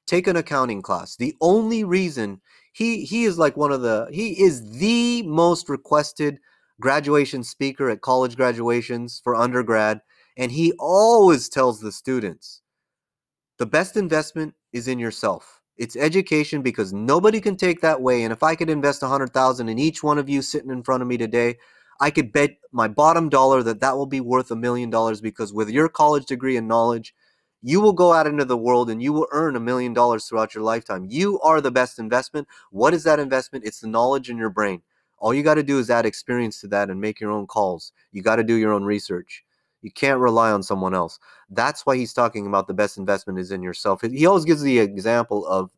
take 0.06 0.26
an 0.26 0.36
accounting 0.36 0.80
class. 0.80 1.16
The 1.16 1.36
only 1.38 1.84
reason 1.84 2.40
he 2.72 3.04
he 3.04 3.24
is 3.24 3.36
like 3.36 3.58
one 3.58 3.70
of 3.70 3.82
the 3.82 4.08
he 4.10 4.42
is 4.42 4.78
the 4.78 5.22
most 5.24 5.68
requested 5.68 6.38
graduation 6.80 7.44
speaker 7.44 7.90
at 7.90 8.00
college 8.00 8.36
graduations 8.36 9.20
for 9.22 9.36
undergrad 9.36 10.00
and 10.38 10.50
he 10.50 10.72
always 10.78 11.50
tells 11.50 11.80
the 11.80 11.92
students 11.92 12.62
the 13.58 13.66
best 13.66 13.98
investment 13.98 14.54
is 14.72 14.88
in 14.88 14.98
yourself 14.98 15.59
it's 15.80 15.96
education 15.96 16.62
because 16.62 16.92
nobody 16.92 17.40
can 17.40 17.56
take 17.56 17.80
that 17.80 18.02
way 18.02 18.22
and 18.22 18.32
if 18.32 18.44
i 18.44 18.54
could 18.54 18.70
invest 18.70 19.02
a 19.02 19.06
100000 19.06 19.68
in 19.68 19.78
each 19.80 20.02
one 20.04 20.18
of 20.18 20.28
you 20.28 20.42
sitting 20.42 20.70
in 20.70 20.84
front 20.84 21.02
of 21.02 21.08
me 21.08 21.16
today 21.16 21.56
i 22.00 22.10
could 22.10 22.32
bet 22.32 22.58
my 22.72 22.86
bottom 22.86 23.28
dollar 23.30 23.62
that 23.64 23.80
that 23.80 23.96
will 23.96 24.06
be 24.06 24.20
worth 24.20 24.50
a 24.52 24.56
million 24.56 24.90
dollars 24.90 25.20
because 25.20 25.52
with 25.52 25.70
your 25.70 25.88
college 25.88 26.26
degree 26.26 26.56
and 26.56 26.68
knowledge 26.68 27.14
you 27.62 27.80
will 27.80 27.92
go 27.92 28.12
out 28.12 28.26
into 28.26 28.44
the 28.44 28.56
world 28.56 28.88
and 28.90 29.02
you 29.02 29.12
will 29.12 29.28
earn 29.32 29.56
a 29.56 29.60
million 29.60 29.92
dollars 29.92 30.24
throughout 30.26 30.54
your 30.54 30.64
lifetime. 30.64 31.06
You 31.10 31.40
are 31.40 31.60
the 31.60 31.70
best 31.70 31.98
investment. 31.98 32.48
What 32.70 32.94
is 32.94 33.04
that 33.04 33.20
investment? 33.20 33.64
It's 33.66 33.80
the 33.80 33.88
knowledge 33.88 34.30
in 34.30 34.38
your 34.38 34.50
brain. 34.50 34.82
All 35.18 35.34
you 35.34 35.42
got 35.42 35.56
to 35.56 35.62
do 35.62 35.78
is 35.78 35.90
add 35.90 36.06
experience 36.06 36.60
to 36.62 36.68
that 36.68 36.88
and 36.88 37.00
make 37.00 37.20
your 37.20 37.30
own 37.30 37.46
calls. 37.46 37.92
You 38.12 38.22
got 38.22 38.36
to 38.36 38.44
do 38.44 38.54
your 38.54 38.72
own 38.72 38.84
research. 38.84 39.44
You 39.82 39.90
can't 39.90 40.20
rely 40.20 40.50
on 40.50 40.62
someone 40.62 40.94
else. 40.94 41.18
That's 41.48 41.86
why 41.86 41.96
he's 41.96 42.12
talking 42.12 42.46
about 42.46 42.66
the 42.66 42.74
best 42.74 42.98
investment 42.98 43.38
is 43.38 43.50
in 43.50 43.62
yourself. 43.62 44.02
He 44.02 44.26
always 44.26 44.44
gives 44.44 44.62
the 44.62 44.78
example 44.78 45.46
of 45.46 45.70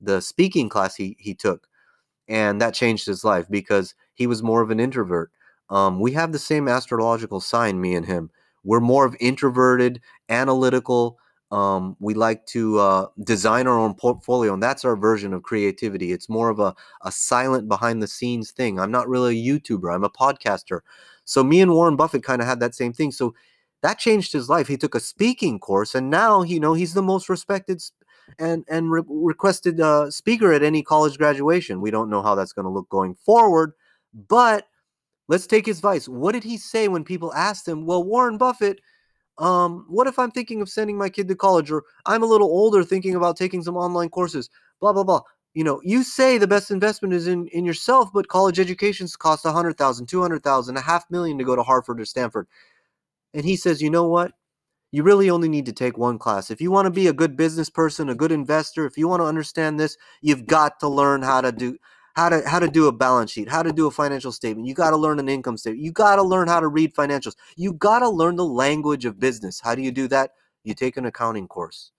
the 0.00 0.20
speaking 0.20 0.68
class 0.68 0.96
he, 0.96 1.16
he 1.18 1.34
took, 1.34 1.66
and 2.28 2.60
that 2.60 2.74
changed 2.74 3.06
his 3.06 3.24
life 3.24 3.46
because 3.50 3.94
he 4.14 4.26
was 4.26 4.42
more 4.42 4.62
of 4.62 4.70
an 4.70 4.80
introvert. 4.80 5.30
Um, 5.68 6.00
we 6.00 6.12
have 6.12 6.32
the 6.32 6.38
same 6.38 6.68
astrological 6.68 7.40
sign, 7.40 7.80
me 7.80 7.94
and 7.94 8.06
him. 8.06 8.30
We're 8.64 8.80
more 8.80 9.04
of 9.04 9.16
introverted, 9.20 10.00
analytical, 10.28 11.18
um, 11.50 11.96
we 11.98 12.14
like 12.14 12.46
to 12.46 12.78
uh, 12.78 13.06
design 13.24 13.66
our 13.66 13.78
own 13.78 13.94
portfolio, 13.94 14.54
and 14.54 14.62
that's 14.62 14.84
our 14.84 14.96
version 14.96 15.32
of 15.32 15.42
creativity. 15.42 16.12
It's 16.12 16.28
more 16.28 16.48
of 16.48 16.60
a, 16.60 16.74
a 17.02 17.10
silent 17.10 17.68
behind 17.68 18.02
the 18.02 18.06
scenes 18.06 18.52
thing. 18.52 18.78
I'm 18.78 18.92
not 18.92 19.08
really 19.08 19.36
a 19.36 19.58
YouTuber, 19.58 19.92
I'm 19.92 20.04
a 20.04 20.10
podcaster. 20.10 20.80
So, 21.30 21.44
me 21.44 21.60
and 21.60 21.72
Warren 21.72 21.96
Buffett 21.96 22.22
kind 22.22 22.40
of 22.42 22.48
had 22.48 22.60
that 22.60 22.74
same 22.74 22.92
thing. 22.92 23.12
So, 23.12 23.34
that 23.82 23.98
changed 23.98 24.32
his 24.32 24.48
life. 24.48 24.68
He 24.68 24.76
took 24.76 24.94
a 24.94 25.00
speaking 25.00 25.58
course, 25.58 25.94
and 25.94 26.10
now 26.10 26.42
you 26.42 26.60
know 26.60 26.74
he's 26.74 26.94
the 26.94 27.02
most 27.02 27.28
respected 27.28 27.82
and 28.38 28.64
and 28.68 28.90
re- 28.90 29.02
requested 29.06 29.80
uh, 29.80 30.10
speaker 30.10 30.52
at 30.52 30.62
any 30.62 30.82
college 30.82 31.18
graduation. 31.18 31.80
We 31.80 31.90
don't 31.90 32.10
know 32.10 32.22
how 32.22 32.34
that's 32.34 32.52
going 32.52 32.66
to 32.66 32.70
look 32.70 32.88
going 32.88 33.14
forward, 33.14 33.72
but 34.28 34.66
let's 35.28 35.46
take 35.46 35.66
his 35.66 35.78
advice. 35.78 36.08
What 36.08 36.32
did 36.32 36.44
he 36.44 36.58
say 36.58 36.88
when 36.88 37.04
people 37.04 37.32
asked 37.34 37.66
him? 37.66 37.86
Well, 37.86 38.04
Warren 38.04 38.36
Buffett 38.36 38.80
um, 39.40 39.86
what 39.88 40.06
if 40.06 40.18
I'm 40.18 40.30
thinking 40.30 40.60
of 40.60 40.68
sending 40.68 40.98
my 40.98 41.08
kid 41.08 41.26
to 41.28 41.34
college 41.34 41.70
or 41.70 41.84
I'm 42.06 42.22
a 42.22 42.26
little 42.26 42.48
older 42.48 42.84
thinking 42.84 43.14
about 43.14 43.36
taking 43.36 43.62
some 43.62 43.76
online 43.76 44.10
courses, 44.10 44.50
blah, 44.80 44.92
blah, 44.92 45.02
blah. 45.02 45.22
You 45.54 45.64
know, 45.64 45.80
you 45.82 46.04
say 46.04 46.38
the 46.38 46.46
best 46.46 46.70
investment 46.70 47.12
is 47.12 47.26
in, 47.26 47.48
in 47.48 47.64
yourself, 47.64 48.12
but 48.12 48.28
college 48.28 48.60
educations 48.60 49.16
cost 49.16 49.44
a 49.44 49.52
hundred 49.52 49.76
thousand, 49.76 50.06
two 50.06 50.22
hundred 50.22 50.44
thousand, 50.44 50.76
a 50.76 50.80
half 50.80 51.10
million 51.10 51.38
to 51.38 51.44
go 51.44 51.56
to 51.56 51.62
Harvard 51.62 52.00
or 52.00 52.04
Stanford. 52.04 52.46
And 53.34 53.44
he 53.44 53.56
says, 53.56 53.82
you 53.82 53.90
know 53.90 54.06
what? 54.06 54.32
You 54.92 55.02
really 55.02 55.30
only 55.30 55.48
need 55.48 55.66
to 55.66 55.72
take 55.72 55.96
one 55.96 56.18
class. 56.18 56.50
If 56.50 56.60
you 56.60 56.70
want 56.70 56.86
to 56.86 56.90
be 56.90 57.06
a 57.06 57.12
good 57.12 57.36
business 57.36 57.70
person, 57.70 58.08
a 58.08 58.14
good 58.14 58.32
investor, 58.32 58.86
if 58.86 58.98
you 58.98 59.06
want 59.06 59.20
to 59.20 59.26
understand 59.26 59.78
this, 59.78 59.96
you've 60.20 60.46
got 60.46 60.80
to 60.80 60.88
learn 60.88 61.22
how 61.22 61.40
to 61.40 61.52
do 61.52 61.78
how 62.14 62.28
to 62.28 62.42
how 62.46 62.58
to 62.58 62.68
do 62.68 62.88
a 62.88 62.92
balance 62.92 63.30
sheet, 63.30 63.48
how 63.48 63.62
to 63.62 63.72
do 63.72 63.86
a 63.86 63.90
financial 63.90 64.32
statement. 64.32 64.66
You 64.66 64.74
got 64.74 64.90
to 64.90 64.96
learn 64.96 65.20
an 65.20 65.28
income 65.28 65.56
statement. 65.56 65.84
You 65.84 65.92
got 65.92 66.16
to 66.16 66.22
learn 66.22 66.48
how 66.48 66.58
to 66.58 66.66
read 66.66 66.94
financials. 66.94 67.36
You 67.56 67.72
got 67.72 68.00
to 68.00 68.08
learn 68.08 68.36
the 68.36 68.44
language 68.44 69.04
of 69.04 69.20
business. 69.20 69.60
How 69.60 69.74
do 69.74 69.82
you 69.82 69.92
do 69.92 70.08
that? 70.08 70.32
You 70.64 70.74
take 70.74 70.96
an 70.96 71.06
accounting 71.06 71.46
course. 71.46 71.92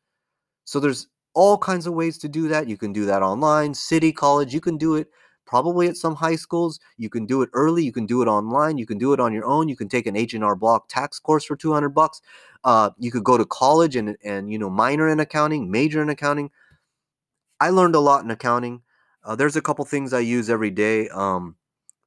So 0.66 0.80
there's 0.80 1.08
all 1.34 1.58
kinds 1.58 1.88
of 1.88 1.94
ways 1.94 2.18
to 2.20 2.30
do 2.30 2.48
that. 2.50 2.68
You 2.68 2.78
can 2.78 2.94
do 2.94 3.06
that 3.06 3.22
online, 3.22 3.74
city 3.74 4.12
college, 4.12 4.54
you 4.54 4.62
can 4.62 4.78
do 4.78 4.96
it 4.96 5.08
probably 5.52 5.90
at 5.90 5.98
some 5.98 6.16
high 6.16 6.38
schools. 6.38 6.80
You 6.98 7.10
can 7.10 7.26
do 7.26 7.42
it 7.42 7.50
early, 7.52 7.84
you 7.84 7.92
can 7.92 8.06
do 8.06 8.22
it 8.22 8.28
online, 8.30 8.78
you 8.78 8.86
can 8.86 8.98
do 8.98 9.12
it 9.12 9.20
on 9.20 9.34
your 9.34 9.46
own. 9.46 9.68
You 9.68 9.76
can 9.76 9.90
take 9.90 10.08
an 10.08 10.16
H&R 10.16 10.56
Block 10.56 10.88
tax 10.88 11.20
course 11.20 11.44
for 11.44 11.58
200 11.58 11.90
bucks. 11.90 12.22
Uh, 12.64 12.92
you 12.98 13.12
could 13.12 13.26
go 13.26 13.38
to 13.38 13.46
college 13.46 13.98
and 13.98 14.16
and 14.24 14.50
you 14.50 14.58
know 14.58 14.70
minor 14.70 15.10
in 15.10 15.20
accounting, 15.20 15.70
major 15.70 16.02
in 16.02 16.10
accounting. 16.10 16.52
I 17.60 17.70
learned 17.70 17.96
a 17.96 18.00
lot 18.00 18.24
in 18.24 18.32
accounting. 18.32 18.82
Uh, 19.26 19.36
there's 19.36 19.58
a 19.58 19.62
couple 19.62 19.84
things 19.84 20.14
I 20.14 20.20
use 20.20 20.50
every 20.50 20.72
day. 20.72 21.10
Um, 21.10 21.58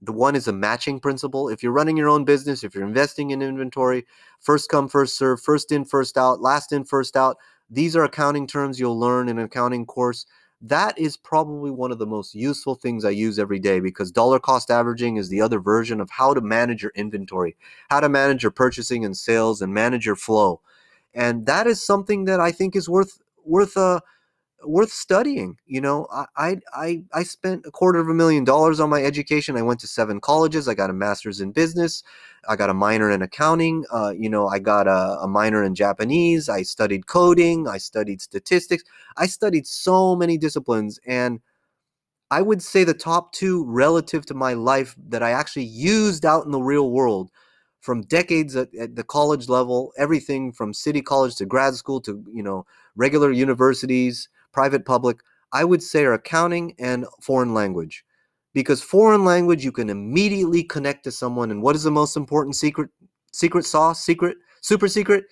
the 0.01 0.13
one 0.13 0.37
is 0.37 0.49
a 0.49 0.53
matching 0.53 0.99
principle. 0.99 1.51
If 1.51 1.63
you're 1.63 1.73
running 1.73 1.99
your 1.99 2.09
own 2.09 2.25
business, 2.25 2.65
if 2.65 2.75
you're 2.75 2.87
investing 2.87 3.31
in 3.31 3.43
inventory, 3.43 4.07
first 4.41 4.71
come, 4.71 4.89
first 4.89 5.19
serve, 5.19 5.41
first 5.41 5.71
in, 5.71 5.85
first 5.85 6.17
out, 6.17 6.41
last 6.41 6.73
in, 6.73 6.85
first 6.85 7.15
out. 7.15 7.37
These 7.71 7.97
are 7.97 8.05
accounting 8.05 8.47
terms 8.47 8.79
you'll 8.79 8.99
learn 8.99 9.29
in 9.29 9.39
an 9.39 9.45
accounting 9.45 9.87
course. 9.87 10.27
That 10.61 10.99
is 10.99 11.17
probably 11.17 11.71
one 11.71 11.93
of 11.93 11.99
the 11.99 12.07
most 12.07 12.35
useful 12.35 12.75
things 12.75 13.05
I 13.05 13.11
use 13.11 13.39
every 13.39 13.59
day 13.59 13.81
because 13.81 14.11
dollar 14.11 14.39
cost 14.39 14.71
averaging 14.71 15.17
is 15.17 15.29
the 15.29 15.41
other 15.41 15.59
version 15.59 16.01
of 16.01 16.11
how 16.11 16.33
to 16.33 16.41
manage 16.41 16.83
your 16.83 16.93
inventory, 16.95 17.57
how 17.91 18.01
to 18.01 18.09
manage 18.09 18.43
your 18.43 18.53
purchasing 18.53 19.05
and 19.05 19.17
sales, 19.17 19.61
and 19.61 19.75
manage 19.75 20.07
your 20.07 20.17
flow. 20.17 20.61
And 21.13 21.47
that 21.47 21.67
is 21.67 21.85
something 21.85 22.25
that 22.25 22.41
I 22.41 22.51
think 22.51 22.75
is 22.77 22.89
worth 22.89 23.21
worth 23.45 23.77
uh, 23.77 24.01
worth 24.67 24.93
studying. 24.93 25.59
You 25.67 25.81
know, 25.81 26.07
I, 26.11 26.57
I 26.73 27.03
I 27.13 27.23
spent 27.23 27.67
a 27.67 27.71
quarter 27.71 27.99
of 27.99 28.09
a 28.09 28.15
million 28.15 28.45
dollars 28.45 28.81
on 28.81 28.91
my 28.91 29.03
education. 29.03 29.57
I 29.57 29.63
went 29.63 29.81
to 29.81 29.87
seven 29.87 30.21
colleges. 30.21 30.69
I 30.69 30.75
got 30.75 30.91
a 30.91 30.95
master's 30.95 31.41
in 31.41 31.53
business. 31.53 32.03
I 32.49 32.57
got 32.57 32.71
a 32.71 32.75
minor 32.75 33.11
in 33.11 33.23
accounting. 33.23 33.85
Uh, 33.93 34.13
you 34.17 34.29
know, 34.29 34.49
I 34.49 34.59
got 34.59 34.87
a, 34.87 35.19
a 35.23 35.29
minor 35.29 35.63
in 35.65 35.75
Japanese. 35.75 36.49
I 36.49 36.63
studied 36.63 37.07
coding. 37.07 37.69
I 37.69 37.79
studied 37.79 38.21
statistics. 38.21 38.85
I 39.17 39.27
studied 39.27 39.67
so 39.67 40.15
many 40.17 40.39
disciplines, 40.39 40.99
and 41.07 41.41
I 42.31 42.43
would 42.43 42.63
say 42.63 42.85
the 42.85 42.95
top 42.95 43.33
two 43.33 43.65
relative 43.65 44.27
to 44.27 44.35
my 44.35 44.55
life 44.55 44.97
that 45.09 45.23
I 45.23 45.31
actually 45.31 45.67
used 45.67 46.25
out 46.25 46.45
in 46.45 46.51
the 46.51 46.61
real 46.61 46.91
world 46.91 47.31
from 47.85 48.01
decades 48.03 48.57
at, 48.57 48.75
at, 48.75 48.97
the 48.97 49.05
college 49.05 49.49
level, 49.49 49.93
everything 49.99 50.51
from 50.51 50.73
city 50.73 51.03
college 51.03 51.37
to 51.37 51.45
grad 51.45 51.75
school 51.75 52.01
to 52.01 52.25
you 52.33 52.43
know 52.43 52.65
regular 52.97 53.31
universities, 53.31 54.29
private, 54.55 54.87
public, 54.87 55.19
I 55.53 55.65
would 55.65 55.83
say 55.83 56.05
are 56.05 56.15
accounting 56.15 56.75
and 56.79 57.07
foreign 57.21 57.53
language. 57.53 58.05
Because 58.55 58.81
foreign 58.83 59.25
language 59.25 59.65
you 59.65 59.73
can 59.73 59.91
immediately 59.91 60.63
connect 60.63 61.05
to 61.05 61.11
someone 61.11 61.51
and 61.51 61.61
what 61.61 61.77
is 61.77 61.83
the 61.83 61.91
most 61.91 62.17
important 62.17 62.57
secret 62.57 62.89
secret 63.33 63.65
sauce, 63.65 64.05
secret, 64.05 64.37
super 64.63 64.89
secret? 64.89 65.25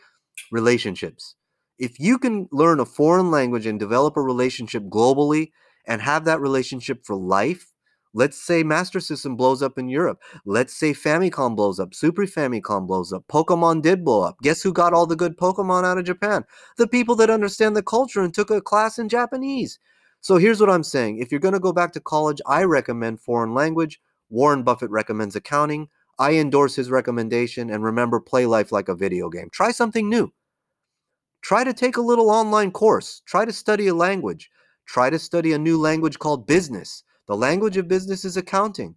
Relationships. 0.50 1.36
If 1.78 1.98
you 1.98 2.18
can 2.18 2.48
learn 2.52 2.80
a 2.80 2.84
foreign 2.84 3.30
language 3.30 3.66
and 3.66 3.78
develop 3.78 4.16
a 4.16 4.22
relationship 4.22 4.82
globally 4.84 5.52
and 5.86 6.02
have 6.02 6.24
that 6.24 6.40
relationship 6.40 7.06
for 7.06 7.16
life, 7.16 7.71
Let's 8.14 8.36
say 8.36 8.62
Master 8.62 9.00
System 9.00 9.36
blows 9.36 9.62
up 9.62 9.78
in 9.78 9.88
Europe. 9.88 10.20
Let's 10.44 10.74
say 10.74 10.92
Famicom 10.92 11.56
blows 11.56 11.80
up. 11.80 11.94
Super 11.94 12.24
Famicom 12.24 12.86
blows 12.86 13.12
up. 13.12 13.24
Pokemon 13.28 13.80
did 13.80 14.04
blow 14.04 14.22
up. 14.22 14.36
Guess 14.42 14.62
who 14.62 14.72
got 14.72 14.92
all 14.92 15.06
the 15.06 15.16
good 15.16 15.38
Pokemon 15.38 15.84
out 15.84 15.96
of 15.96 16.04
Japan? 16.04 16.44
The 16.76 16.86
people 16.86 17.14
that 17.16 17.30
understand 17.30 17.74
the 17.74 17.82
culture 17.82 18.22
and 18.22 18.34
took 18.34 18.50
a 18.50 18.60
class 18.60 18.98
in 18.98 19.08
Japanese. 19.08 19.78
So 20.20 20.36
here's 20.36 20.60
what 20.60 20.70
I'm 20.70 20.84
saying. 20.84 21.18
If 21.18 21.30
you're 21.30 21.40
going 21.40 21.54
to 21.54 21.60
go 21.60 21.72
back 21.72 21.92
to 21.92 22.00
college, 22.00 22.40
I 22.46 22.64
recommend 22.64 23.20
foreign 23.20 23.54
language. 23.54 23.98
Warren 24.28 24.62
Buffett 24.62 24.90
recommends 24.90 25.34
accounting. 25.34 25.88
I 26.18 26.34
endorse 26.34 26.76
his 26.76 26.90
recommendation. 26.90 27.70
And 27.70 27.82
remember, 27.82 28.20
play 28.20 28.44
life 28.44 28.72
like 28.72 28.88
a 28.88 28.94
video 28.94 29.30
game. 29.30 29.48
Try 29.50 29.72
something 29.72 30.08
new. 30.08 30.32
Try 31.40 31.64
to 31.64 31.72
take 31.72 31.96
a 31.96 32.02
little 32.02 32.30
online 32.30 32.70
course. 32.70 33.22
Try 33.26 33.46
to 33.46 33.52
study 33.52 33.88
a 33.88 33.94
language. 33.94 34.50
Try 34.86 35.10
to 35.10 35.18
study 35.18 35.52
a 35.52 35.58
new 35.58 35.78
language 35.78 36.18
called 36.18 36.46
business. 36.46 37.02
The 37.32 37.38
language 37.38 37.78
of 37.78 37.88
business 37.88 38.26
is 38.26 38.36
accounting. 38.36 38.96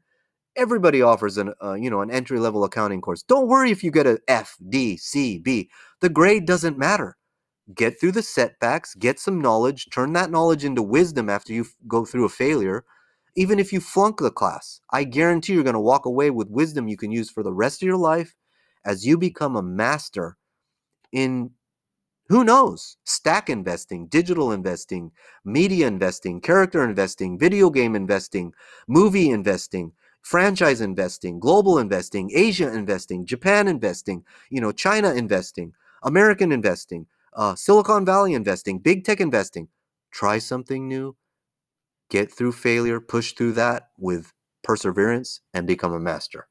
Everybody 0.58 1.02
offers 1.02 1.38
an 1.38 1.54
uh, 1.64 1.76
you 1.76 1.90
know 1.90 2.02
an 2.02 2.12
entry 2.12 2.38
level 2.38 2.66
accounting 2.66 3.00
course. 3.00 3.24
Don't 3.24 3.48
worry 3.48 3.72
if 3.72 3.82
you 3.82 3.92
get 3.92 4.08
a 4.08 4.20
F, 4.28 4.58
D, 4.68 4.98
C, 4.98 5.40
B. 5.40 5.70
The 6.02 6.10
grade 6.10 6.46
doesn't 6.46 6.78
matter. 6.78 7.16
Get 7.74 7.98
through 7.98 8.12
the 8.12 8.22
setbacks, 8.22 8.94
get 8.94 9.22
some 9.22 9.40
knowledge, 9.40 9.88
turn 9.90 10.12
that 10.16 10.32
knowledge 10.32 10.66
into 10.66 10.84
wisdom 10.84 11.30
after 11.30 11.54
you 11.54 11.62
f- 11.62 11.78
go 11.88 12.04
through 12.04 12.26
a 12.26 12.30
failure. 12.30 12.84
Even 13.38 13.58
if 13.58 13.72
you 13.72 13.80
flunk 13.80 14.18
the 14.20 14.30
class, 14.30 14.82
I 14.92 15.06
guarantee 15.06 15.54
you're 15.54 15.64
going 15.64 15.76
to 15.76 15.80
walk 15.80 16.06
away 16.06 16.30
with 16.30 16.50
wisdom 16.50 16.90
you 16.90 16.98
can 16.98 17.14
use 17.14 17.30
for 17.30 17.42
the 17.42 17.54
rest 17.54 17.82
of 17.82 17.88
your 17.88 17.96
life 17.96 18.36
as 18.84 19.08
you 19.08 19.18
become 19.18 19.56
a 19.56 19.64
master 19.64 20.36
in 21.14 21.52
who 22.28 22.44
knows? 22.44 22.98
Stack 23.04 23.50
investing, 23.50 24.08
digital 24.08 24.52
investing, 24.52 25.12
media 25.44 25.88
investing, 25.88 26.42
character 26.42 26.84
investing, 26.84 27.38
video 27.38 27.70
game 27.70 27.96
investing, 27.96 28.54
movie 28.88 29.30
investing, 29.30 29.92
franchise 30.22 30.82
investing, 30.82 31.40
global 31.40 31.78
investing, 31.78 32.32
Asia 32.34 32.74
investing, 32.74 33.26
Japan 33.26 33.68
investing, 33.68 34.24
you 34.50 34.60
know, 34.60 34.72
China 34.72 35.14
investing, 35.14 35.74
American 36.02 36.52
investing, 36.52 37.06
uh, 37.34 37.54
Silicon 37.54 38.06
Valley 38.06 38.34
investing, 38.34 38.80
big 38.80 39.04
tech 39.04 39.22
investing. 39.22 39.68
Try 40.12 40.40
something 40.40 40.88
new, 40.88 41.16
get 42.10 42.32
through 42.32 42.54
failure, 42.54 43.00
push 43.00 43.34
through 43.34 43.54
that 43.54 43.90
with 44.00 44.34
perseverance, 44.64 45.42
and 45.54 45.68
become 45.68 45.94
a 45.94 46.00
master. 46.00 46.48